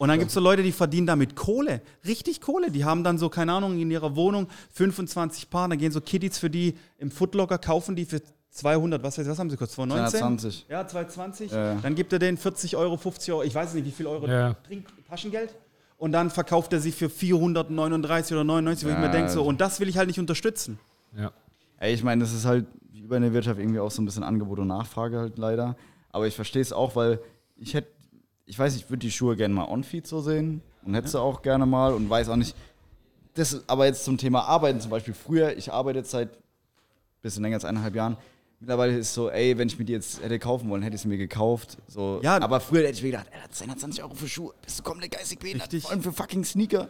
Und 0.00 0.08
dann 0.08 0.18
gibt 0.18 0.28
es 0.30 0.34
so 0.34 0.40
Leute, 0.40 0.62
die 0.62 0.72
verdienen 0.72 1.06
damit 1.06 1.36
Kohle, 1.36 1.82
richtig 2.06 2.40
Kohle. 2.40 2.70
Die 2.70 2.86
haben 2.86 3.04
dann 3.04 3.18
so, 3.18 3.28
keine 3.28 3.52
Ahnung, 3.52 3.78
in 3.78 3.90
ihrer 3.90 4.16
Wohnung 4.16 4.48
25 4.72 5.50
Paar. 5.50 5.68
Dann 5.68 5.76
gehen 5.76 5.92
so 5.92 6.00
Kiddies 6.00 6.38
für 6.38 6.48
die 6.48 6.74
im 6.96 7.10
Footlocker, 7.10 7.58
kaufen 7.58 7.94
die 7.96 8.06
für 8.06 8.22
200, 8.48 9.02
was, 9.02 9.18
weiß 9.18 9.26
ich, 9.26 9.30
was 9.30 9.38
haben 9.38 9.50
sie 9.50 9.58
kurz, 9.58 9.72
219? 9.72 10.20
220. 10.20 10.66
Ja, 10.70 10.86
220. 10.86 11.52
Ja. 11.52 11.74
Dann 11.74 11.94
gibt 11.94 12.14
er 12.14 12.18
denen 12.18 12.38
40 12.38 12.76
Euro, 12.76 12.96
50 12.96 13.30
Euro, 13.34 13.42
ich 13.42 13.54
weiß 13.54 13.74
nicht, 13.74 13.84
wie 13.84 13.90
viel 13.90 14.06
Euro 14.06 14.26
Ja. 14.26 14.54
Trink 14.66 14.86
Taschengeld. 15.06 15.54
Und 15.98 16.12
dann 16.12 16.30
verkauft 16.30 16.72
er 16.72 16.80
sie 16.80 16.92
für 16.92 17.10
439 17.10 18.32
oder 18.32 18.44
99, 18.44 18.86
wo 18.86 18.88
ich 18.88 18.94
Ja. 18.94 19.00
mir 19.02 19.10
denke, 19.10 19.30
so, 19.30 19.42
und 19.42 19.60
das 19.60 19.80
will 19.80 19.88
ich 19.90 19.98
halt 19.98 20.06
nicht 20.08 20.18
unterstützen. 20.18 20.78
Ja. 21.14 21.30
Ey, 21.78 21.92
ich 21.92 22.02
meine, 22.02 22.22
das 22.24 22.32
ist 22.32 22.46
halt 22.46 22.64
wie 22.90 23.02
bei 23.02 23.18
der 23.18 23.34
Wirtschaft 23.34 23.60
irgendwie 23.60 23.80
auch 23.80 23.90
so 23.90 24.00
ein 24.00 24.06
bisschen 24.06 24.22
Angebot 24.22 24.60
und 24.60 24.68
Nachfrage 24.68 25.18
halt 25.18 25.36
leider. 25.36 25.76
Aber 26.10 26.26
ich 26.26 26.34
verstehe 26.34 26.62
es 26.62 26.72
auch, 26.72 26.96
weil 26.96 27.20
ich 27.58 27.74
hätte, 27.74 27.88
ich 28.50 28.58
weiß, 28.58 28.74
ich 28.74 28.90
würde 28.90 28.98
die 28.98 29.12
Schuhe 29.12 29.36
gerne 29.36 29.54
mal 29.54 29.66
on-feed 29.68 30.06
so 30.08 30.20
sehen 30.20 30.60
und 30.84 30.94
hätte 30.94 31.06
sie 31.08 31.20
auch 31.20 31.40
gerne 31.42 31.66
mal 31.66 31.94
und 31.94 32.10
weiß 32.10 32.28
auch 32.30 32.36
nicht. 32.36 32.56
Das 33.34 33.62
aber 33.68 33.86
jetzt 33.86 34.04
zum 34.04 34.18
Thema 34.18 34.42
Arbeiten 34.42 34.80
zum 34.80 34.90
Beispiel. 34.90 35.14
Früher, 35.14 35.56
ich 35.56 35.72
arbeite 35.72 36.00
jetzt 36.00 36.10
seit 36.10 36.30
bisschen 37.22 37.44
länger 37.44 37.54
als 37.56 37.64
eineinhalb 37.64 37.94
Jahren. 37.94 38.16
Mittlerweile 38.58 38.98
ist 38.98 39.06
es 39.08 39.14
so, 39.14 39.30
ey, 39.30 39.56
wenn 39.56 39.68
ich 39.68 39.78
mir 39.78 39.84
die 39.84 39.92
jetzt 39.92 40.20
hätte 40.20 40.38
kaufen 40.40 40.68
wollen, 40.68 40.82
hätte 40.82 40.96
ich 40.96 41.02
sie 41.02 41.08
mir 41.08 41.16
gekauft. 41.16 41.78
So. 41.86 42.18
Ja. 42.24 42.42
aber 42.42 42.58
früher 42.60 42.80
hätte 42.82 42.94
ich 42.94 43.02
mir 43.02 43.12
gedacht, 43.12 43.26
ey, 43.30 43.38
220 43.50 44.02
Euro 44.02 44.14
für 44.14 44.28
Schuhe, 44.28 44.52
bist 44.62 44.80
du 44.80 44.82
komplett 44.82 45.12
geistig 45.12 45.38
behindert, 45.38 45.72
vor 45.80 45.92
allem 45.92 46.02
für 46.02 46.12
fucking 46.12 46.44
Sneaker. 46.44 46.88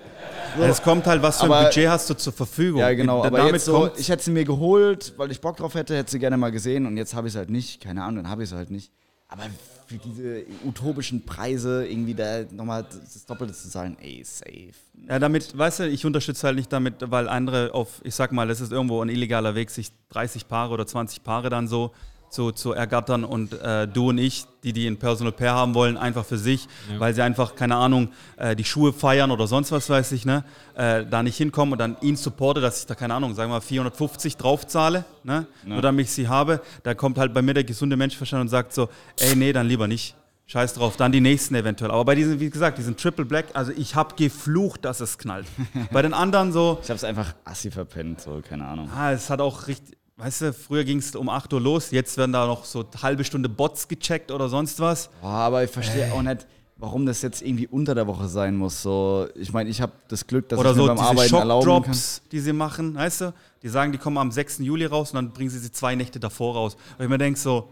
Ja, 0.59 0.66
Es 0.66 0.83
kommt 0.83 1.07
halt, 1.07 1.20
was 1.23 1.38
für 1.38 1.44
ein 1.44 1.53
Aber- 1.53 1.64
Budget 1.66 1.88
hast 1.88 2.09
du 2.09 2.14
zur 2.14 2.33
Verfügung. 2.33 2.81
Ja, 2.81 2.92
genau, 2.94 3.23
aber 3.23 3.37
damit 3.37 3.53
jetzt 3.53 3.66
so, 3.66 3.90
ich 3.99 4.09
hätte 4.09 4.23
sie 4.23 4.31
mir 4.33 4.44
geholt, 4.46 5.12
weil 5.18 5.31
ich 5.31 5.40
Bock 5.42 5.59
drauf 5.59 5.75
hätte, 5.75 5.94
hätte 5.96 6.11
sie 6.11 6.18
gerne 6.18 6.38
mal 6.38 6.51
gesehen 6.51 6.87
und 6.87 6.96
jetzt 6.96 7.14
habe 7.14 7.29
ich 7.29 7.35
es 7.35 7.38
halt 7.38 7.51
nicht. 7.51 7.81
Keine 7.83 8.03
Ahnung, 8.03 8.25
dann 8.25 8.31
habe 8.31 8.42
ich 8.42 8.51
es 8.51 8.57
halt 8.57 8.70
nicht. 8.70 8.90
Aber 9.31 9.45
für 9.87 9.97
diese 9.97 10.45
utopischen 10.64 11.25
Preise 11.25 11.87
irgendwie 11.87 12.14
da 12.14 12.43
nochmal 12.53 12.85
das 12.85 13.25
Doppelte 13.27 13.55
zu 13.55 13.71
zahlen, 13.71 13.97
ey, 14.01 14.23
safe. 14.25 14.73
Ja, 15.09 15.19
damit, 15.19 15.57
weißt 15.57 15.81
du, 15.81 15.88
ich 15.88 16.05
unterstütze 16.05 16.47
halt 16.47 16.57
nicht 16.57 16.73
damit, 16.73 16.95
weil 17.11 17.29
andere 17.29 17.73
auf, 17.73 18.01
ich 18.05 18.14
sag 18.14 18.33
mal, 18.33 18.51
es 18.51 18.61
ist 18.61 18.73
irgendwo 18.73 19.01
ein 19.03 19.09
illegaler 19.09 19.55
Weg, 19.55 19.71
sich 19.71 19.93
30 20.11 20.49
Paare 20.49 20.75
oder 20.75 20.87
20 20.87 21.23
Paare 21.23 21.49
dann 21.49 21.69
so 21.69 21.93
zu, 22.31 22.53
zu 22.53 22.73
ergattern 22.73 23.25
und 23.25 23.53
äh, 23.61 23.87
du 23.88 24.11
und 24.11 24.19
ich, 24.19 24.47
die 24.62 24.73
die 24.73 24.87
in 24.87 24.99
Personal 24.99 25.33
Pair 25.33 25.53
haben 25.53 25.75
wollen, 25.75 25.97
einfach 25.97 26.25
für 26.25 26.38
sich, 26.38 26.69
weil 26.99 27.12
sie 27.14 27.23
einfach, 27.23 27.55
keine 27.55 27.77
Ahnung, 27.77 28.09
äh, 28.37 28.55
die 28.55 28.64
Schuhe 28.64 28.93
feiern 28.93 29.31
oder 29.31 29.47
sonst 29.47 29.73
was 29.73 29.90
weiß 29.90 30.12
ich, 30.12 30.25
ne, 30.25 30.45
äh, 30.75 31.05
da 31.05 31.23
nicht 31.23 31.37
hinkommen 31.37 31.73
und 31.73 31.79
dann 31.79 31.97
ihn 32.01 32.16
supporte, 32.16 32.61
dass 32.61 32.81
ich 32.81 32.87
da, 32.87 32.95
keine 32.95 33.14
Ahnung, 33.14 33.35
sagen 33.35 33.51
wir 33.51 33.57
mal 33.57 33.61
450 33.61 34.37
draufzahle, 34.37 35.05
ne, 35.25 35.47
nur 35.64 35.83
damit 35.83 36.07
ich 36.07 36.12
sie 36.12 36.29
habe, 36.29 36.61
da 36.83 36.95
kommt 36.95 37.19
halt 37.19 37.35
bei 37.35 37.43
mir 37.43 37.55
der 37.55 37.64
gesunde 37.64 37.97
Menschenverstand 37.97 38.43
und 38.43 38.49
sagt 38.49 38.73
so, 38.75 38.88
ey, 39.19 39.35
nee, 39.37 39.53
dann 39.53 39.66
lieber 39.66 39.88
nicht. 39.88 40.14
Scheiß 40.47 40.75
drauf, 40.75 40.97
dann 40.97 41.12
die 41.12 41.21
nächsten 41.21 41.55
eventuell. 41.55 41.93
Aber 41.93 42.05
bei 42.05 42.16
diesen, 42.16 42.40
wie 42.40 42.51
gesagt, 42.51 42.77
diesen 42.77 42.97
Triple 42.97 43.25
Black, 43.25 43.47
also 43.55 43.71
ich 43.71 43.95
habe 43.95 44.16
geflucht, 44.16 44.85
dass 44.85 44.99
es 44.99 45.16
knallt. 45.16 45.47
bei 45.93 46.03
den 46.03 46.12
anderen 46.12 46.51
so, 46.51 46.81
Ich 46.83 46.88
habe 46.88 46.97
es 46.97 47.05
einfach 47.05 47.35
assi 47.45 47.71
verpennt, 47.71 48.21
so, 48.21 48.43
keine 48.47 48.66
Ahnung. 48.66 48.90
ah, 48.93 49.12
es 49.12 49.31
hat 49.31 49.40
auch 49.40 49.69
richtig, 49.69 49.97
weißt 50.21 50.43
du, 50.43 50.53
früher 50.53 50.85
ging 50.85 50.99
es 50.99 51.15
um 51.17 51.29
8 51.29 51.53
Uhr 51.53 51.61
los, 51.61 51.91
jetzt 51.91 52.17
werden 52.17 52.33
da 52.33 52.47
noch 52.47 52.65
so 52.65 52.85
halbe 53.03 53.25
Stunde 53.25 53.49
Bots 53.49 53.89
gecheckt 53.89 54.31
oder 54.31 54.49
sonst 54.49 54.79
was. 54.81 55.11
Boah, 55.21 55.31
aber 55.31 55.65
ich 55.65 55.71
verstehe 55.71 56.13
auch 56.13 56.23
nicht, 56.23 56.47
warum 56.77 57.07
das 57.07 57.23
jetzt 57.23 57.43
irgendwie 57.43 57.67
unter 57.67 57.95
der 57.95 58.07
Woche 58.07 58.29
sein 58.29 58.57
muss. 58.57 58.83
So, 58.83 59.27
ich 59.35 59.53
meine, 59.53 59.69
ich 59.71 59.81
habe 59.81 59.93
das 60.09 60.27
Glück, 60.27 60.49
dass 60.49 60.59
Oder 60.59 60.71
ich 60.71 60.77
mir 60.77 60.83
so 60.83 60.87
beim 60.89 60.97
diese 60.97 61.09
Arbeiten 61.09 61.35
erlauben 61.35 61.65
kann. 61.67 61.75
Shock-Drops, 61.95 62.23
die 62.33 62.41
sie 62.41 62.53
machen, 62.53 62.95
weißt 62.95 63.21
du? 63.23 63.35
Die 63.63 63.69
sagen, 63.69 63.93
die 63.93 63.99
kommen 63.99 64.17
am 64.19 64.31
6. 64.31 64.59
Juli 64.61 64.87
raus 64.87 65.11
und 65.11 65.17
dann 65.17 65.33
bringen 65.33 65.51
sie 65.51 65.59
sie 65.59 65.71
zwei 65.73 65.95
Nächte 65.95 66.19
davor 66.21 66.55
raus. 66.55 66.77
Weil 66.97 67.07
ich 67.07 67.11
mir 67.11 67.19
denke 67.19 67.39
so, 67.39 67.71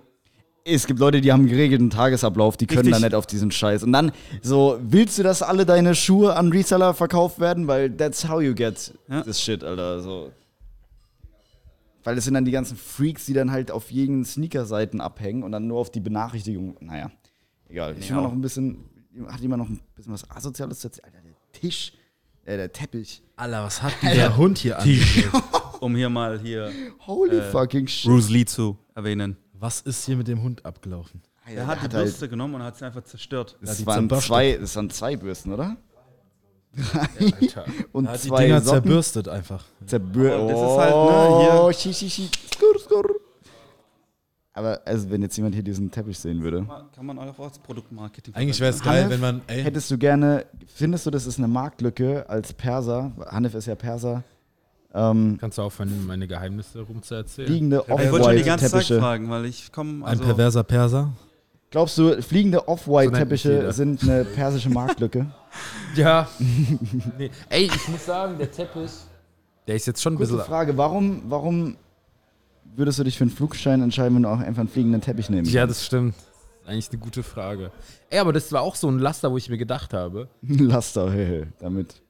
Es 0.65 0.87
gibt 0.87 1.01
Leute, 1.01 1.23
die 1.23 1.33
haben 1.33 1.41
einen 1.41 1.49
geregelten 1.49 1.89
Tagesablauf, 1.89 2.59
die 2.59 2.67
können 2.67 2.81
Richtig. 2.81 3.01
da 3.01 3.07
nicht 3.07 3.15
auf 3.15 3.27
diesen 3.27 3.51
Scheiß. 3.51 3.83
Und 3.85 3.93
dann 3.93 4.13
so, 4.43 4.79
willst 4.83 5.17
du, 5.19 5.23
dass 5.23 5.41
alle 5.43 5.65
deine 5.65 5.95
Schuhe 5.95 6.37
an 6.37 6.53
Reseller 6.53 6.93
verkauft 6.93 7.41
werden? 7.41 7.67
Weil 7.67 7.91
that's 7.97 8.29
how 8.29 8.43
you 8.43 8.55
get 8.55 8.93
Ja. 9.09 9.23
this 9.23 9.41
shit, 9.41 9.65
Alter. 9.65 10.03
So. 10.03 10.31
Weil 12.09 12.15
das 12.15 12.25
sind 12.25 12.33
dann 12.33 12.47
die 12.47 12.53
ganzen 12.53 12.75
Freaks, 12.75 13.27
die 13.27 13.35
dann 13.35 13.51
halt 13.51 13.71
auf 13.71 13.91
jeden 13.91 14.25
Sneaker-Seiten 14.25 15.03
abhängen 15.03 15.43
und 15.43 15.53
dann 15.53 15.67
nur 15.67 15.79
auf 15.79 15.91
die 15.91 16.01
Benachrichtigung. 16.01 16.75
Naja, 16.81 17.11
egal. 17.69 17.95
Ich 17.99 18.09
Ja. 18.09 18.17
will 18.17 18.23
noch 18.23 18.33
ein 18.33 18.41
bisschen, 18.41 18.79
hat 19.29 19.41
jemand 19.41 19.63
noch 19.65 19.69
ein 19.69 19.79
bisschen 19.95 20.15
was 20.15 20.31
Asoziales 20.31 20.79
zu 20.81 20.89
erzählen? 20.89 21.05
Alter, 21.05 21.19
der 21.23 21.61
Tisch, 21.61 21.93
äh, 22.47 22.57
der 22.57 22.73
Teppich. 22.73 23.23
Alter, 23.37 23.63
was 23.63 23.83
hat 23.83 23.93
denn 24.03 24.15
der 24.15 24.35
Hund 24.39 24.57
hier 24.57 24.79
an? 24.79 24.89
um 25.81 25.95
hier 25.97 26.09
mal 26.09 26.41
hier 26.41 26.73
Holy 27.07 27.37
Äh, 27.41 27.51
fucking 27.51 27.87
shit. 27.87 28.11
Bruce 28.11 28.31
Lee 28.31 28.47
zu 28.47 28.79
erwähnen. 28.95 29.37
Was 29.53 29.83
ist 29.83 30.07
hier 30.07 30.17
mit 30.17 30.29
dem 30.29 30.41
Hund 30.43 30.65
abgelaufen? 30.65 31.21
Er 31.45 31.67
hat 31.67 31.77
die 31.77 31.81
halt, 31.83 31.93
Bürste 31.93 32.27
genommen 32.31 32.55
und 32.55 32.63
hat 32.63 32.79
sie 32.79 32.87
einfach 32.87 33.05
zerstört. 33.05 33.59
das, 33.61 33.77
die 33.77 33.85
waren 33.87 34.09
zwei, 34.09 34.57
das 34.57 34.75
waren 34.77 34.89
zwei 34.89 35.15
Bürsten, 35.15 35.53
oder? 35.53 35.77
Alter. 36.93 37.65
Und 37.93 38.05
Er 38.07 38.13
hat 38.13 38.23
die 38.23 38.29
zwei 38.29 38.45
Dinger 38.45 38.61
Socken. 38.61 38.83
zerbürstet 38.83 39.27
einfach. 39.29 39.65
Zerbür 39.87 40.37
Aber 40.37 40.47
das 40.53 40.61
ist 40.61 40.77
halt, 40.79 40.95
ne, 40.95 41.45
Oh, 41.69 41.73
schi, 41.73 41.93
schi, 41.93 42.09
schi. 42.09 42.31
Skur, 42.55 42.79
skur. 42.81 43.05
Aber 44.55 44.81
also, 44.87 45.11
wenn 45.11 45.21
jetzt 45.21 45.37
jemand 45.37 45.55
hier 45.55 45.63
diesen 45.63 45.91
Teppich 45.91 46.19
sehen 46.19 46.43
würde, 46.43 46.67
Kann 46.95 47.05
man 47.07 47.19
auch 47.19 47.39
als 47.39 47.59
Produktmarketing 47.59 48.35
Eigentlich 48.35 48.59
wäre 48.59 48.71
es 48.71 48.83
Hanif, 48.83 49.01
geil, 49.03 49.11
wenn 49.11 49.21
man. 49.21 49.43
Ey, 49.47 49.63
hättest 49.63 49.91
du 49.91 49.99
gerne, 49.99 50.47
findest 50.67 51.05
du, 51.05 51.11
das 51.11 51.27
ist 51.27 51.37
eine 51.39 51.47
Marktlücke 51.47 52.25
als 52.29 52.55
Perser? 52.55 53.13
Hanif 53.31 53.55
ist 53.55 53.67
ja 53.67 53.75
Perser. 53.75 54.25
Ähm, 54.95 55.37
Kannst 55.39 55.59
du 55.59 55.63
aufhören, 55.63 56.07
meine 56.07 56.27
Geheimnisse 56.27 56.81
rumzuerzählen? 56.81 57.47
fliegende 57.49 57.83
Ich 57.87 58.11
wollte 58.11 58.25
schon 58.25 58.37
die 58.37 58.43
ganze 58.43 58.65
Zeit 58.65 58.75
Off-White-Teppiche. 58.81 58.99
fragen, 59.01 59.29
weil 59.31 59.45
ich 59.45 59.71
komme. 59.71 60.05
ein 60.07 60.09
Also, 60.11 60.25
perverser 60.25 60.65
Perser. 60.65 61.13
Glaubst 61.71 61.99
du, 61.99 62.23
fliegende 62.23 62.59
So 62.61 62.69
Off-White-Teppiche 62.69 63.53
jeder. 63.53 63.73
sind 63.75 64.03
eine 64.05 64.25
persische 64.25 64.71
Marktlücke? 64.71 65.27
Ja. 65.95 66.29
nee. 67.19 67.31
Ey, 67.49 67.65
ich 67.65 67.89
muss 67.89 68.07
sagen, 68.07 68.39
der 68.39 68.51
Teppich, 68.53 68.91
der 69.69 69.77
ist 69.77 69.87
jetzt 69.87 70.03
schon 70.03 70.15
ein 70.15 70.17
Kurze 70.17 70.33
bisschen. 70.33 70.49
Frage, 70.49 70.77
warum, 70.77 71.23
warum 71.29 71.77
würdest 72.75 72.99
du 72.99 73.05
dich 73.05 73.19
für 73.19 73.25
einen 73.25 73.31
Flugschein 73.31 73.83
entscheiden, 73.83 74.17
wenn 74.17 74.23
du 74.23 74.31
auch 74.31 74.41
einfach 74.41 74.61
einen 74.61 74.69
fliegenden 74.69 75.01
Teppich 75.01 75.31
nehmen 75.31 75.47
Ja, 75.47 75.67
das 75.67 75.85
stimmt. 75.85 76.15
Eigentlich 76.67 76.91
eine 76.91 76.99
gute 76.99 77.23
Frage. 77.23 77.71
Ey, 78.11 78.19
aber 78.19 78.33
das 78.33 78.53
war 78.53 78.63
auch 78.63 78.75
so 78.75 78.89
ein 78.89 78.99
Laster, 78.99 79.31
wo 79.31 79.37
ich 79.37 79.49
mir 79.49 79.57
gedacht 79.57 79.95
habe. 79.95 80.29
Laster, 80.43 81.11
hey, 81.13 81.47
damit. 81.61 82.03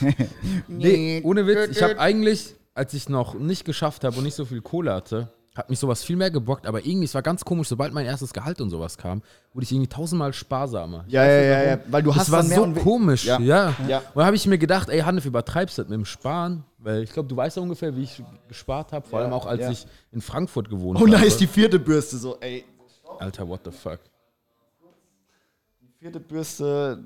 Nee, 0.68 1.20
ohne 1.24 1.46
Witz, 1.46 1.76
ich 1.76 1.82
habe 1.82 1.98
eigentlich, 1.98 2.54
als 2.74 2.92
ich 2.94 3.08
noch 3.08 3.34
nicht 3.34 3.64
geschafft 3.64 4.04
habe 4.04 4.16
und 4.16 4.24
nicht 4.24 4.34
so 4.34 4.44
viel 4.44 4.60
Kohle 4.60 4.92
hatte, 4.92 5.32
hat 5.54 5.68
mich 5.68 5.78
sowas 5.78 6.02
viel 6.02 6.16
mehr 6.16 6.30
gebockt, 6.30 6.66
aber 6.66 6.78
irgendwie, 6.84 7.04
es 7.04 7.14
war 7.14 7.20
ganz 7.20 7.44
komisch, 7.44 7.68
sobald 7.68 7.92
mein 7.92 8.06
erstes 8.06 8.32
Gehalt 8.32 8.60
und 8.62 8.70
sowas 8.70 8.96
kam, 8.96 9.22
wurde 9.52 9.64
ich 9.64 9.72
irgendwie 9.72 9.88
tausendmal 9.88 10.32
sparsamer. 10.32 11.04
Ja, 11.08 11.24
ja, 11.26 11.40
ja, 11.42 11.62
ja, 11.64 11.78
weil 11.88 12.02
du 12.02 12.08
Das 12.10 12.20
hast 12.20 12.30
war 12.30 12.40
dann 12.40 12.48
mehr 12.48 12.74
so 12.80 12.80
komisch, 12.82 13.24
Ja. 13.26 13.38
ja. 13.38 13.74
Ja. 13.86 13.98
Und 13.98 14.16
da 14.16 14.24
habe 14.24 14.34
ich 14.36 14.46
mir 14.46 14.56
gedacht, 14.56 14.88
ey, 14.88 15.00
Hanif, 15.00 15.26
übertreibst 15.26 15.76
das 15.78 15.88
mit 15.88 15.94
dem 15.98 16.06
Sparen, 16.06 16.64
weil 16.78 17.02
ich 17.02 17.12
glaube, 17.12 17.28
du 17.28 17.36
weißt 17.36 17.56
ja 17.58 17.62
ungefähr, 17.62 17.94
wie 17.94 18.02
ich 18.04 18.22
gespart 18.48 18.92
habe, 18.92 19.06
vor 19.06 19.18
Ja, 19.18 19.26
allem 19.26 19.34
auch 19.34 19.44
als 19.44 19.60
ja. 19.60 19.70
ich 19.70 19.86
in 20.10 20.22
Frankfurt 20.22 20.70
gewohnt 20.70 20.98
Oh, 20.98 21.02
habe. 21.02 21.10
da 21.10 21.22
ist 21.22 21.38
die 21.38 21.46
vierte 21.46 21.78
Bürste 21.78 22.16
so, 22.16 22.38
ey. 22.40 22.64
Alter, 23.18 23.46
what 23.46 23.60
the 23.64 23.70
fuck. 23.70 24.00
Vierte 25.98 26.18
Bürste. 26.18 27.04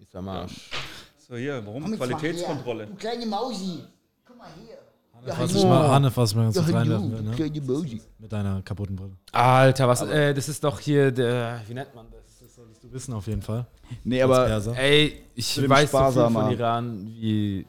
Ist 0.00 0.14
am 0.16 0.28
Arsch. 0.28 0.68
so 1.16 1.36
hier, 1.36 1.64
warum? 1.64 1.96
Qualitätskontrolle. 1.96 2.86
Du 2.88 2.94
kleine 2.96 3.24
Mausi. 3.24 3.84
Guck 4.26 4.36
mal 4.36 4.48
hier. 4.60 4.76
Was 5.24 5.54
ich 5.54 5.64
mal, 5.64 5.88
Hanne, 5.88 6.10
was 6.14 6.34
ganz 6.34 6.56
kurz 6.56 6.68
Ja, 6.68 6.78
reinwerfen 6.78 7.12
will, 7.12 7.22
ne? 7.22 8.00
Mit 8.18 8.32
deiner 8.32 8.62
kaputten 8.62 8.96
Brille. 8.96 9.16
Alter, 9.30 9.86
was, 9.88 10.02
äh, 10.02 10.34
das 10.34 10.48
ist 10.48 10.64
doch 10.64 10.80
hier 10.80 11.12
der, 11.12 11.60
wie 11.66 11.74
nennt 11.74 11.94
man 11.94 12.06
das? 12.10 12.40
Das 12.40 12.54
solltest 12.56 12.82
du 12.82 12.92
wissen 12.92 13.14
auf 13.14 13.26
jeden 13.26 13.42
Fall. 13.42 13.66
Nee, 14.04 14.22
Als 14.22 14.30
aber 14.30 14.46
Perser. 14.46 14.76
Ey, 14.76 15.22
ich 15.34 15.46
weiß 15.46 15.54
so 15.54 15.74
viel 15.76 15.86
Sparsamer. 15.86 16.42
von 16.42 16.52
Iran 16.52 17.06
wie 17.06 17.66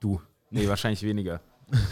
du. 0.00 0.20
Nee, 0.50 0.66
wahrscheinlich 0.68 1.02
weniger. 1.02 1.40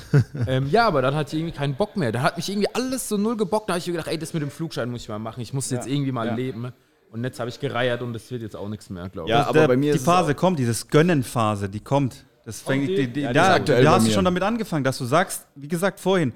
ähm, 0.47 0.69
ja, 0.71 0.87
aber 0.87 1.03
dann 1.03 1.15
hatte 1.15 1.35
ich 1.35 1.43
irgendwie 1.43 1.57
keinen 1.57 1.75
Bock 1.75 1.97
mehr. 1.97 2.13
Da 2.13 2.23
hat 2.23 2.37
mich 2.37 2.49
irgendwie 2.49 2.69
alles 2.75 3.09
so 3.09 3.17
null 3.17 3.37
gebockt. 3.37 3.69
Da 3.69 3.75
habe 3.75 3.79
ich 3.79 3.87
mir 3.87 3.95
gedacht, 3.95 4.09
ey, 4.09 4.19
das 4.19 4.35
mit 4.35 4.43
dem 4.43 4.51
Flugschein 4.51 4.91
muss 4.91 5.03
ich 5.03 5.09
mal 5.09 5.19
machen. 5.19 5.41
Ich 5.41 5.53
muss 5.55 5.71
jetzt 5.71 5.87
irgendwie 5.87 6.13
mal 6.13 6.27
ja. 6.29 6.35
leben. 6.35 6.73
Und 7.11 7.25
jetzt 7.25 7.41
habe 7.41 7.49
ich 7.51 7.59
gereiert 7.59 8.03
und 8.03 8.13
das 8.13 8.31
wird 8.31 8.43
jetzt 8.43 8.55
auch 8.57 8.69
nichts 8.69 8.89
mehr, 8.89 9.09
glaube 9.09 9.29
ich. 9.29 9.35
Ja, 9.35 9.45
aber 9.45 9.61
Der- 9.61 9.69
bei 9.69 9.77
mir 9.77 9.93
die 9.93 9.99
Phase 9.99 10.35
kommt, 10.35 10.59
dieses 10.59 10.89
Gönnen-Phase, 10.89 11.69
die 11.69 11.81
kommt. 11.81 12.25
Das 12.45 12.61
fängt, 12.61 12.89
die? 12.89 12.97
die, 12.97 13.07
die, 13.13 13.21
Ja, 13.21 13.33
da, 13.33 13.59
da 13.59 13.93
hast 13.93 14.07
du 14.07 14.11
schon 14.11 14.25
damit 14.25 14.43
angefangen, 14.43 14.85
dass 14.85 14.99
du 14.99 15.05
sagst, 15.05 15.47
wie 15.55 15.69
gesagt 15.69 16.01
vorhin, 16.01 16.33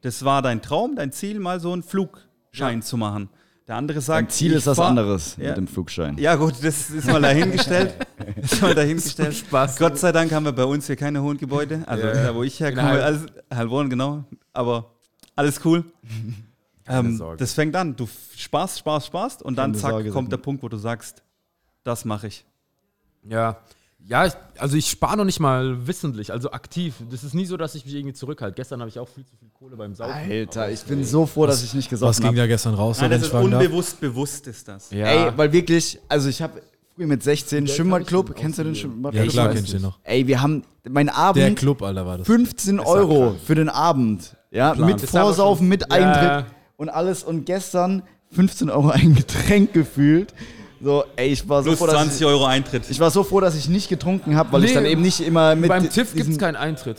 das 0.00 0.24
war 0.24 0.42
dein 0.42 0.60
Traum, 0.60 0.96
dein 0.96 1.12
Ziel, 1.12 1.38
mal 1.40 1.60
so 1.60 1.72
einen 1.72 1.82
Flugschein 1.82 2.82
zu 2.82 2.96
machen. 2.96 3.28
Der 3.66 3.76
andere 3.76 4.02
sagt, 4.02 4.24
Mein 4.24 4.30
Ziel 4.30 4.52
ist 4.52 4.66
was 4.66 4.78
anderes 4.78 5.36
Ja. 5.38 5.48
mit 5.48 5.56
dem 5.56 5.66
Flugschein. 5.66 6.18
Ja 6.18 6.34
gut, 6.34 6.54
das 6.62 6.90
ist 6.90 7.06
mal 7.06 7.22
dahingestellt. 7.22 7.94
ist 8.36 8.60
mal 8.60 8.74
dahingestellt. 8.74 9.34
Spaß. 9.34 9.78
Gott 9.78 9.96
sei 9.98 10.12
Dank 10.12 10.30
haben 10.32 10.44
wir 10.44 10.52
bei 10.52 10.64
uns 10.66 10.86
hier 10.86 10.96
keine 10.96 11.22
hohen 11.22 11.38
Gebäude. 11.38 11.82
Also 11.86 12.06
Ja, 12.06 12.14
ja. 12.14 12.22
da, 12.24 12.34
wo 12.34 12.42
ich 12.42 12.60
herkomme, 12.60 12.82
Heil- 12.88 13.00
alles, 13.02 13.26
Heilbronn, 13.54 13.88
genau. 13.88 14.24
Aber 14.52 14.90
alles 15.36 15.60
cool. 15.64 15.84
Ähm, 16.86 17.18
das 17.38 17.54
fängt 17.54 17.74
an. 17.76 17.96
Du 17.96 18.06
sparst, 18.36 18.78
sparst, 18.80 19.06
sparst 19.06 19.42
und 19.42 19.56
dann 19.56 19.74
zack 19.74 19.92
Sorge, 19.92 20.10
kommt 20.10 20.30
der. 20.30 20.36
Punkt, 20.36 20.62
wo 20.62 20.68
du 20.68 20.76
sagst, 20.76 21.22
das 21.82 22.04
mache 22.04 22.26
ich. 22.26 22.44
Ja. 23.26 23.56
Ja, 24.06 24.26
ich, 24.26 24.32
also 24.58 24.76
ich 24.76 24.90
spare 24.90 25.16
noch 25.16 25.24
nicht 25.24 25.40
mal 25.40 25.86
wissentlich, 25.86 26.30
also 26.30 26.50
aktiv. 26.52 26.94
Das 27.10 27.24
ist 27.24 27.34
nie 27.34 27.46
so, 27.46 27.56
dass 27.56 27.74
ich 27.74 27.86
mich 27.86 27.94
irgendwie 27.94 28.12
zurückhalte. 28.12 28.54
Gestern 28.54 28.80
habe 28.80 28.90
ich 28.90 28.98
auch 28.98 29.08
viel 29.08 29.24
zu 29.24 29.34
viel 29.36 29.48
Kohle 29.58 29.76
beim 29.76 29.94
Saufen. 29.94 30.12
Alter, 30.12 30.70
ich 30.70 30.82
bin 30.82 31.02
so 31.04 31.24
froh, 31.24 31.46
dass 31.46 31.62
ich 31.62 31.72
nicht 31.72 31.86
Was 31.86 32.00
gesoffen 32.00 32.20
ging 32.20 32.26
habe. 32.28 32.36
da 32.36 32.46
gestern 32.46 32.74
raus, 32.74 32.98
Nein, 33.00 33.10
das 33.10 33.22
ist 33.22 33.32
unbewusst, 33.32 34.00
bewusst 34.00 34.46
ist 34.46 34.68
das. 34.68 34.90
Ja. 34.90 35.06
Ey, 35.06 35.32
weil 35.36 35.52
wirklich, 35.52 35.98
also 36.08 36.28
ich 36.28 36.42
habe 36.42 36.60
früher 36.94 37.06
mit 37.06 37.22
16 37.22 37.58
kann 37.58 37.64
ich 37.66 37.74
Schwimmbadclub, 37.74 38.34
kennst 38.36 38.58
du 38.58 38.64
den? 38.64 38.74
Schwimmbadclub? 38.74 39.24
Ja, 39.24 39.30
klar, 39.30 39.46
weiß 39.48 39.54
kenn 39.54 39.64
ich 39.64 39.70
den 39.70 39.82
noch. 39.82 39.98
Ey, 40.02 40.26
wir 40.26 40.42
haben, 40.42 40.64
mein 40.86 41.06
Der 41.06 41.16
Abend, 41.16 41.58
Club, 41.58 41.80
Alter, 41.82 42.04
war 42.04 42.18
das. 42.18 42.26
15 42.26 42.76
ja 42.76 42.84
Euro 42.84 43.36
für 43.42 43.54
den 43.54 43.70
Abend. 43.70 44.36
Ja, 44.50 44.74
Plan. 44.74 44.86
mit 44.86 44.96
Das 44.96 45.04
ist 45.04 45.10
Vorsaufen, 45.10 45.66
mit 45.66 45.80
Ja. 45.90 45.96
Eintritt 45.96 46.54
und 46.76 46.90
alles. 46.90 47.24
Und 47.24 47.46
gestern 47.46 48.02
15 48.32 48.68
Euro 48.68 48.88
ein 48.90 49.14
Getränk 49.14 49.72
gefühlt. 49.72 50.34
So, 50.80 51.04
ey, 51.16 51.28
ich 51.28 51.48
war 51.48 51.62
so 51.62 51.70
Plus 51.70 51.78
froh, 51.78 51.86
dass 51.86 51.94
20 51.96 52.20
ich, 52.20 52.26
Euro 52.26 52.44
Eintritt. 52.46 52.82
ich 52.90 53.00
war 53.00 53.10
so 53.10 53.22
froh, 53.24 53.40
dass 53.40 53.54
ich 53.56 53.68
nicht 53.68 53.88
getrunken 53.88 54.36
habe, 54.36 54.52
weil 54.52 54.64
ich 54.64 54.70
Nee, 54.70 54.74
dann 54.74 54.86
eben 54.86 55.02
nicht 55.02 55.20
immer 55.20 55.54
mit 55.54 55.68
Beim 55.68 55.88
TIFF 55.88 56.14
gibt 56.14 56.30
es 56.30 56.38
keinen 56.38 56.56
Eintritt. 56.56 56.98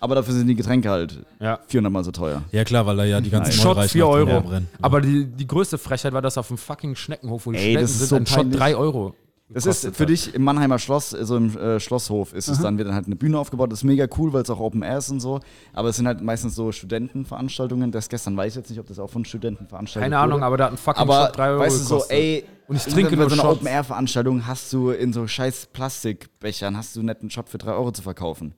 Aber 0.00 0.14
dafür 0.14 0.32
sind 0.34 0.46
die 0.46 0.54
Getränke 0.54 0.88
halt 0.90 1.18
Ja. 1.40 1.58
400 1.66 1.92
Mal 1.92 2.04
so 2.04 2.12
teuer. 2.12 2.42
Ja 2.52 2.62
klar, 2.64 2.86
weil 2.86 2.96
da 2.96 3.04
ja 3.04 3.20
die 3.20 3.30
ganzen 3.30 3.52
Shot 3.52 3.76
Neureichen 3.76 3.90
4 3.90 4.04
noch 4.04 4.12
drin 4.14 4.28
Euro. 4.28 4.40
brennen. 4.42 4.68
Aber 4.80 5.00
die, 5.00 5.24
die 5.26 5.46
größte 5.46 5.76
Frechheit 5.78 6.12
war 6.12 6.22
das 6.22 6.38
auf 6.38 6.46
dem 6.48 6.56
fucking 6.58 6.94
Schneckenhof, 6.94 7.46
wo 7.46 7.50
die 7.52 7.58
Ey, 7.58 7.64
Schnecken 7.72 7.80
das 7.82 7.90
ist 7.90 7.98
sind, 8.00 8.08
so 8.08 8.16
ein 8.16 8.26
Shot 8.26 8.36
peinlich. 8.36 8.58
3 8.60 8.76
Euro. 8.76 9.14
Das 9.50 9.64
ist 9.64 9.96
für 9.96 10.02
hat. 10.02 10.08
dich 10.10 10.34
im 10.34 10.42
Mannheimer 10.44 10.78
Schloss, 10.78 11.10
so 11.10 11.36
im 11.36 11.56
äh, 11.56 11.80
Schlosshof, 11.80 12.34
ist 12.34 12.48
es 12.48 12.60
dann, 12.60 12.76
wird 12.76 12.88
dann 12.88 12.94
halt 12.94 13.06
eine 13.06 13.16
Bühne 13.16 13.38
aufgebaut. 13.38 13.72
Das 13.72 13.80
ist 13.80 13.84
mega 13.84 14.06
cool, 14.18 14.32
weil 14.32 14.42
es 14.42 14.50
auch 14.50 14.60
Open 14.60 14.82
Air 14.82 14.98
ist 14.98 15.10
und 15.10 15.20
so. 15.20 15.40
Aber 15.72 15.88
es 15.88 15.96
sind 15.96 16.06
halt 16.06 16.20
meistens 16.20 16.54
so 16.54 16.70
Studentenveranstaltungen. 16.70 17.90
Das 17.90 18.08
gestern 18.08 18.36
weiß 18.36 18.52
ich 18.52 18.56
jetzt 18.56 18.70
nicht, 18.70 18.78
ob 18.78 18.86
das 18.86 18.98
auch 18.98 19.08
von 19.10 19.24
Studenten 19.24 19.66
veranstaltet 19.66 20.04
Keine 20.04 20.18
Ahnung, 20.18 20.38
wurde. 20.40 20.46
aber 20.46 20.56
da 20.58 20.64
hat 20.66 20.72
ein 20.72 20.76
fucking 20.76 21.00
aber 21.02 21.26
Shot 21.26 21.36
3 21.38 21.48
Euro 21.50 21.60
weißt 21.60 21.80
du 21.80 21.84
so, 21.84 22.04
ey, 22.08 22.44
Und 22.66 22.76
ich 22.76 22.86
in- 22.86 22.92
trinke 22.92 23.10
bei 23.12 23.16
nur 23.16 23.30
so 23.30 23.34
einer 23.34 23.42
Shots. 23.42 23.56
Open 23.56 23.66
Air 23.68 23.84
Veranstaltung 23.84 24.46
hast 24.46 24.72
du 24.72 24.90
in 24.90 25.12
so 25.14 25.26
scheiß 25.26 25.68
Plastikbechern 25.72 26.76
hast 26.76 26.94
du 26.96 27.00
einen 27.00 27.30
Shot 27.30 27.48
für 27.48 27.58
3 27.58 27.72
Euro 27.72 27.90
zu 27.92 28.02
verkaufen. 28.02 28.54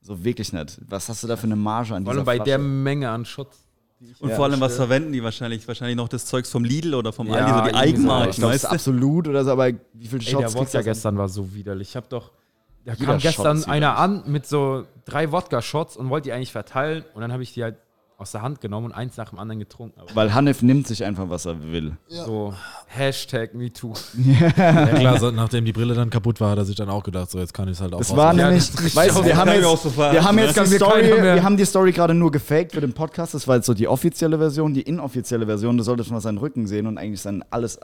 So 0.00 0.24
wirklich 0.24 0.52
nicht. 0.52 0.80
Was 0.88 1.08
hast 1.08 1.22
du 1.22 1.28
da 1.28 1.36
für 1.36 1.44
eine 1.44 1.56
Marge 1.56 1.94
an 1.94 2.04
Vor 2.04 2.14
dieser 2.14 2.20
allem 2.20 2.26
bei 2.26 2.34
Flasche? 2.36 2.48
der 2.50 2.58
Menge 2.58 3.10
an 3.10 3.24
Shots. 3.24 3.58
Und 4.20 4.30
Ja, 4.30 4.36
vor 4.36 4.46
allem, 4.46 4.60
was 4.60 4.76
verwenden 4.76 5.12
die 5.12 5.22
wahrscheinlich? 5.22 5.66
Wahrscheinlich 5.68 5.96
noch 5.96 6.08
das 6.08 6.26
Zeugs 6.26 6.50
vom 6.50 6.64
Lidl 6.64 6.94
oder 6.94 7.12
vom 7.12 7.28
Ja, 7.28 7.34
Aldi, 7.34 7.58
so 7.58 7.64
die 7.70 7.74
Eigenmarken, 7.74 8.30
ich 8.30 8.36
glaube, 8.36 8.70
absolut 8.70 9.28
oder 9.28 9.44
so, 9.44 9.52
aber 9.52 9.68
wie 9.92 10.06
viele 10.06 10.22
Ey, 10.22 10.30
Shots 10.30 10.54
der 10.54 10.64
kriegst 10.64 10.84
gestern 10.84 11.18
war 11.18 11.28
so 11.28 11.54
widerlich. 11.54 11.90
Ich 11.90 11.96
hab 11.96 12.08
doch. 12.08 12.32
Da 12.84 12.94
Jeder 12.94 13.12
kam 13.12 13.18
gestern 13.20 13.64
einer 13.64 13.96
an 13.96 14.24
mit 14.26 14.46
so 14.46 14.86
drei 15.04 15.30
Wodka-Shots 15.30 15.96
und 15.96 16.10
wollte 16.10 16.24
die 16.24 16.32
eigentlich 16.32 16.50
verteilen. 16.50 17.04
Und 17.14 17.20
dann 17.20 17.32
habe 17.32 17.44
ich 17.44 17.54
die 17.54 17.62
halt 17.62 17.76
aus 18.22 18.32
der 18.32 18.40
Hand 18.42 18.60
genommen 18.60 18.86
und 18.86 18.92
eins 18.92 19.16
nach 19.16 19.28
dem 19.30 19.38
anderen 19.38 19.58
getrunken. 19.58 20.00
Aber 20.00 20.08
Weil 20.14 20.32
Hanif 20.34 20.62
nimmt 20.62 20.86
sich 20.86 21.04
einfach, 21.04 21.28
was 21.28 21.44
er 21.44 21.62
will. 21.70 21.96
so 22.08 22.54
Hashtag 22.86 23.54
MeToo. 23.54 23.92
Ja 24.56 24.86
klar, 24.86 25.18
so, 25.18 25.30
nachdem 25.30 25.64
die 25.64 25.72
Brille 25.72 25.94
dann 25.94 26.08
kaputt 26.10 26.40
war, 26.40 26.50
hat 26.52 26.58
er 26.58 26.64
sich 26.64 26.76
dann 26.76 26.88
auch 26.88 27.02
gedacht, 27.02 27.30
so 27.30 27.38
jetzt 27.38 27.52
kann 27.52 27.68
ich 27.68 27.72
es 27.74 27.80
halt 27.80 27.92
auch 27.94 27.98
Das 27.98 28.16
war 28.16 28.34
Ja, 28.34 28.44
nämlich, 28.44 28.58
ist 28.68 28.96
weißt 28.96 29.18
du, 29.18 29.24
wir 29.24 29.32
auch- 29.34 29.36
haben 29.38 29.48
jetzt, 29.52 29.82
so 29.82 29.96
wir 29.96 30.24
haben 30.24 30.38
jetzt 30.38 30.56
die 30.56 30.76
Story, 30.76 31.02
wir 31.22 31.42
haben 31.42 31.56
die 31.56 31.64
Story 31.64 31.92
gerade 31.92 32.14
nur 32.14 32.30
gefaked 32.30 32.72
für 32.72 32.80
den 32.80 32.92
Podcast. 32.92 33.34
Das 33.34 33.46
war 33.48 33.56
jetzt 33.56 33.66
so 33.66 33.74
die 33.74 33.88
offizielle 33.88 34.38
Version, 34.38 34.72
die 34.74 34.82
inoffizielle 34.82 35.46
Version. 35.46 35.76
Du 35.76 35.82
solltest 35.84 36.10
mal 36.10 36.20
seinen 36.20 36.38
Rücken 36.38 36.66
sehen 36.66 36.86
und 36.86 36.98
eigentlich 36.98 37.20
sein 37.20 37.44
alles 37.50 37.78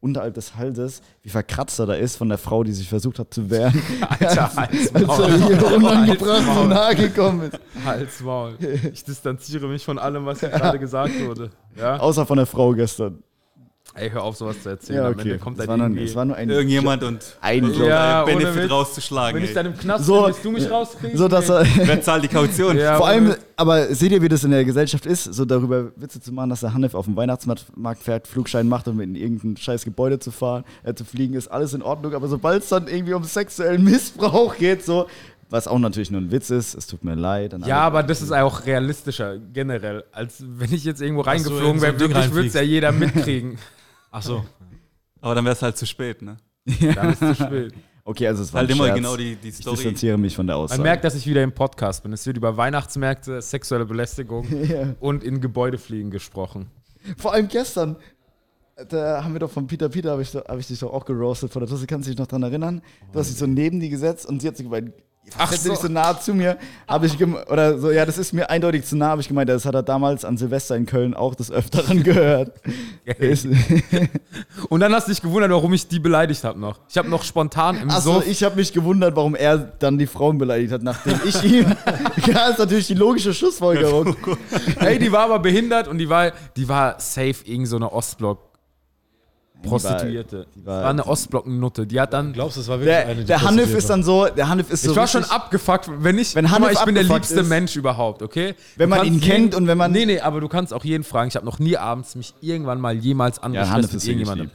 unterhalb 0.00 0.34
des 0.34 0.56
Halses, 0.56 1.02
wie 1.22 1.28
verkratzt 1.28 1.78
er 1.80 1.86
da 1.86 1.94
ist 1.94 2.16
von 2.16 2.28
der 2.28 2.38
Frau, 2.38 2.62
die 2.62 2.72
sich 2.72 2.88
versucht 2.88 3.18
hat 3.18 3.34
zu 3.34 3.50
wehren, 3.50 3.80
Alter, 4.08 4.54
Hals, 4.56 4.94
als 4.94 5.18
er 5.18 5.46
hier 5.46 5.76
unangebracht 5.76 6.44
so 6.54 6.64
nahe 6.64 6.94
gekommen 6.94 7.50
ist. 7.50 7.58
Hals, 7.84 8.20
Maul. 8.20 8.56
Ich 8.92 9.04
distanziere 9.04 9.66
mich 9.66 9.84
von 9.84 9.98
allem, 9.98 10.26
was 10.26 10.40
hier 10.40 10.48
gerade 10.50 10.78
gesagt 10.78 11.12
wurde. 11.24 11.50
Ja? 11.76 11.98
Außer 11.98 12.26
von 12.26 12.36
der 12.36 12.46
Frau 12.46 12.72
gestern. 12.72 13.22
Ey, 14.00 14.10
hör 14.10 14.22
auf, 14.22 14.36
sowas 14.36 14.62
zu 14.62 14.68
erzählen. 14.68 14.98
Ja, 15.00 15.06
Am 15.06 15.12
okay. 15.14 15.22
Ende 15.22 15.38
kommt 15.38 15.58
Es 15.58 15.64
da 15.64 15.68
war, 15.70 15.76
nur, 15.76 15.86
irgendwie. 15.86 16.04
es 16.04 16.14
war 16.14 16.24
nur 16.24 16.36
ein 16.36 16.48
Irgendjemand 16.50 17.02
und 17.02 17.36
ein 17.40 17.64
Joke. 17.64 17.86
Ja, 17.88 18.24
Benefit 18.24 18.62
Witz. 18.64 18.70
rauszuschlagen. 18.70 19.36
Wenn 19.36 19.42
ich 19.44 19.50
ey. 19.50 19.54
dann 19.54 19.66
im 19.66 19.76
Knast 19.76 20.04
So- 20.04 20.14
bin, 20.16 20.26
willst 20.26 20.44
du 20.44 20.50
mich 20.52 20.70
rauskriegen? 20.70 21.16
So, 21.18 21.28
dass 21.28 21.48
er, 21.48 21.66
Wer 21.76 22.00
zahlt 22.00 22.22
die 22.24 22.28
Kaution? 22.28 22.76
Ja, 22.76 22.96
Vor 22.96 23.08
allem, 23.08 23.34
aber 23.56 23.92
seht 23.94 24.12
ihr, 24.12 24.22
wie 24.22 24.28
das 24.28 24.44
in 24.44 24.50
der 24.52 24.64
Gesellschaft 24.64 25.04
ist, 25.06 25.24
so 25.24 25.44
darüber 25.44 25.90
Witze 25.96 26.20
zu 26.20 26.32
machen, 26.32 26.50
dass 26.50 26.60
der 26.60 26.74
Hanif 26.74 26.94
auf 26.94 27.06
dem 27.06 27.16
Weihnachtsmarkt 27.16 28.02
fährt, 28.02 28.28
Flugschein 28.28 28.68
macht, 28.68 28.86
um 28.88 29.00
in 29.00 29.14
irgendein 29.16 29.56
scheiß 29.56 29.84
Gebäude 29.84 30.18
zu 30.18 30.30
fahren, 30.30 30.64
äh, 30.84 30.94
zu 30.94 31.04
fliegen, 31.04 31.34
ist 31.34 31.48
alles 31.48 31.74
in 31.74 31.82
Ordnung. 31.82 32.14
Aber 32.14 32.28
sobald 32.28 32.62
es 32.62 32.68
dann 32.68 32.86
irgendwie 32.86 33.14
um 33.14 33.24
sexuellen 33.24 33.82
Missbrauch 33.84 34.56
geht, 34.56 34.84
so, 34.84 35.06
was 35.50 35.66
auch 35.66 35.78
natürlich 35.78 36.10
nur 36.10 36.20
ein 36.20 36.30
Witz 36.30 36.50
ist, 36.50 36.74
es 36.74 36.86
tut 36.86 37.04
mir 37.04 37.14
leid. 37.14 37.54
Ja, 37.66 37.80
aber 37.80 38.02
das 38.02 38.20
ist 38.20 38.32
auch 38.32 38.66
realistischer, 38.66 39.38
generell. 39.38 40.04
Als 40.12 40.44
wenn 40.46 40.72
ich 40.72 40.84
jetzt 40.84 41.00
irgendwo 41.00 41.22
reingeflogen 41.22 41.80
so 41.80 41.86
wäre, 41.86 41.98
wirklich 41.98 42.32
würde 42.32 42.48
es 42.48 42.54
ja 42.54 42.62
jeder 42.62 42.92
mitkriegen. 42.92 43.58
Ach 44.10 44.22
so. 44.22 44.44
Aber 45.20 45.34
dann 45.34 45.44
wäre 45.44 45.54
es 45.54 45.62
halt 45.62 45.76
zu 45.76 45.86
spät, 45.86 46.22
ne? 46.22 46.36
Dann 46.94 47.12
ist 47.12 47.22
es 47.22 47.38
zu 47.38 47.44
spät. 47.44 47.74
Okay, 48.04 48.26
also 48.26 48.42
es 48.42 48.52
war 48.54 48.60
Halt 48.60 48.70
ein 48.70 48.76
immer 48.76 48.84
Scherz. 48.86 48.96
genau 48.96 49.16
die, 49.16 49.36
die 49.36 49.48
Ich 49.48 49.56
Story. 49.56 49.76
distanziere 49.76 50.16
mich 50.16 50.34
von 50.34 50.46
der 50.46 50.56
Aussage. 50.56 50.80
Man 50.80 50.84
merkt, 50.88 51.04
dass 51.04 51.14
ich 51.14 51.26
wieder 51.26 51.42
im 51.42 51.52
Podcast 51.52 52.02
bin. 52.02 52.12
Es 52.14 52.24
wird 52.26 52.38
über 52.38 52.56
Weihnachtsmärkte, 52.56 53.42
sexuelle 53.42 53.84
Belästigung 53.84 54.46
und 55.00 55.22
in 55.24 55.40
Gebäudefliegen 55.42 56.10
gesprochen. 56.10 56.70
Vor 57.18 57.34
allem 57.34 57.48
gestern, 57.48 57.96
da 58.88 59.22
haben 59.22 59.34
wir 59.34 59.40
doch 59.40 59.50
von 59.50 59.66
Peter 59.66 59.88
Peter, 59.90 60.12
habe 60.12 60.22
ich, 60.22 60.34
hab 60.34 60.58
ich 60.58 60.66
dich 60.68 60.78
doch 60.78 60.92
auch 60.92 61.04
geroastet 61.04 61.52
von 61.52 61.60
der 61.60 61.68
Tusse, 61.68 61.86
kannst 61.86 62.06
du 62.06 62.10
dich 62.12 62.18
noch 62.18 62.26
dran 62.28 62.42
erinnern? 62.42 62.80
Du 63.12 63.18
hast 63.18 63.28
dich 63.28 63.36
so 63.36 63.46
neben 63.46 63.78
die 63.80 63.90
gesetzt 63.90 64.24
und 64.24 64.40
sie 64.40 64.48
hat 64.48 64.56
sich 64.56 64.64
gemeint, 64.64 64.92
Ach 65.36 65.50
setz 65.50 65.64
so. 65.64 65.74
so 65.74 65.88
nah 65.88 66.18
zu 66.18 66.34
mir, 66.34 66.56
habe 66.86 67.06
ich 67.06 67.20
oder 67.22 67.78
so, 67.78 67.90
ja, 67.90 68.06
das 68.06 68.18
ist 68.18 68.32
mir 68.32 68.48
eindeutig 68.50 68.84
zu 68.84 68.96
nah, 68.96 69.08
habe 69.08 69.20
ich 69.20 69.28
gemeint, 69.28 69.48
das 69.48 69.64
hat 69.64 69.74
er 69.74 69.82
damals 69.82 70.24
an 70.24 70.36
Silvester 70.36 70.76
in 70.76 70.86
Köln 70.86 71.14
auch 71.14 71.34
des 71.34 71.50
Öfteren 71.50 72.02
gehört. 72.04 72.52
Und 74.68 74.80
dann 74.80 74.92
hast 74.94 75.08
du 75.08 75.12
dich 75.12 75.22
gewundert, 75.22 75.50
warum 75.50 75.72
ich 75.72 75.88
die 75.88 75.98
beleidigt 75.98 76.44
habe 76.44 76.58
noch. 76.58 76.80
Ich 76.88 76.96
habe 76.96 77.08
noch 77.08 77.22
spontan 77.24 77.80
im 77.80 77.90
Achso, 77.90 78.22
ich 78.26 78.42
habe 78.42 78.56
mich 78.56 78.72
gewundert, 78.72 79.16
warum 79.16 79.34
er 79.34 79.58
dann 79.58 79.98
die 79.98 80.06
Frauen 80.06 80.38
beleidigt 80.38 80.72
hat, 80.72 80.82
nachdem 80.82 81.20
ich 81.24 81.42
ihm. 81.44 81.66
ja, 82.26 82.48
ist 82.48 82.58
natürlich 82.58 82.86
die 82.86 82.94
logische 82.94 83.34
Schlussfolgerung. 83.34 84.16
Ey, 84.80 84.98
die 84.98 85.10
war 85.12 85.24
aber 85.24 85.38
behindert 85.38 85.88
und 85.88 85.98
die 85.98 86.08
war, 86.08 86.32
die 86.56 86.68
war 86.68 87.00
safe 87.00 87.36
irgend 87.44 87.68
so 87.68 87.76
eine 87.76 87.92
Ostblock. 87.92 88.47
Prostituierte. 89.62 90.46
die 90.54 90.60
Die 90.60 90.66
war- 90.66 90.82
war, 90.82 90.90
eine 90.90 91.06
Ostblock-Nutte. 91.06 91.86
Die 91.86 92.00
hat 92.00 92.12
dann. 92.12 92.32
Glaubst 92.32 92.56
du, 92.56 92.60
es 92.60 92.68
war 92.68 92.78
wirklich 92.80 92.94
Der, 92.94 93.06
eine, 93.08 93.24
der 93.24 93.42
Hanif 93.42 93.74
ist 93.74 93.90
dann 93.90 94.02
so, 94.02 94.26
der 94.26 94.48
Hanif 94.48 94.70
ist 94.70 94.82
so. 94.82 94.90
Ich 94.92 94.96
war 94.96 95.06
schon 95.06 95.24
abgefuckt, 95.24 95.90
wenn 96.02 96.18
ich. 96.18 96.34
Wenn 96.34 96.50
Hanif 96.50 96.66
mal, 96.66 96.72
ich 96.72 96.84
bin 96.84 96.94
der 96.94 97.04
liebste 97.04 97.40
ist- 97.40 97.48
Mensch 97.48 97.76
überhaupt, 97.76 98.22
okay? 98.22 98.54
Wenn 98.76 98.90
Du 98.90 98.96
man 98.96 99.06
ihn 99.06 99.20
kennt 99.20 99.52
jeden- 99.52 99.54
und 99.54 99.66
wenn 99.66 99.78
man- 99.78 99.92
Nee, 99.92 100.06
nee, 100.06 100.20
aber 100.20 100.40
du 100.40 100.48
kannst 100.48 100.72
auch 100.72 100.84
jeden 100.84 101.04
fragen. 101.04 101.28
Ich 101.28 101.36
habe 101.36 101.46
noch 101.46 101.58
nie 101.58 101.76
abends 101.76 102.14
mich 102.14 102.34
irgendwann 102.40 102.80
mal 102.80 102.94
jemals 102.96 103.38
angeschlossen 103.42 103.84
ist 103.84 103.92
mit 103.94 104.04
irgendjemandem. 104.04 104.50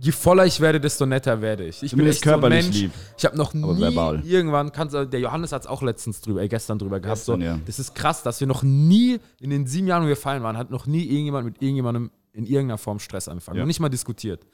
Je 0.00 0.10
voller 0.10 0.46
ich 0.46 0.58
werde, 0.60 0.80
desto 0.80 1.04
netter 1.04 1.42
werde 1.42 1.64
ich. 1.66 1.82
Ich 1.82 1.90
Zumindest 1.90 2.22
bin 2.22 2.30
echt 2.30 2.40
körperlich 2.40 2.62
so 2.64 2.68
ein 2.68 2.70
Mensch. 2.72 2.80
lieb. 2.82 2.90
Ich 3.18 3.24
habe 3.26 3.36
noch 3.36 3.52
nie 3.52 3.78
verbal. 3.78 4.22
irgendwann, 4.24 4.72
kannst, 4.72 4.94
der 4.94 5.20
Johannes 5.20 5.52
hat 5.52 5.62
es 5.62 5.66
auch 5.68 5.82
letztens 5.82 6.22
drüber, 6.22 6.40
äh, 6.42 6.48
gestern 6.48 6.78
drüber 6.78 6.98
gehabt. 6.98 7.18
Gestern, 7.18 7.40
so, 7.40 7.46
ja. 7.46 7.58
Das 7.66 7.78
ist 7.78 7.94
krass, 7.94 8.22
dass 8.22 8.40
wir 8.40 8.46
noch 8.46 8.62
nie 8.62 9.18
in 9.38 9.50
den 9.50 9.66
sieben 9.66 9.86
Jahren, 9.86 10.04
wo 10.04 10.08
wir 10.08 10.16
feiern 10.16 10.42
waren, 10.42 10.56
hat 10.56 10.70
noch 10.70 10.86
nie 10.86 11.04
irgendjemand 11.04 11.44
mit 11.44 11.56
irgendjemandem 11.60 12.10
in 12.32 12.46
irgendeiner 12.46 12.78
Form 12.78 12.98
Stress 12.98 13.28
angefangen. 13.28 13.58
Ja. 13.58 13.62
Und 13.62 13.68
nicht 13.68 13.80
mal 13.80 13.88
diskutiert. 13.88 14.46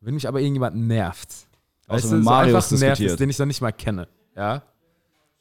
Wenn 0.00 0.14
mich 0.14 0.26
aber 0.26 0.40
irgendjemand 0.40 0.76
nervt, 0.76 1.28
weißt 1.86 2.10
wenn 2.10 2.18
du, 2.18 2.24
so 2.24 2.30
einfach 2.30 2.70
nervt 2.70 3.00
ist, 3.00 3.20
den 3.20 3.28
ich 3.30 3.38
noch 3.38 3.46
nicht 3.46 3.60
mal 3.60 3.72
kenne, 3.72 4.08
ja, 4.34 4.62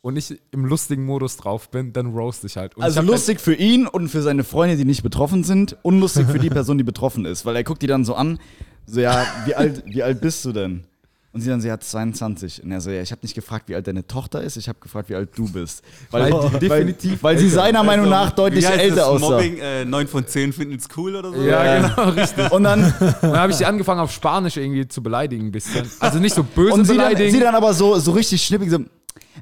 und 0.01 0.15
ich 0.15 0.39
im 0.51 0.65
lustigen 0.65 1.05
Modus 1.05 1.37
drauf 1.37 1.69
bin, 1.69 1.91
dann 1.91 2.13
roast 2.13 2.45
ich 2.45 2.55
halt. 2.55 2.75
Und 2.75 2.83
Also 2.83 2.99
ich 2.99 3.05
hab 3.05 3.11
lustig 3.11 3.41
für 3.41 3.53
ihn 3.53 3.85
und 3.85 4.07
für 4.07 4.21
seine 4.21 4.43
Freunde, 4.43 4.77
die 4.77 4.85
nicht 4.85 5.03
betroffen 5.03 5.43
sind, 5.43 5.77
unlustig 5.81 6.27
für 6.27 6.39
die 6.39 6.49
Person, 6.49 6.77
die 6.77 6.83
betroffen 6.83 7.25
ist. 7.25 7.45
Weil 7.45 7.55
er 7.55 7.63
guckt 7.63 7.81
die 7.81 7.87
dann 7.87 8.05
so 8.05 8.15
an, 8.15 8.39
so, 8.85 9.01
ja, 9.01 9.25
wie 9.45 9.55
alt, 9.55 9.83
wie 9.85 10.01
alt 10.01 10.21
bist 10.21 10.45
du 10.45 10.51
denn? 10.53 10.85
Und 11.31 11.41
sie 11.41 11.49
dann, 11.49 11.61
sie 11.61 11.71
hat 11.71 11.83
22. 11.83 12.63
Und 12.63 12.71
er 12.71 12.81
so, 12.81 12.89
ja, 12.89 13.03
ich 13.03 13.11
habe 13.11 13.21
nicht 13.21 13.35
gefragt, 13.35 13.69
wie 13.69 13.75
alt 13.75 13.85
deine 13.85 14.05
Tochter 14.07 14.41
ist, 14.41 14.57
ich 14.57 14.67
habe 14.67 14.79
gefragt, 14.79 15.09
wie 15.09 15.15
alt 15.15 15.29
du 15.35 15.47
bist. 15.51 15.83
Weil, 16.09 16.31
Weil 16.33 16.49
die 16.49 16.59
definitiv 16.67 17.21
Weil, 17.21 17.35
weil 17.35 17.37
sie 17.37 17.49
seiner 17.49 17.83
Meinung 17.83 18.11
Also, 18.11 18.25
nach 18.25 18.31
deutlich 18.31 18.63
wie 18.63 18.67
heißt 18.67 18.79
älter 18.79 18.95
das? 18.95 19.05
aussah. 19.05 19.29
Mobbing, 19.35 19.57
äh, 19.59 19.85
9 19.85 20.07
von 20.07 20.25
10 20.25 20.53
finden 20.53 20.75
es 20.77 20.87
cool 20.97 21.15
oder 21.15 21.31
so? 21.31 21.39
Ja, 21.43 21.81
genau, 21.87 22.09
richtig. 22.09 22.51
Und 22.51 22.63
dann, 22.63 22.91
Dann 23.21 23.37
habe 23.37 23.51
ich 23.51 23.57
sie 23.59 23.65
angefangen, 23.65 23.99
auf 24.01 24.11
Spanisch 24.11 24.57
irgendwie 24.57 24.87
zu 24.87 25.03
beleidigen 25.03 25.45
ein 25.47 25.51
bisschen. 25.51 25.87
Also 25.99 26.17
nicht 26.17 26.33
so 26.33 26.43
böse 26.43 26.73
und 26.73 26.85
sie 26.85 26.97
dann, 26.97 27.09
beleidigen. 27.09 27.31
sie 27.31 27.39
dann 27.39 27.53
aber 27.53 27.75
so, 27.75 27.99
so 27.99 28.11
richtig 28.11 28.41
schnippig, 28.43 28.71
so, 28.71 28.79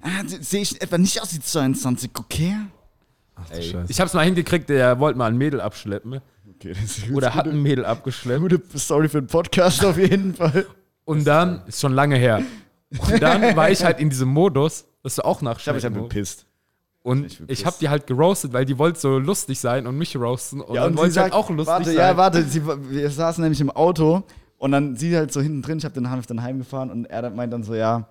ah, 0.02 0.10
sehe 0.42 0.64
ich 0.64 0.82
etwa 0.82 0.98
nicht 0.98 1.22
aus 1.22 1.34
wie 1.34 1.40
22, 1.40 2.12
okay? 2.20 2.54
Ey, 3.50 3.64
Scheiße. 3.64 3.86
ich 3.88 4.00
habe 4.02 4.08
es 4.10 4.14
mal 4.14 4.26
hingekriegt, 4.26 4.68
der 4.68 5.00
wollte 5.00 5.18
mal 5.18 5.28
ein 5.28 5.38
Mädel 5.38 5.62
abschleppen. 5.62 6.20
Okay, 6.56 6.74
das 6.74 6.98
ist 6.98 7.12
Oder 7.12 7.34
hat 7.36 7.46
gute, 7.46 7.56
ein 7.56 7.62
Mädel 7.62 7.86
abgeschleppt. 7.86 8.42
gute 8.42 8.62
Story 8.80 9.08
für 9.08 9.22
den 9.22 9.28
Podcast 9.28 9.86
auf 9.86 9.98
jeden 9.98 10.34
Fall. 10.34 10.66
Und 11.08 11.26
dann, 11.26 11.62
ist 11.68 11.80
schon 11.80 11.94
lange 11.94 12.18
her. 12.18 12.42
Und 13.00 13.22
dann 13.22 13.42
war 13.56 13.72
ich 13.72 13.84
halt 13.84 14.00
in 14.00 14.10
diesem 14.10 14.28
Modus, 14.28 14.86
dass 15.04 15.16
du 15.16 15.24
auch 15.24 15.42
Ich 15.42 15.68
habe 15.68 15.76
mich 15.76 15.84
halt 15.86 15.94
bepisst. 15.94 16.46
Und 17.02 17.26
Ich 17.26 17.42
ich 17.48 17.66
habe 17.66 17.78
die 17.80 17.88
halt 17.88 18.06
geroastet, 18.08 18.52
weil 18.52 18.66
die 18.66 18.78
wollte 18.78 19.00
so 19.00 19.18
lustig 19.18 19.58
sein 19.58 19.88
und 19.88 19.98
mich 19.98 20.18
roasten. 20.18 20.60
Und 20.60 20.76
dann 20.76 20.98
wollte 20.98 21.12
ich 21.14 21.18
halt 21.18 21.32
auch 21.32 21.50
lustig 21.50 21.68
warte, 21.68 21.86
sein. 21.86 21.96
Ja, 21.96 22.18
warte, 22.18 22.44
sie, 22.44 22.62
wir 22.66 23.10
saßen 23.10 23.42
nämlich 23.42 23.62
im 23.62 23.72
Auto 23.72 24.24
und 24.58 24.72
dann 24.74 24.98
sie 24.98 25.16
halt 25.16 25.32
so 25.32 25.40
hinten 25.40 25.62
drin, 25.62 25.78
ich 25.78 25.86
habe 25.86 25.94
den 25.94 26.10
Hanf 26.10 26.28
dann 26.28 26.44
heimgefahren 26.44 26.92
und 26.92 27.06
er 27.06 27.30
meint 27.30 27.54
dann 27.54 27.64
so, 27.64 27.74
ja, 27.74 28.10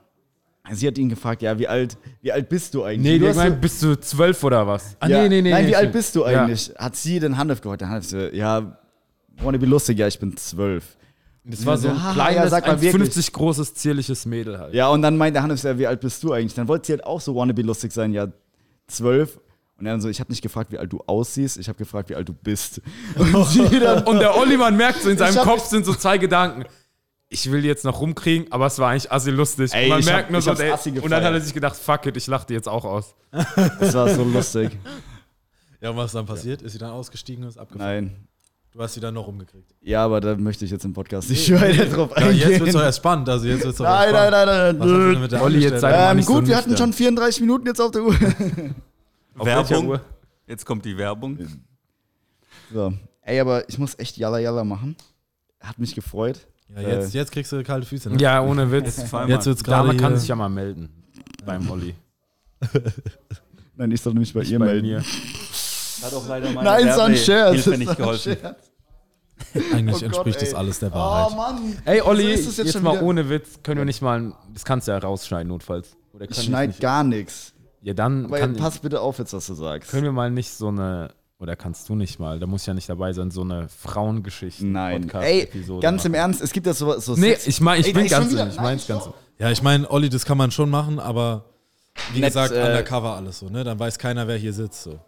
sie 0.70 0.86
hat 0.86 0.96
ihn 0.96 1.10
gefragt, 1.10 1.42
ja, 1.42 1.58
wie 1.58 1.68
alt, 1.68 1.98
wie 2.22 2.32
alt 2.32 2.48
bist 2.48 2.72
du 2.72 2.84
eigentlich? 2.84 3.12
Nee, 3.12 3.18
du 3.18 3.26
so, 3.26 3.32
gemeint, 3.38 3.60
bist 3.60 3.82
du 3.82 4.00
zwölf 4.00 4.42
oder 4.42 4.66
was? 4.66 4.96
Ah, 5.00 5.08
ja, 5.08 5.20
nee, 5.20 5.28
nee, 5.28 5.42
nee. 5.42 5.50
Nein, 5.50 5.64
nee, 5.66 5.70
wie 5.72 5.76
alt 5.76 5.92
bist 5.92 6.16
du 6.16 6.20
Ja. 6.20 6.44
eigentlich? 6.44 6.72
Hat 6.78 6.96
sie 6.96 7.20
den 7.20 7.36
Hanf 7.36 7.60
gefragt, 7.60 7.82
der 7.82 7.90
Hanf 7.90 8.06
so, 8.06 8.16
ja, 8.16 8.78
wanna 9.42 9.58
be 9.58 9.66
lustig, 9.66 9.98
ja, 9.98 10.06
ich 10.06 10.18
bin 10.18 10.34
zwölf. 10.38 10.96
Das 11.48 11.64
war 11.64 11.78
so 11.78 11.88
ein 11.88 11.96
Ja, 11.96 12.12
kleines, 12.12 12.36
ja, 12.42 12.48
sag 12.48 12.66
mal 12.66 12.76
50 12.78 13.32
großes, 13.32 13.74
zierliches 13.74 14.26
Mädel 14.26 14.58
halt. 14.58 14.74
Ja, 14.74 14.88
und 14.88 15.02
dann 15.02 15.16
meint 15.16 15.36
der 15.36 15.42
Hanf 15.44 15.60
so, 15.60 15.68
ja, 15.68 15.78
wie 15.78 15.86
alt 15.86 16.00
bist 16.00 16.22
du 16.24 16.32
eigentlich? 16.32 16.54
Dann 16.54 16.66
wollte 16.66 16.86
sie 16.88 16.92
halt 16.94 17.04
auch 17.04 17.20
so 17.20 17.34
wanna 17.36 17.52
be 17.52 17.62
lustig 17.62 17.92
sein, 17.92 18.12
ja, 18.12 18.26
zwölf. 18.88 19.38
Und 19.78 19.86
er 19.86 19.92
dann 19.92 20.00
so, 20.00 20.08
ich 20.08 20.18
habe 20.20 20.30
nicht 20.32 20.42
gefragt, 20.42 20.72
wie 20.72 20.78
alt 20.78 20.92
du 20.92 21.02
aussiehst, 21.06 21.58
ich 21.58 21.68
habe 21.68 21.78
gefragt, 21.78 22.08
wie 22.10 22.16
alt 22.16 22.28
du 22.28 22.32
bist. 22.32 22.80
Und 23.16 23.46
sie 23.46 23.78
dann, 23.78 24.04
Und 24.04 24.18
der 24.18 24.36
Ollimann 24.36 24.76
merkt 24.76 25.02
so, 25.02 25.10
in 25.10 25.18
seinem 25.18 25.36
Kopf 25.44 25.66
sind 25.66 25.84
so 25.86 25.94
zwei 25.94 26.18
Gedanken. 26.18 26.64
Ich 27.28 27.50
will 27.50 27.60
die 27.60 27.68
jetzt 27.68 27.84
noch 27.84 28.00
rumkriegen, 28.00 28.50
aber 28.52 28.66
es 28.66 28.78
war 28.78 28.90
eigentlich 28.90 29.12
assi 29.12 29.30
lustig. 29.30 29.72
Ey, 29.74 29.84
und 29.84 29.90
man 29.90 30.04
merkt 30.04 30.24
hab- 30.26 30.30
nur 30.32 30.40
so, 30.40 30.52
ey, 30.52 30.72
und 31.00 31.10
dann 31.10 31.22
hat 31.24 31.32
er 31.32 31.40
sich 31.40 31.52
gedacht, 31.52 31.76
fuck 31.76 32.06
it, 32.06 32.16
ich 32.16 32.26
lach 32.26 32.44
die 32.44 32.54
jetzt 32.54 32.68
auch 32.68 32.84
aus. 32.84 33.14
das 33.30 33.94
war 33.94 34.08
so 34.08 34.24
lustig. 34.24 34.76
Ja, 35.78 35.90
und 35.90 35.98
was 35.98 36.12
dann 36.12 36.24
passiert? 36.24 36.62
Ist 36.62 36.72
sie 36.72 36.78
dann 36.78 36.90
ausgestiegen 36.90 37.44
und 37.44 37.50
ist 37.50 37.58
abgefahren? 37.58 38.04
Nein. 38.06 38.28
Du 38.76 38.82
hast 38.82 38.92
sie 38.92 39.00
dann 39.00 39.14
noch 39.14 39.26
rumgekriegt. 39.26 39.74
Ja, 39.80 40.04
aber 40.04 40.20
da 40.20 40.36
möchte 40.36 40.66
ich 40.66 40.70
jetzt 40.70 40.84
im 40.84 40.92
Podcast 40.92 41.30
nicht 41.30 41.50
weiter 41.50 41.86
drauf 41.86 42.10
Ja, 42.10 42.16
eingehen. 42.26 42.36
jetzt 42.50 42.58
wird 42.60 42.68
es 42.68 42.74
doch 42.74 42.82
erst 42.82 42.98
spannend. 42.98 43.26
Also 43.26 43.46
jetzt 43.48 43.64
wird's 43.64 43.78
doch 43.78 43.84
Nein, 43.86 44.12
nein, 44.12 44.30
nein, 44.30 44.46
nein, 44.46 44.78
Was 44.78 44.86
hast 44.86 44.90
du 44.90 44.98
denn 44.98 45.12
nein. 45.12 45.22
mit 45.22 45.32
der 45.32 45.42
Olli, 45.42 45.58
jetzt 45.60 45.80
sei 45.80 46.10
Ähm, 46.10 46.16
nicht 46.18 46.26
so 46.26 46.34
gut, 46.34 46.46
wir 46.46 46.56
hatten 46.58 46.76
schon 46.76 46.92
34 46.92 47.40
Minuten 47.40 47.66
jetzt 47.66 47.80
auf 47.80 47.90
der 47.92 48.02
Uhr. 48.02 48.14
Auf 49.38 49.46
Werbung. 49.46 49.86
Uhr? 49.88 50.00
Jetzt 50.46 50.66
kommt 50.66 50.84
die 50.84 50.94
Werbung. 50.98 51.38
So. 52.70 52.92
Ey, 53.22 53.40
aber 53.40 53.66
ich 53.66 53.78
muss 53.78 53.98
echt 53.98 54.18
Yalla 54.18 54.40
Yalla 54.40 54.62
machen. 54.62 54.94
Hat 55.60 55.78
mich 55.78 55.94
gefreut. 55.94 56.46
Ja, 56.74 56.82
jetzt, 56.82 57.14
jetzt 57.14 57.32
kriegst 57.32 57.52
du 57.52 57.62
kalte 57.64 57.86
Füße. 57.86 58.10
Ne? 58.10 58.20
Ja, 58.20 58.42
ohne 58.42 58.70
Witz. 58.70 58.98
Jetzt. 58.98 59.12
Jetzt 59.26 59.46
wird's 59.46 59.64
gerade 59.64 59.88
Dame 59.88 59.98
kann 59.98 60.18
sich 60.18 60.28
ja 60.28 60.36
mal 60.36 60.50
melden. 60.50 60.90
Beim 61.46 61.70
Olli. 61.70 61.94
Nein, 63.74 63.90
ich 63.90 64.02
soll 64.02 64.12
nämlich 64.12 64.34
bei 64.34 64.40
Nicht 64.40 64.50
ihr 64.52 64.58
bei 64.58 64.66
melden. 64.66 64.86
mir. 64.86 65.02
Hat 66.02 66.12
auch 66.14 66.28
leider 66.28 66.50
meine 66.50 66.68
Nein, 66.68 66.92
so 66.94 67.00
ein 67.02 67.16
Scherz. 67.16 67.52
Hilfe 67.54 67.70
das 67.70 67.78
nicht 67.78 67.88
ist 67.90 67.90
ein 67.90 67.96
geholfen. 67.96 68.36
Scherz. 68.40 68.70
Eigentlich 69.72 69.96
Oh 69.96 69.98
Gott, 69.98 70.02
entspricht 70.02 70.42
das 70.42 70.48
ey. 70.50 70.54
alles 70.54 70.78
der 70.80 70.90
Oh 70.90 70.94
Wahrheit. 70.94 71.36
Mann. 71.36 71.78
Ey, 71.84 72.00
Olli, 72.02 72.32
ist 72.32 72.46
jetzt, 72.46 72.58
das 72.58 72.66
jetzt 72.66 72.72
schon 72.72 72.82
mal 72.82 72.94
wieder- 72.94 73.02
ohne 73.02 73.28
Witz, 73.28 73.48
können 73.62 73.78
wir 73.78 73.84
nicht 73.84 74.00
mal, 74.02 74.32
das 74.52 74.64
kannst 74.64 74.88
du 74.88 74.92
ja 74.92 74.98
rausschneiden 74.98 75.48
notfalls. 75.48 75.96
Oder 76.12 76.24
Ich 76.24 76.30
können 76.30 76.36
wir 76.38 76.44
schneid 76.44 76.68
nicht, 76.70 76.80
gar 76.80 77.04
nichts. 77.04 77.52
Ja, 77.82 77.92
dann 77.94 78.26
Aber 78.26 78.38
kann, 78.38 78.56
pass 78.56 78.78
bitte 78.78 79.00
auf 79.00 79.18
jetzt, 79.18 79.32
was 79.34 79.46
du 79.46 79.54
sagst. 79.54 79.90
können 79.90 80.04
wir 80.04 80.12
mal 80.12 80.30
nicht 80.30 80.50
so 80.50 80.68
eine, 80.68 81.10
oder 81.38 81.54
kannst 81.54 81.88
du 81.88 81.94
nicht 81.94 82.18
mal, 82.18 82.38
da 82.38 82.46
muss 82.46 82.64
ja 82.66 82.72
nicht 82.74 82.88
dabei 82.88 83.12
sein, 83.12 83.30
so 83.30 83.42
eine 83.42 83.68
Frauengeschichte. 83.68 84.66
Nein. 84.66 85.08
Ey, 85.10 85.48
ganz 85.80 86.04
im 86.06 86.14
Ernst, 86.14 86.40
es 86.40 86.52
gibt 86.52 86.66
ja 86.66 86.72
so, 86.72 86.98
so 86.98 87.14
Nee, 87.14 87.32
Sex- 87.32 87.46
ich 87.46 87.60
meine, 87.60 87.80
ich 87.82 87.88
Ey, 87.88 87.92
bin 87.92 88.06
ganz, 88.08 88.32
wieder- 88.32 88.48
ich 88.48 88.56
nein, 88.56 88.64
mein's 88.64 88.86
ganz. 88.86 89.08
Ja, 89.38 89.50
ich 89.50 89.62
meine, 89.62 89.88
Olli, 89.90 90.08
das 90.08 90.24
kann 90.24 90.38
man 90.38 90.50
schon 90.50 90.70
machen, 90.70 90.98
aber 90.98 91.44
wie 92.14 92.20
Nett, 92.20 92.30
gesagt, 92.30 92.52
äh, 92.54 92.60
undercover 92.62 93.14
alles 93.16 93.38
so, 93.40 93.50
ne? 93.50 93.64
Dann 93.64 93.78
weiß 93.78 93.98
keiner, 93.98 94.26
wer 94.26 94.36
hier 94.38 94.54
sitzt. 94.54 94.82
So. 94.84 94.98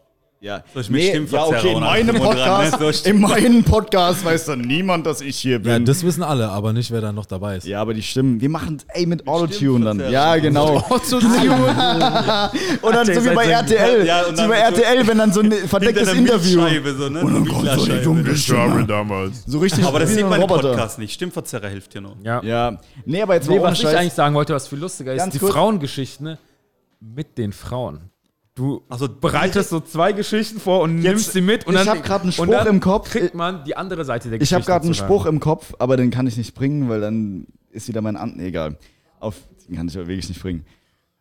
Ja, 0.41 0.63
Soll 0.73 0.83
ich 0.83 0.91
mit 0.91 1.03
ja, 1.03 1.09
Stimmverzerrer 1.11 1.59
okay, 1.59 1.73
in 1.73 1.81
meinem 1.81 2.17
Podcast, 2.17 2.81
ne? 2.81 2.93
So 2.93 3.11
in 3.11 3.21
meinem 3.21 3.65
Podcast 3.65 4.25
weiß 4.25 4.45
dann 4.45 4.61
niemand, 4.61 5.05
dass 5.05 5.21
ich 5.21 5.37
hier 5.37 5.55
Ja, 5.55 5.59
bin. 5.59 5.85
das 5.85 6.05
wissen 6.05 6.23
alle, 6.23 6.49
aber 6.51 6.73
nicht, 6.73 6.93
wer 6.93 7.01
da 7.01 7.11
noch 7.11 7.27
dabei 7.27 7.57
ist. 7.57 7.67
Ja, 7.67 7.81
aber 7.81 7.93
die 7.93 8.03
Stimmen, 8.03 8.41
wir 8.41 8.49
machen, 8.49 8.79
ey, 8.89 9.05
mit 9.07 9.27
Autotune 9.27 9.85
dann. 9.85 9.99
Ja, 10.13 10.37
genau. 10.37 10.77
und 10.91 11.13
dann 12.95 13.07
so 13.07 13.25
wie 13.25 13.35
bei 13.35 13.47
RTL. 13.47 14.07
Ja, 14.07 14.27
und 14.27 14.37
so 14.37 14.43
dann 14.43 14.51
bei 14.51 14.59
RTL, 14.59 15.09
wenn 15.09 15.19
dann 15.19 15.33
so 15.33 15.41
ein 15.41 15.51
verdecktes 15.67 16.13
Interview. 16.13 16.61
So, 16.97 17.09
ne? 17.09 17.21
Und 17.21 17.53
dann 17.67 17.79
so 17.81 17.87
die 17.87 18.01
dunkle 18.01 18.37
Stimme. 18.37 18.87
So 19.45 19.59
richtig 19.59 19.85
Aber 19.85 19.99
das 19.99 20.11
wie 20.11 20.15
sieht 20.15 20.23
ein 20.23 20.31
man 20.31 20.41
im. 20.41 20.47
Podcast 20.47 21.01
nicht. 21.01 21.15
Stimmverzerrer 21.15 21.67
hilft 21.67 21.93
hier 21.93 22.03
noch. 22.03 22.15
Ja. 22.23 22.41
Ja, 22.45 22.79
nee, 23.05 23.21
aber 23.23 23.35
jetzt 23.35 23.49
Nee, 23.49 23.61
was 23.61 23.81
ich 23.81 23.89
eigentlich 23.89 24.13
sagen 24.13 24.37
wollte, 24.37 24.55
was 24.55 24.69
viel 24.69 24.79
lustiger 24.79 25.15
ist, 25.15 25.31
die. 25.31 25.39
Frauengeschichten 25.41 26.27
ne, 26.27 26.39
mit 27.01 27.37
den 27.39 27.53
Frauen. 27.53 28.11
Du 28.59 28.83
Also 28.89 29.09
bereitest 29.09 29.71
so 29.71 29.79
zwei 29.79 30.13
Geschichten 30.13 30.59
vor 30.59 30.81
und 30.81 30.97
nimmst 30.97 31.33
sie 31.33 31.41
mit 31.41 31.65
und 31.65 31.75
ich 31.75 31.85
dann, 31.85 31.99
hab 31.99 32.05
grad 32.05 32.23
einen 32.23 32.33
Spruch 32.33 32.67
im 32.67 32.81
Kopf. 32.81 33.11
kriegt 33.11 33.35
man 33.37 33.63
die 33.63 33.77
andere 33.77 34.05
Seite 34.05 34.31
der 34.31 34.37
Ich 34.37 34.41
Geschichte 34.41 34.57
habe 34.57 34.65
gerade 34.65 34.85
einen 34.85 34.95
Spruch 34.95 35.27
im 35.27 35.39
Kopf, 35.39 35.75
aber 35.79 35.97
den 35.97 36.11
kann 36.11 36.27
ich 36.27 36.37
nicht 36.37 36.57
bringen, 36.57 36.89
weil 36.89 37.01
dann 37.01 37.47
ist 37.71 37.87
wieder 37.87 38.01
mein. 38.01 38.19
Nee, 38.35 38.49
egal. 38.49 38.77
Auf, 39.21 39.37
den 39.69 39.77
kann 39.77 39.87
ich 39.87 39.97
aber 39.97 40.09
wirklich 40.09 40.29
nicht 40.29 40.43
bringen. 40.43 40.65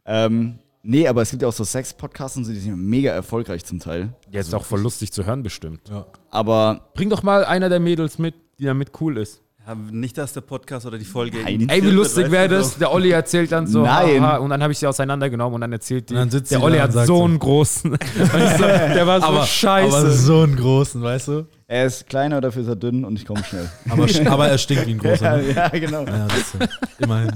Ähm, 0.07 0.57
nee, 0.81 1.07
aber 1.07 1.21
es 1.21 1.29
gibt 1.29 1.43
ja 1.43 1.47
auch 1.47 1.53
so 1.53 1.63
Sex-Podcasts 1.63 2.37
und 2.37 2.45
so, 2.45 2.51
die 2.51 2.57
sind 2.57 2.75
mega 2.75 3.11
erfolgreich 3.11 3.63
zum 3.65 3.79
Teil. 3.79 4.15
Ja, 4.31 4.39
ist 4.39 4.55
auch 4.55 4.65
voll 4.65 4.81
lustig 4.81 5.13
zu 5.13 5.23
hören 5.23 5.43
bestimmt. 5.43 5.91
Aber 6.31 6.89
Bring 6.95 7.11
doch 7.11 7.21
mal 7.21 7.45
einer 7.45 7.69
der 7.69 7.79
Mädels 7.79 8.17
mit, 8.17 8.33
die 8.57 8.65
damit 8.65 8.99
cool 8.99 9.17
ist. 9.17 9.43
Nicht, 9.91 10.17
dass 10.17 10.33
der 10.33 10.41
Podcast 10.41 10.85
oder 10.85 10.97
die 10.97 11.05
Folge. 11.05 11.39
Nein. 11.43 11.67
Ey, 11.69 11.83
wie 11.83 11.89
lustig 11.89 12.23
weißt 12.25 12.31
wäre 12.31 12.47
du, 12.47 12.55
das? 12.55 12.77
Der 12.77 12.91
Olli 12.91 13.11
erzählt 13.11 13.51
dann 13.51 13.67
so, 13.67 13.83
Nein. 13.83 14.21
haha, 14.21 14.37
und 14.37 14.49
dann 14.49 14.61
habe 14.63 14.71
ich 14.71 14.79
sie 14.79 14.87
auseinandergenommen 14.87 15.55
und 15.55 15.61
dann 15.61 15.71
erzählt 15.73 16.09
die, 16.09 16.13
Und 16.13 16.19
dann 16.19 16.29
sitzt 16.29 16.51
der 16.51 16.63
Olli 16.63 16.77
hat 16.77 16.93
so 16.93 17.23
einen 17.23 17.37
großen. 17.39 17.97
Ich 18.17 18.57
so, 18.57 18.63
der 18.63 19.07
war 19.07 19.21
so 19.21 19.43
scheiße. 19.45 19.97
aber 19.97 20.09
so 20.11 20.41
einen 20.41 20.55
großen, 20.55 21.01
weißt 21.01 21.27
du? 21.27 21.45
Er 21.69 21.85
ist 21.85 22.07
kleiner, 22.07 22.39
dafür 22.39 22.61
ist 22.61 22.67
er 22.69 22.77
dünn 22.77 23.03
und 23.03 23.17
ich 23.17 23.25
komme 23.25 23.43
schnell. 23.43 23.69
Aber, 23.89 24.07
aber 24.31 24.47
er 24.47 24.57
stinkt 24.57 24.87
wie 24.87 24.91
ein 24.91 24.97
großer. 24.97 25.37
Ne? 25.37 25.51
ja, 25.53 25.67
genau. 25.69 26.05
Ja, 26.05 26.27
das 26.27 26.37
ist, 26.37 26.55
äh, 26.55 26.67
immerhin. 26.99 27.31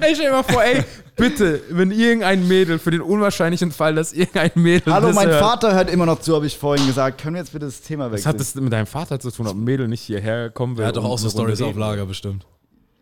Ey, 0.00 0.14
stell 0.14 0.26
dir 0.26 0.32
mal 0.32 0.42
vor, 0.44 0.62
ey, 0.62 0.84
bitte, 1.16 1.60
wenn 1.70 1.90
irgendein 1.90 2.46
Mädel, 2.46 2.78
für 2.78 2.92
den 2.92 3.00
unwahrscheinlichen 3.00 3.72
Fall, 3.72 3.96
dass 3.96 4.12
irgendein 4.12 4.52
Mädel. 4.54 4.92
Hallo, 4.92 5.12
mein 5.12 5.28
hört, 5.28 5.40
Vater 5.40 5.74
hört 5.74 5.90
immer 5.90 6.06
noch 6.06 6.20
zu, 6.20 6.34
habe 6.34 6.46
ich 6.46 6.56
vorhin 6.56 6.86
gesagt. 6.86 7.20
Können 7.20 7.34
wir 7.34 7.40
jetzt 7.42 7.52
bitte 7.52 7.66
das 7.66 7.80
Thema 7.80 8.06
Was 8.06 8.12
wechseln? 8.12 8.28
hat 8.28 8.40
das 8.40 8.54
mit 8.54 8.72
deinem 8.72 8.86
Vater 8.86 9.18
zu 9.18 9.30
tun, 9.32 9.48
ob 9.48 9.54
ein 9.56 9.64
Mädel 9.64 9.88
nicht 9.88 10.02
hierher 10.02 10.50
kommen 10.50 10.76
will? 10.76 10.84
Er 10.84 10.88
hat 10.88 10.96
doch 10.96 11.04
auch 11.04 11.18
so 11.18 11.28
Stories 11.28 11.60
auf? 11.60 11.76
Lager 11.76 12.06
bestimmt. 12.06 12.46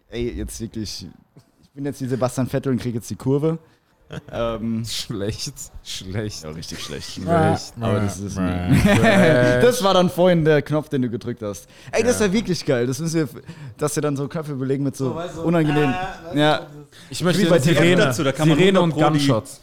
Ey, 0.08 0.32
jetzt 0.32 0.60
wirklich. 0.60 1.06
Ich 1.62 1.70
bin 1.70 1.84
jetzt 1.84 2.00
wie 2.00 2.06
Sebastian 2.06 2.46
Vettel 2.46 2.72
und 2.72 2.80
kriege 2.80 2.98
jetzt 2.98 3.10
die 3.10 3.16
Kurve. 3.16 3.58
ähm, 4.32 4.84
Schlecht, 4.84 5.54
schlecht. 5.82 6.42
ja, 6.44 6.50
richtig 6.50 6.80
schlecht. 6.80 7.10
Schlecht. 7.12 7.72
Aber 7.80 8.00
das 8.00 8.18
ist 8.20 8.34
Schlecht. 8.34 8.86
Das 9.62 9.82
war 9.82 9.94
dann 9.94 10.10
vorhin 10.10 10.44
der 10.44 10.60
Knopf, 10.62 10.88
den 10.88 11.02
du 11.02 11.08
gedrückt 11.10 11.42
hast. 11.42 11.66
Ey, 11.90 12.02
das 12.02 12.16
ist 12.16 12.20
ja 12.20 12.32
wirklich 12.32 12.64
geil. 12.64 12.86
Das 12.86 12.98
müssen 12.98 13.20
wir, 13.32 13.42
dass 13.78 13.94
wir 13.96 14.02
dann 14.02 14.16
so 14.16 14.28
Knöpfe 14.28 14.54
belegen 14.54 14.84
mit 14.84 14.96
so, 14.96 15.18
unangenehmen. 15.44 15.94
ja, 16.34 16.66
Ich 17.10 17.22
möchte 17.24 17.46
bei 17.48 17.58
Sirene, 17.58 17.96
dazu, 17.96 18.22
da 18.22 18.32
kann 18.32 18.48
man 18.48 18.58
Sirene 18.58 18.80
und 18.80 18.90
100 18.90 19.08
Pro 19.08 19.18
die- 19.18 19.26
Gunshots. 19.26 19.60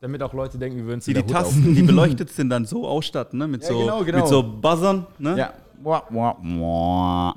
Damit 0.00 0.22
auch 0.22 0.34
Leute 0.34 0.58
denken, 0.58 0.76
wir 0.78 0.84
würden 0.84 0.98
es 0.98 1.06
Die, 1.06 1.14
die 1.14 1.22
Tasten, 1.22 1.74
die 1.74 1.82
beleuchtet 1.86 2.30
sind, 2.30 2.50
dann 2.50 2.66
so 2.66 2.86
ausstatten, 2.86 3.38
ne? 3.38 3.48
Mit, 3.48 3.62
Ja, 3.62 3.68
so, 3.70 3.78
genau, 3.78 4.04
genau. 4.04 4.18
mit 4.18 4.28
so 4.28 4.42
Buzzern, 4.42 5.06
ne? 5.18 5.36
ja. 5.38 5.52
Mua, 5.82 6.04
mua, 6.10 6.36
mua. 6.40 7.34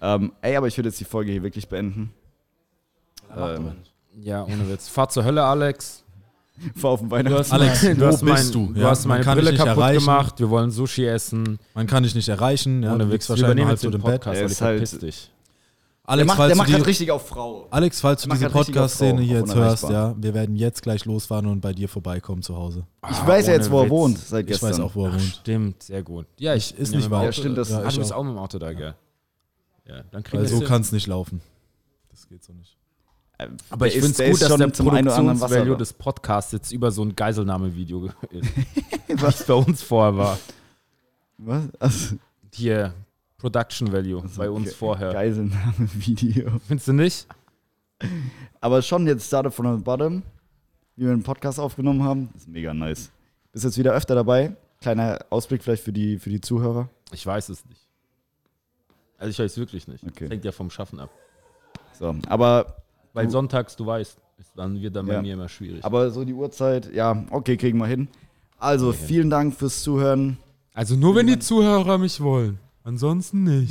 Ähm, 0.00 0.32
ey, 0.40 0.56
aber 0.56 0.66
ich 0.66 0.76
würde 0.78 0.88
jetzt 0.88 0.98
die 0.98 1.04
Folge 1.04 1.30
hier 1.30 1.42
wirklich 1.42 1.68
beenden. 1.68 2.12
Ähm, 3.36 3.72
Ja, 4.20 4.44
ohne 4.44 4.68
Witz. 4.68 4.88
Fahr 4.88 5.08
zur 5.08 5.24
Hölle, 5.24 5.42
Alex. 5.44 6.04
fahr 6.76 6.90
auf 6.92 7.00
den 7.00 7.08
Du 7.08 7.14
Weihnachts. 7.16 7.38
hast 7.50 7.52
Alex, 7.52 7.82
mein, 7.82 7.96
wo 7.96 8.00
du 8.00 8.06
hast 8.06 8.22
mein, 8.22 8.34
bist 8.34 8.54
du? 8.54 8.72
Du 8.72 8.80
Ja, 8.80 8.90
hast 8.90 9.06
meine 9.06 9.24
Brille 9.24 9.54
kaputt 9.54 9.66
erreichen. 9.68 10.00
gemacht. 10.00 10.38
Wir 10.40 10.50
wollen 10.50 10.70
Sushi 10.70 11.06
essen. 11.06 11.58
Man 11.74 11.86
kann 11.86 12.02
dich 12.02 12.14
nicht 12.14 12.28
erreichen. 12.28 12.82
Ja, 12.82 12.94
ohne 12.94 13.06
du 13.06 13.12
Witz. 13.12 13.28
Wir 13.28 13.30
wahrscheinlich 13.30 13.44
übernehmen 13.52 13.70
jetzt 13.70 13.84
den 13.84 13.92
im 13.92 14.00
Bett. 14.02 14.20
Podcast, 14.22 14.36
Er 14.36 14.42
halt- 14.66 14.78
verpiss 14.88 14.98
dich. 14.98 15.28
Der 16.04 16.10
Alex, 16.10 16.26
macht, 16.26 16.36
falls 16.36 16.48
der 16.48 16.54
du 16.54 16.58
macht 16.58 16.68
die, 16.68 16.74
halt 16.74 16.86
richtig 16.86 17.10
auf 17.12 17.28
Frau. 17.28 17.68
Alex, 17.70 18.00
falls 18.00 18.22
du 18.22 18.28
Der 18.28 18.34
macht 18.34 18.40
diese 18.40 18.50
Podcast-Szene 18.50 19.22
hier 19.22 19.38
jetzt 19.38 19.54
hörst, 19.54 19.84
ja, 19.88 20.14
wir 20.18 20.34
werden 20.34 20.56
jetzt 20.56 20.82
gleich 20.82 21.04
losfahren 21.04 21.46
und 21.46 21.60
bei 21.60 21.72
dir 21.72 21.88
vorbeikommen 21.88 22.42
zu 22.42 22.56
Hause. 22.56 22.84
Ich 23.08 23.24
weiß 23.26 23.46
ja 23.46 23.52
jetzt, 23.54 23.70
wo 23.70 23.78
er 23.78 23.84
Witz. 23.84 23.90
wohnt, 23.90 24.18
seit 24.18 24.40
Ich 24.40 24.46
gestern. 24.48 24.70
weiß 24.70 24.80
auch, 24.80 24.94
wo 24.96 25.06
er 25.06 25.12
wohnt. 25.12 25.22
Stimmt, 25.22 25.82
sehr 25.84 26.02
gut. 26.02 26.26
Ja, 26.38 26.54
ich 26.56 26.76
Ist 26.76 26.90
bin 26.90 26.98
nicht. 27.00 27.10
Auto- 27.10 27.24
Ja, 27.24 27.32
stimmt, 27.32 27.56
das- 27.56 27.70
Ja, 27.70 27.78
Ah, 27.78 27.86
ich 27.86 27.94
du 27.94 28.00
bist 28.00 28.12
auch. 28.12 28.16
auch 28.18 28.24
mit 28.24 28.32
dem 28.34 28.38
Auto 28.38 28.58
da, 28.58 28.72
gell? 28.72 28.94
Ja, 29.88 30.02
dann 30.10 30.22
kriegen 30.24 30.42
Weil 30.42 30.50
wir 30.50 30.58
so 30.58 30.64
kann 30.64 30.82
es 30.82 30.90
nicht 30.92 31.06
laufen. 31.06 31.40
Das 32.10 32.28
geht 32.28 32.42
so 32.42 32.52
nicht. 32.52 32.76
Aber 33.70 33.86
ich 33.86 33.94
finde 33.94 34.08
es 34.10 34.40
gut, 34.40 34.42
dass 34.50 34.56
der 34.58 34.68
Produktionsvalue 34.68 35.76
des 35.76 35.92
Podcasts 35.92 36.52
jetzt 36.52 36.72
über 36.72 36.90
so 36.90 37.02
ein 37.04 37.14
Geiselnahmevideo 37.16 38.06
ist. 38.30 38.50
was 39.22 39.44
bei 39.46 39.54
uns 39.54 39.82
vorher 39.82 40.16
war. 40.16 40.38
Was? 41.38 41.64
Also, 41.78 42.16
Hier, 42.54 42.94
Production 43.38 43.92
Value 43.92 44.22
bei 44.36 44.48
uns 44.50 44.66
ge- 44.66 44.74
vorher. 44.74 45.12
Geiselnahme-Video. 45.12 46.60
Findest 46.66 46.88
du 46.88 46.92
nicht? 46.92 47.26
Aber 48.60 48.82
schon 48.82 49.06
jetzt 49.06 49.26
started 49.26 49.52
from 49.52 49.76
the 49.78 49.82
bottom, 49.82 50.22
wie 50.96 51.04
wir 51.04 51.12
einen 51.12 51.22
Podcast 51.22 51.58
aufgenommen 51.58 52.02
haben. 52.02 52.28
Ist 52.36 52.48
mega 52.48 52.72
nice. 52.74 53.10
Bist 53.52 53.64
jetzt 53.64 53.78
wieder 53.78 53.92
öfter 53.92 54.14
dabei. 54.14 54.56
Kleiner 54.80 55.18
Ausblick 55.30 55.62
vielleicht 55.62 55.84
für 55.84 55.92
die, 55.92 56.18
für 56.18 56.30
die 56.30 56.40
Zuhörer. 56.40 56.88
Ich 57.12 57.24
weiß 57.24 57.48
es 57.50 57.64
nicht. 57.66 57.80
Also 59.18 59.30
ich 59.30 59.38
weiß 59.38 59.56
wirklich 59.58 59.86
nicht. 59.86 60.02
Okay. 60.04 60.24
Das 60.24 60.30
hängt 60.30 60.44
ja 60.44 60.50
vom 60.52 60.70
Schaffen 60.70 60.98
ab. 60.98 61.10
So, 61.98 62.14
aber, 62.26 62.81
Weil 63.12 63.26
Du- 63.26 63.32
sonntags, 63.32 63.76
du 63.76 63.84
weißt, 63.86 64.16
ist 64.38 64.50
dann 64.56 64.80
wird 64.80 64.96
dann 64.96 65.06
bei 65.06 65.14
Ja. 65.14 65.22
mir 65.22 65.34
immer 65.34 65.48
schwierig. 65.48 65.84
aber 65.84 66.10
so 66.10 66.24
die 66.24 66.32
Uhrzeit, 66.34 66.92
ja, 66.94 67.24
okay, 67.30 67.56
kriegen 67.56 67.78
wir 67.78 67.86
hin. 67.86 68.08
Also, 68.58 68.88
Okay. 68.88 68.98
vielen 69.06 69.30
Dank 69.30 69.54
fürs 69.54 69.82
Zuhören. 69.82 70.38
Also 70.74 70.96
nur 70.96 71.14
wenn 71.14 71.26
die 71.26 71.38
Zuhörer 71.38 71.98
mich 71.98 72.20
wollen. 72.20 72.58
Ansonsten 72.84 73.44
nicht. 73.44 73.70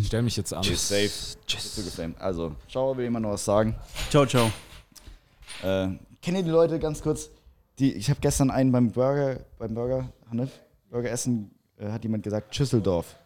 Ich 0.00 0.06
stell 0.06 0.22
mich 0.22 0.36
jetzt 0.36 0.54
an. 0.54 0.62
Safe. 0.62 1.10
Tschüss. 1.46 2.00
Also, 2.18 2.54
ciao, 2.68 2.96
will 2.96 3.04
jemand 3.04 3.24
noch 3.24 3.32
was 3.32 3.44
sagen? 3.44 3.74
Ciao, 4.10 4.24
ciao. 4.24 4.50
Äh, 5.62 5.88
kennt 6.22 6.36
ihr 6.38 6.42
die 6.42 6.50
Leute 6.50 6.78
ganz 6.78 7.02
kurz? 7.02 7.28
Die, 7.78 7.92
ich 7.92 8.08
habe 8.08 8.20
gestern 8.20 8.50
einen 8.50 8.72
beim 8.72 8.90
Burger, 8.92 9.40
beim 9.58 9.74
Burger, 9.74 10.08
Hanif, 10.30 10.48
Burger 10.90 11.10
essen, 11.10 11.50
äh, 11.78 11.90
hat 11.90 12.04
jemand 12.04 12.22
gesagt, 12.22 12.54
Schüsseldorf. 12.54 13.16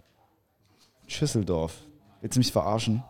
Schüsseldorf. 1.07 1.75
Willst 2.21 2.37
du 2.37 2.41
mich 2.41 2.51
verarschen? 2.53 3.03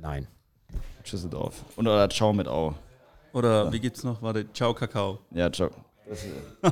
Nein. 0.00 0.26
Schüsseldorf. 1.04 1.64
Und 1.76 1.86
oder 1.86 2.08
Ciao 2.08 2.32
mit 2.32 2.46
Au. 2.46 2.74
Oder 3.32 3.72
wie 3.72 3.80
gibt's 3.80 4.04
noch? 4.04 4.20
Warte, 4.22 4.50
ciao, 4.52 4.74
Kakao. 4.74 5.18
Ja, 5.30 5.50
ciao. 5.50 5.70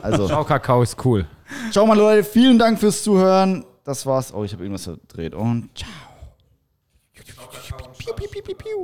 Also, 0.03 0.27
Ciao, 0.27 0.45
Kakao 0.45 0.83
ist 0.83 0.97
cool. 1.05 1.27
ciao 1.70 1.85
mal 1.87 1.97
Leute, 1.97 2.24
vielen 2.24 2.59
Dank 2.59 2.79
fürs 2.79 3.03
Zuhören. 3.03 3.64
Das 3.85 4.07
war's. 4.07 4.33
Oh, 4.33 4.45
ich 4.45 4.53
habe 4.53 4.62
irgendwas 4.62 4.85
verdreht. 4.85 5.35
Und 5.35 5.70
ciao. 5.77 5.91